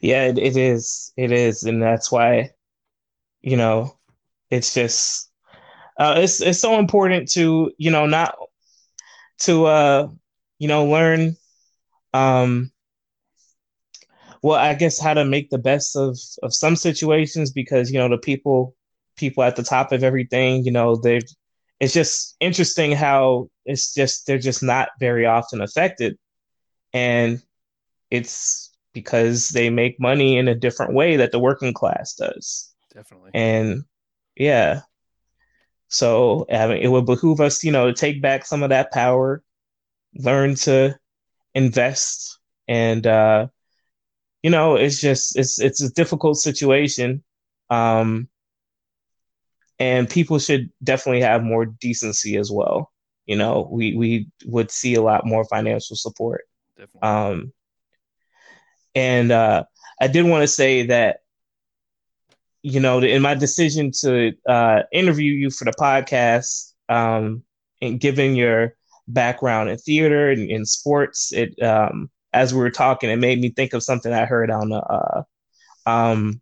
Yeah, 0.00 0.24
it, 0.26 0.38
it 0.38 0.56
is. 0.56 1.12
It 1.16 1.32
is, 1.32 1.64
and 1.64 1.82
that's 1.82 2.10
why, 2.12 2.50
you 3.42 3.56
know, 3.56 3.96
it's 4.50 4.74
just 4.74 5.30
uh, 5.98 6.14
it's 6.18 6.40
it's 6.40 6.60
so 6.60 6.78
important 6.78 7.30
to 7.32 7.72
you 7.78 7.90
know 7.90 8.06
not 8.06 8.36
to 9.40 9.66
uh 9.66 10.08
you 10.58 10.68
know 10.68 10.84
learn 10.86 11.36
um 12.14 12.70
well 14.42 14.58
I 14.58 14.74
guess 14.74 15.00
how 15.00 15.14
to 15.14 15.24
make 15.24 15.50
the 15.50 15.58
best 15.58 15.96
of 15.96 16.18
of 16.42 16.54
some 16.54 16.76
situations 16.76 17.50
because 17.52 17.90
you 17.90 17.98
know 17.98 18.08
the 18.08 18.18
people 18.18 18.74
people 19.16 19.42
at 19.42 19.56
the 19.56 19.62
top 19.62 19.92
of 19.92 20.02
everything 20.04 20.64
you 20.64 20.72
know 20.72 20.96
they 20.96 21.20
it's 21.84 21.92
just 21.92 22.36
interesting 22.40 22.92
how 22.92 23.50
it's 23.66 23.92
just 23.92 24.26
they're 24.26 24.38
just 24.38 24.62
not 24.62 24.88
very 24.98 25.26
often 25.26 25.60
affected. 25.60 26.16
And 26.94 27.42
it's 28.10 28.74
because 28.94 29.50
they 29.50 29.68
make 29.68 30.00
money 30.00 30.38
in 30.38 30.48
a 30.48 30.54
different 30.54 30.94
way 30.94 31.16
that 31.16 31.30
the 31.30 31.38
working 31.38 31.74
class 31.74 32.14
does. 32.14 32.74
Definitely. 32.94 33.32
and 33.34 33.82
yeah. 34.34 34.80
So 35.88 36.46
I 36.50 36.66
mean, 36.68 36.78
it 36.78 36.88
would 36.88 37.04
behoove 37.06 37.40
us 37.40 37.62
you 37.62 37.72
know 37.72 37.86
to 37.88 37.92
take 37.92 38.22
back 38.22 38.46
some 38.46 38.62
of 38.62 38.70
that 38.70 38.90
power 38.92 39.42
learn 40.16 40.54
to 40.54 40.96
invest 41.54 42.38
and 42.68 43.04
uh 43.06 43.48
you 44.42 44.50
know 44.50 44.76
it's 44.76 45.00
just 45.00 45.36
it's 45.36 45.60
it's 45.60 45.82
a 45.82 45.92
difficult 45.92 46.38
situation. 46.38 47.22
Um 47.68 48.28
and 49.78 50.08
people 50.08 50.38
should 50.38 50.70
definitely 50.82 51.20
have 51.22 51.42
more 51.42 51.66
decency 51.66 52.36
as 52.36 52.50
well 52.50 52.90
you 53.26 53.36
know 53.36 53.68
we 53.70 53.94
we 53.96 54.26
would 54.46 54.70
see 54.70 54.94
a 54.94 55.02
lot 55.02 55.26
more 55.26 55.44
financial 55.44 55.96
support 55.96 56.42
Definitely. 56.76 57.00
um 57.02 57.52
and 58.94 59.30
uh 59.30 59.64
i 60.00 60.06
did 60.06 60.24
want 60.26 60.42
to 60.42 60.48
say 60.48 60.86
that 60.86 61.18
you 62.62 62.80
know 62.80 63.00
in 63.00 63.22
my 63.22 63.34
decision 63.34 63.90
to 63.90 64.32
uh 64.48 64.82
interview 64.92 65.32
you 65.32 65.50
for 65.50 65.64
the 65.64 65.72
podcast 65.72 66.72
um 66.88 67.42
and 67.80 68.00
given 68.00 68.34
your 68.34 68.74
background 69.08 69.68
in 69.70 69.76
theater 69.76 70.30
and 70.30 70.50
in 70.50 70.64
sports 70.64 71.32
it 71.32 71.60
um 71.62 72.10
as 72.32 72.54
we 72.54 72.60
were 72.60 72.70
talking 72.70 73.10
it 73.10 73.16
made 73.16 73.40
me 73.40 73.50
think 73.50 73.72
of 73.72 73.82
something 73.82 74.12
i 74.12 74.24
heard 74.24 74.50
on 74.50 74.68
the 74.70 74.76
uh 74.76 75.22
um 75.88 76.40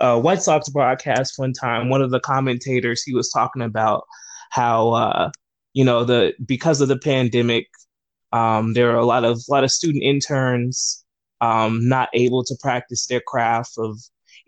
uh, 0.00 0.20
White 0.20 0.42
Sox 0.42 0.68
broadcast 0.68 1.34
one 1.38 1.52
time, 1.52 1.88
one 1.88 2.02
of 2.02 2.10
the 2.10 2.20
commentators 2.20 3.02
he 3.02 3.14
was 3.14 3.30
talking 3.30 3.62
about 3.62 4.04
how 4.50 4.90
uh, 4.90 5.30
you 5.72 5.84
know 5.84 6.04
the 6.04 6.34
because 6.44 6.80
of 6.80 6.88
the 6.88 6.98
pandemic, 6.98 7.66
um, 8.32 8.74
there 8.74 8.90
are 8.90 8.98
a 8.98 9.06
lot 9.06 9.24
of 9.24 9.38
a 9.48 9.52
lot 9.52 9.64
of 9.64 9.70
student 9.70 10.02
interns 10.02 11.04
um, 11.40 11.88
not 11.88 12.08
able 12.14 12.44
to 12.44 12.56
practice 12.60 13.06
their 13.06 13.22
craft 13.26 13.72
of 13.78 13.98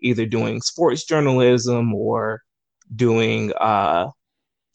either 0.01 0.25
doing 0.25 0.61
sports 0.61 1.03
journalism 1.05 1.93
or 1.93 2.41
doing 2.95 3.51
uh, 3.59 4.07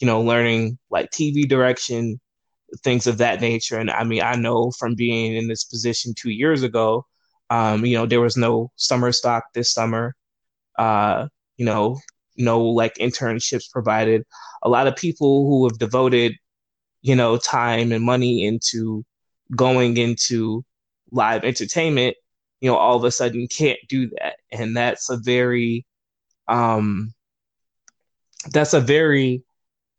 you 0.00 0.06
know 0.06 0.20
learning 0.20 0.78
like 0.90 1.10
TV 1.10 1.48
direction, 1.48 2.20
things 2.82 3.06
of 3.06 3.18
that 3.18 3.40
nature. 3.40 3.78
And 3.78 3.90
I 3.90 4.04
mean, 4.04 4.22
I 4.22 4.34
know 4.36 4.72
from 4.78 4.94
being 4.94 5.36
in 5.36 5.48
this 5.48 5.64
position 5.64 6.14
two 6.16 6.30
years 6.30 6.62
ago, 6.62 7.06
um, 7.50 7.84
you 7.84 7.96
know, 7.96 8.06
there 8.06 8.20
was 8.20 8.36
no 8.36 8.70
summer 8.76 9.12
stock 9.12 9.44
this 9.54 9.72
summer 9.72 10.14
uh, 10.78 11.28
you 11.56 11.64
know, 11.64 11.98
no 12.36 12.62
like 12.64 12.94
internships 12.94 13.70
provided. 13.70 14.24
A 14.62 14.68
lot 14.68 14.86
of 14.86 14.96
people 14.96 15.46
who 15.46 15.68
have 15.68 15.78
devoted, 15.78 16.34
you 17.02 17.14
know, 17.16 17.36
time 17.36 17.92
and 17.92 18.04
money 18.04 18.44
into 18.44 19.04
going 19.54 19.96
into 19.96 20.64
live 21.10 21.44
entertainment, 21.44 22.16
you 22.60 22.70
know, 22.70 22.76
all 22.76 22.96
of 22.96 23.04
a 23.04 23.10
sudden 23.10 23.46
can't 23.48 23.78
do 23.88 24.08
that. 24.18 24.36
And 24.50 24.76
that's 24.76 25.10
a 25.10 25.16
very 25.16 25.84
um 26.48 27.12
that's 28.50 28.74
a 28.74 28.80
very 28.80 29.44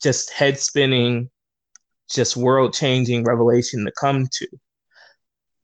just 0.01 0.31
head 0.31 0.59
spinning, 0.59 1.29
just 2.09 2.35
world 2.35 2.73
changing 2.73 3.23
revelation 3.23 3.85
to 3.85 3.91
come 3.91 4.27
to. 4.33 4.47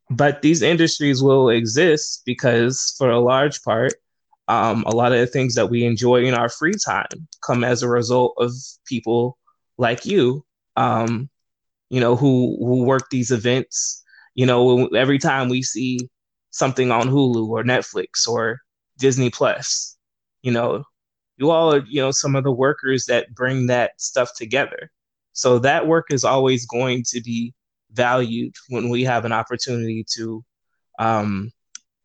But 0.10 0.42
these 0.42 0.62
industries 0.62 1.22
will 1.22 1.50
exist 1.50 2.24
because 2.26 2.96
for 2.98 3.12
a 3.12 3.20
large 3.20 3.62
part, 3.64 3.94
um, 4.50 4.84
a 4.88 4.96
lot 4.96 5.14
of 5.14 5.20
the 5.20 5.28
things 5.28 5.54
that 5.56 5.70
we 5.70 5.86
enjoy 5.86 6.26
in 6.26 6.34
our 6.34 6.50
free 6.50 6.74
time 6.84 7.28
come 7.46 7.64
as 7.64 7.84
a 7.84 7.88
result 7.88 8.34
of 8.38 8.52
people 8.86 9.38
like 9.78 10.08
you, 10.08 10.44
um, 10.76 11.30
you 11.90 12.00
know, 12.00 12.16
who 12.16 12.58
who 12.60 12.84
work 12.84 13.10
these 13.12 13.32
events. 13.32 14.04
You 14.34 14.48
know, 14.48 14.88
every 14.88 15.20
time 15.20 15.50
we 15.50 15.62
see 15.62 16.00
something 16.50 16.92
on 16.92 17.10
Hulu 17.10 17.48
or 17.48 17.64
Netflix 17.64 18.28
or 18.28 18.60
Disney 18.98 19.30
Plus, 19.30 19.96
you 20.42 20.52
know, 20.52 20.84
you 21.38 21.52
all 21.52 21.76
are, 21.76 21.86
you 21.88 22.02
know, 22.02 22.12
some 22.12 22.36
of 22.36 22.44
the 22.44 22.52
workers 22.52 23.06
that 23.06 23.34
bring 23.36 23.68
that 23.68 23.92
stuff 24.02 24.32
together. 24.36 24.90
So 25.34 25.60
that 25.60 25.86
work 25.86 26.08
is 26.12 26.24
always 26.24 26.66
going 26.66 27.04
to 27.10 27.22
be 27.22 27.54
valued 27.92 28.56
when 28.70 28.90
we 28.90 29.04
have 29.04 29.26
an 29.26 29.32
opportunity 29.32 30.06
to 30.16 30.44
um, 30.98 31.52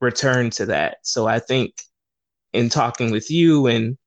return 0.03 0.51
to 0.51 0.67
that. 0.67 0.99
So 1.03 1.27
I 1.27 1.39
think 1.39 1.73
in 2.55 2.69
talking 2.69 3.11
with 3.11 3.31
you 3.31 3.67
and 3.67 3.99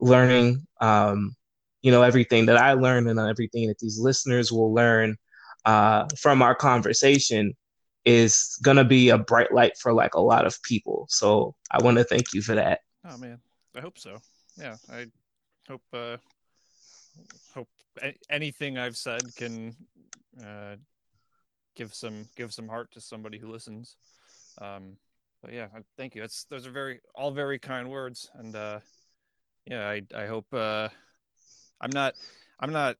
learning, 0.00 0.66
um, 0.80 1.34
you 1.80 1.90
know, 1.90 2.02
everything 2.02 2.46
that 2.46 2.56
I 2.56 2.74
learned 2.74 3.08
and 3.08 3.18
everything 3.18 3.68
that 3.68 3.78
these 3.78 3.98
listeners 3.98 4.52
will 4.52 4.74
learn 4.74 5.16
uh, 5.64 6.06
from 6.18 6.42
our 6.42 6.54
conversation 6.54 7.54
is 8.04 8.58
going 8.62 8.76
to 8.76 8.84
be 8.84 9.08
a 9.08 9.16
bright 9.16 9.52
light 9.52 9.78
for 9.80 9.92
like 9.92 10.14
a 10.14 10.20
lot 10.20 10.44
of 10.44 10.60
people. 10.62 11.06
So 11.08 11.54
I 11.70 11.82
want 11.82 11.96
to 11.96 12.04
thank 12.04 12.34
you 12.34 12.42
for 12.42 12.54
that. 12.56 12.80
Oh 13.08 13.16
man, 13.16 13.38
I 13.74 13.80
hope 13.80 13.98
so. 13.98 14.18
Yeah, 14.58 14.76
I 14.92 15.06
hope 15.68 15.82
uh, 15.92 16.16
hope 17.54 17.68
anything 18.28 18.76
I've 18.76 18.96
said 18.96 19.22
can 19.36 19.74
uh, 20.44 20.76
give 21.76 21.94
some 21.94 22.26
give 22.36 22.52
some 22.52 22.68
heart 22.68 22.92
to 22.92 23.00
somebody 23.00 23.38
who 23.38 23.50
listens. 23.50 23.96
Um, 24.60 24.96
but 25.44 25.52
yeah, 25.52 25.68
thank 25.98 26.14
you. 26.14 26.22
That's 26.22 26.44
those 26.44 26.66
are 26.66 26.70
very 26.70 27.00
all 27.14 27.30
very 27.30 27.58
kind 27.58 27.90
words, 27.90 28.30
and 28.34 28.56
uh, 28.56 28.80
yeah, 29.66 29.86
I 29.86 30.02
I 30.14 30.26
hope 30.26 30.46
uh, 30.52 30.88
I'm 31.80 31.90
not 31.90 32.14
I'm 32.58 32.72
not 32.72 32.96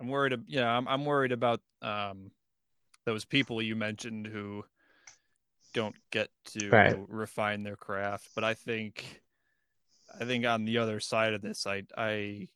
I'm 0.00 0.08
worried. 0.08 0.38
Yeah, 0.46 0.68
I'm 0.68 0.86
I'm 0.86 1.04
worried 1.04 1.32
about 1.32 1.60
um, 1.82 2.30
those 3.04 3.24
people 3.24 3.60
you 3.60 3.74
mentioned 3.74 4.28
who 4.28 4.64
don't 5.74 5.96
get 6.12 6.28
to 6.52 6.70
right. 6.70 6.96
refine 7.08 7.64
their 7.64 7.76
craft. 7.76 8.28
But 8.36 8.44
I 8.44 8.54
think 8.54 9.22
I 10.20 10.24
think 10.24 10.46
on 10.46 10.66
the 10.66 10.78
other 10.78 11.00
side 11.00 11.34
of 11.34 11.42
this, 11.42 11.66
I 11.66 11.82
I 11.96 12.46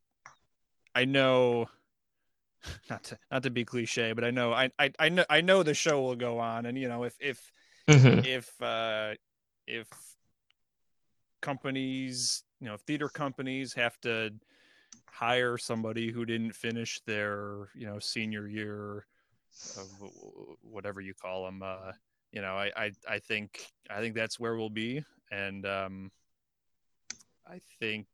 I 0.95 1.05
know 1.05 1.69
not 2.89 3.03
to 3.05 3.19
not 3.29 3.43
to 3.43 3.51
be 3.51 3.65
cliche, 3.65 4.13
but 4.13 4.23
I 4.23 4.31
know 4.31 4.53
I 4.53 4.71
I 4.79 4.93
I 5.01 5.09
know 5.09 5.25
I 5.29 5.41
know 5.41 5.65
the 5.65 5.75
show 5.75 6.01
will 6.01 6.17
go 6.17 6.39
on, 6.39 6.65
and 6.65 6.79
you 6.79 6.89
know 6.89 7.03
if 7.03 7.17
if 7.19 7.51
mm-hmm. 7.89 8.25
if 8.25 8.63
uh, 8.63 9.15
if 9.67 9.89
companies, 11.41 12.45
you 12.61 12.69
know, 12.69 12.77
theater 12.87 13.09
companies 13.09 13.75
have 13.75 14.01
to 14.01 14.31
hire 15.07 15.59
somebody 15.59 16.11
who 16.11 16.25
didn't 16.25 16.53
finish 16.53 17.01
their, 17.07 17.69
you 17.75 17.87
know, 17.87 17.99
senior 17.99 18.49
year 18.49 19.07
of 19.77 19.89
whatever 20.63 21.01
you 21.01 21.13
call 21.13 21.45
them, 21.45 21.63
uh, 21.63 21.93
you 22.31 22.41
know, 22.41 22.57
I, 22.57 22.71
I, 22.77 22.93
I 23.09 23.19
think, 23.19 23.67
I 23.91 24.01
think 24.01 24.15
that's 24.15 24.41
where 24.41 24.57
we'll 24.57 24.71
be. 24.71 25.05
And, 25.31 25.67
um, 25.67 26.11
I 27.47 27.61
think, 27.79 28.07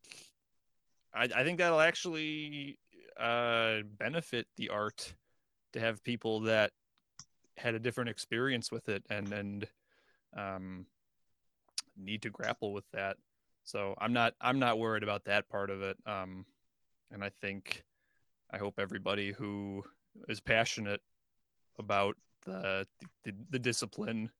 I, 1.14 1.25
I 1.25 1.45
think 1.45 1.59
that'll 1.59 1.81
actually, 1.81 2.79
uh, 3.19 3.79
benefit 3.99 4.47
the 4.57 4.71
art 4.71 5.14
to 5.73 5.81
have 5.81 6.03
people 6.03 6.41
that 6.41 6.73
had 7.59 7.75
a 7.75 7.79
different 7.79 8.11
experience 8.11 8.71
with 8.71 8.89
it 8.89 9.03
and 9.11 9.33
and 9.33 9.67
um, 10.37 10.87
need 11.97 12.23
to 12.23 12.31
grapple 12.31 12.73
with 12.73 12.89
that. 12.93 13.17
So 13.65 13.95
I'm 13.99 14.13
not 14.13 14.35
I'm 14.41 14.59
not 14.59 14.79
worried 14.79 15.03
about 15.03 15.25
that 15.25 15.49
part 15.49 15.71
of 15.71 15.83
it. 15.83 15.97
Um, 16.07 16.47
and 17.11 17.23
I 17.23 17.31
think 17.41 17.85
I 18.51 18.59
hope 18.59 18.79
everybody 18.79 19.33
who 19.33 19.85
is 20.29 20.41
passionate 20.41 21.01
about 21.79 22.17
the 22.45 22.87
the, 23.25 23.35
the 23.51 23.59
discipline, 23.59 24.31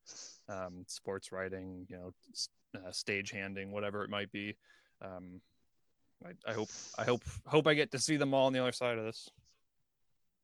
um, 0.49 0.85
sports 0.87 1.33
writing, 1.33 1.87
you 1.89 1.97
know, 1.97 2.13
uh, 2.77 2.93
stage 2.93 3.31
handing, 3.31 3.71
whatever 3.71 4.05
it 4.05 4.11
might 4.11 4.33
be. 4.33 4.57
Um, 5.03 5.41
I, 6.25 6.51
I 6.51 6.55
hope 6.55 6.71
I 6.99 7.05
hope 7.05 7.23
hope 7.47 7.67
I 7.67 7.75
get 7.75 7.93
to 7.93 7.99
see 7.99 8.17
them 8.17 8.35
all 8.35 8.47
on 8.47 8.53
the 8.53 8.63
other 8.63 8.73
side 8.73 8.99
of 8.99 9.05
this 9.05 9.31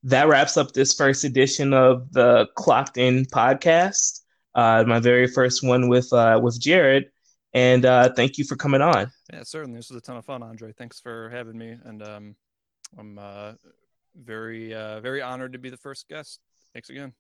that 0.05 0.29
wraps 0.29 0.57
up 0.57 0.73
this 0.73 0.95
first 0.95 1.25
edition 1.25 1.73
of 1.73 2.13
the 2.13 2.47
Clocked 2.55 2.99
In 2.99 3.25
podcast. 3.25 4.21
Uh, 4.55 4.85
my 4.87 5.01
very 5.01 5.27
first 5.27 5.65
one 5.65 5.89
with 5.89 6.13
uh, 6.13 6.39
with 6.43 6.61
Jared, 6.61 7.07
and 7.55 7.85
uh, 7.85 8.11
thank 8.15 8.39
you 8.39 8.45
for 8.45 8.55
coming 8.55 8.83
on. 8.83 9.11
Yeah, 9.33 9.43
certainly. 9.43 9.79
This 9.79 9.91
was 9.91 9.99
a 9.99 10.01
ton 10.01 10.17
of 10.17 10.25
fun, 10.25 10.43
Andre. 10.43 10.73
Thanks 10.73 11.01
for 11.01 11.29
having 11.31 11.59
me, 11.59 11.77
and 11.85 12.03
um, 12.03 12.37
I'm 12.97 13.19
uh, 13.19 13.53
very 14.15 14.75
uh, 14.75 15.01
very 15.01 15.23
honored 15.23 15.55
to 15.55 15.59
be 15.59 15.71
the 15.71 15.77
first 15.77 16.09
guest. 16.09 16.41
Thanks 16.73 16.91
again. 16.91 17.15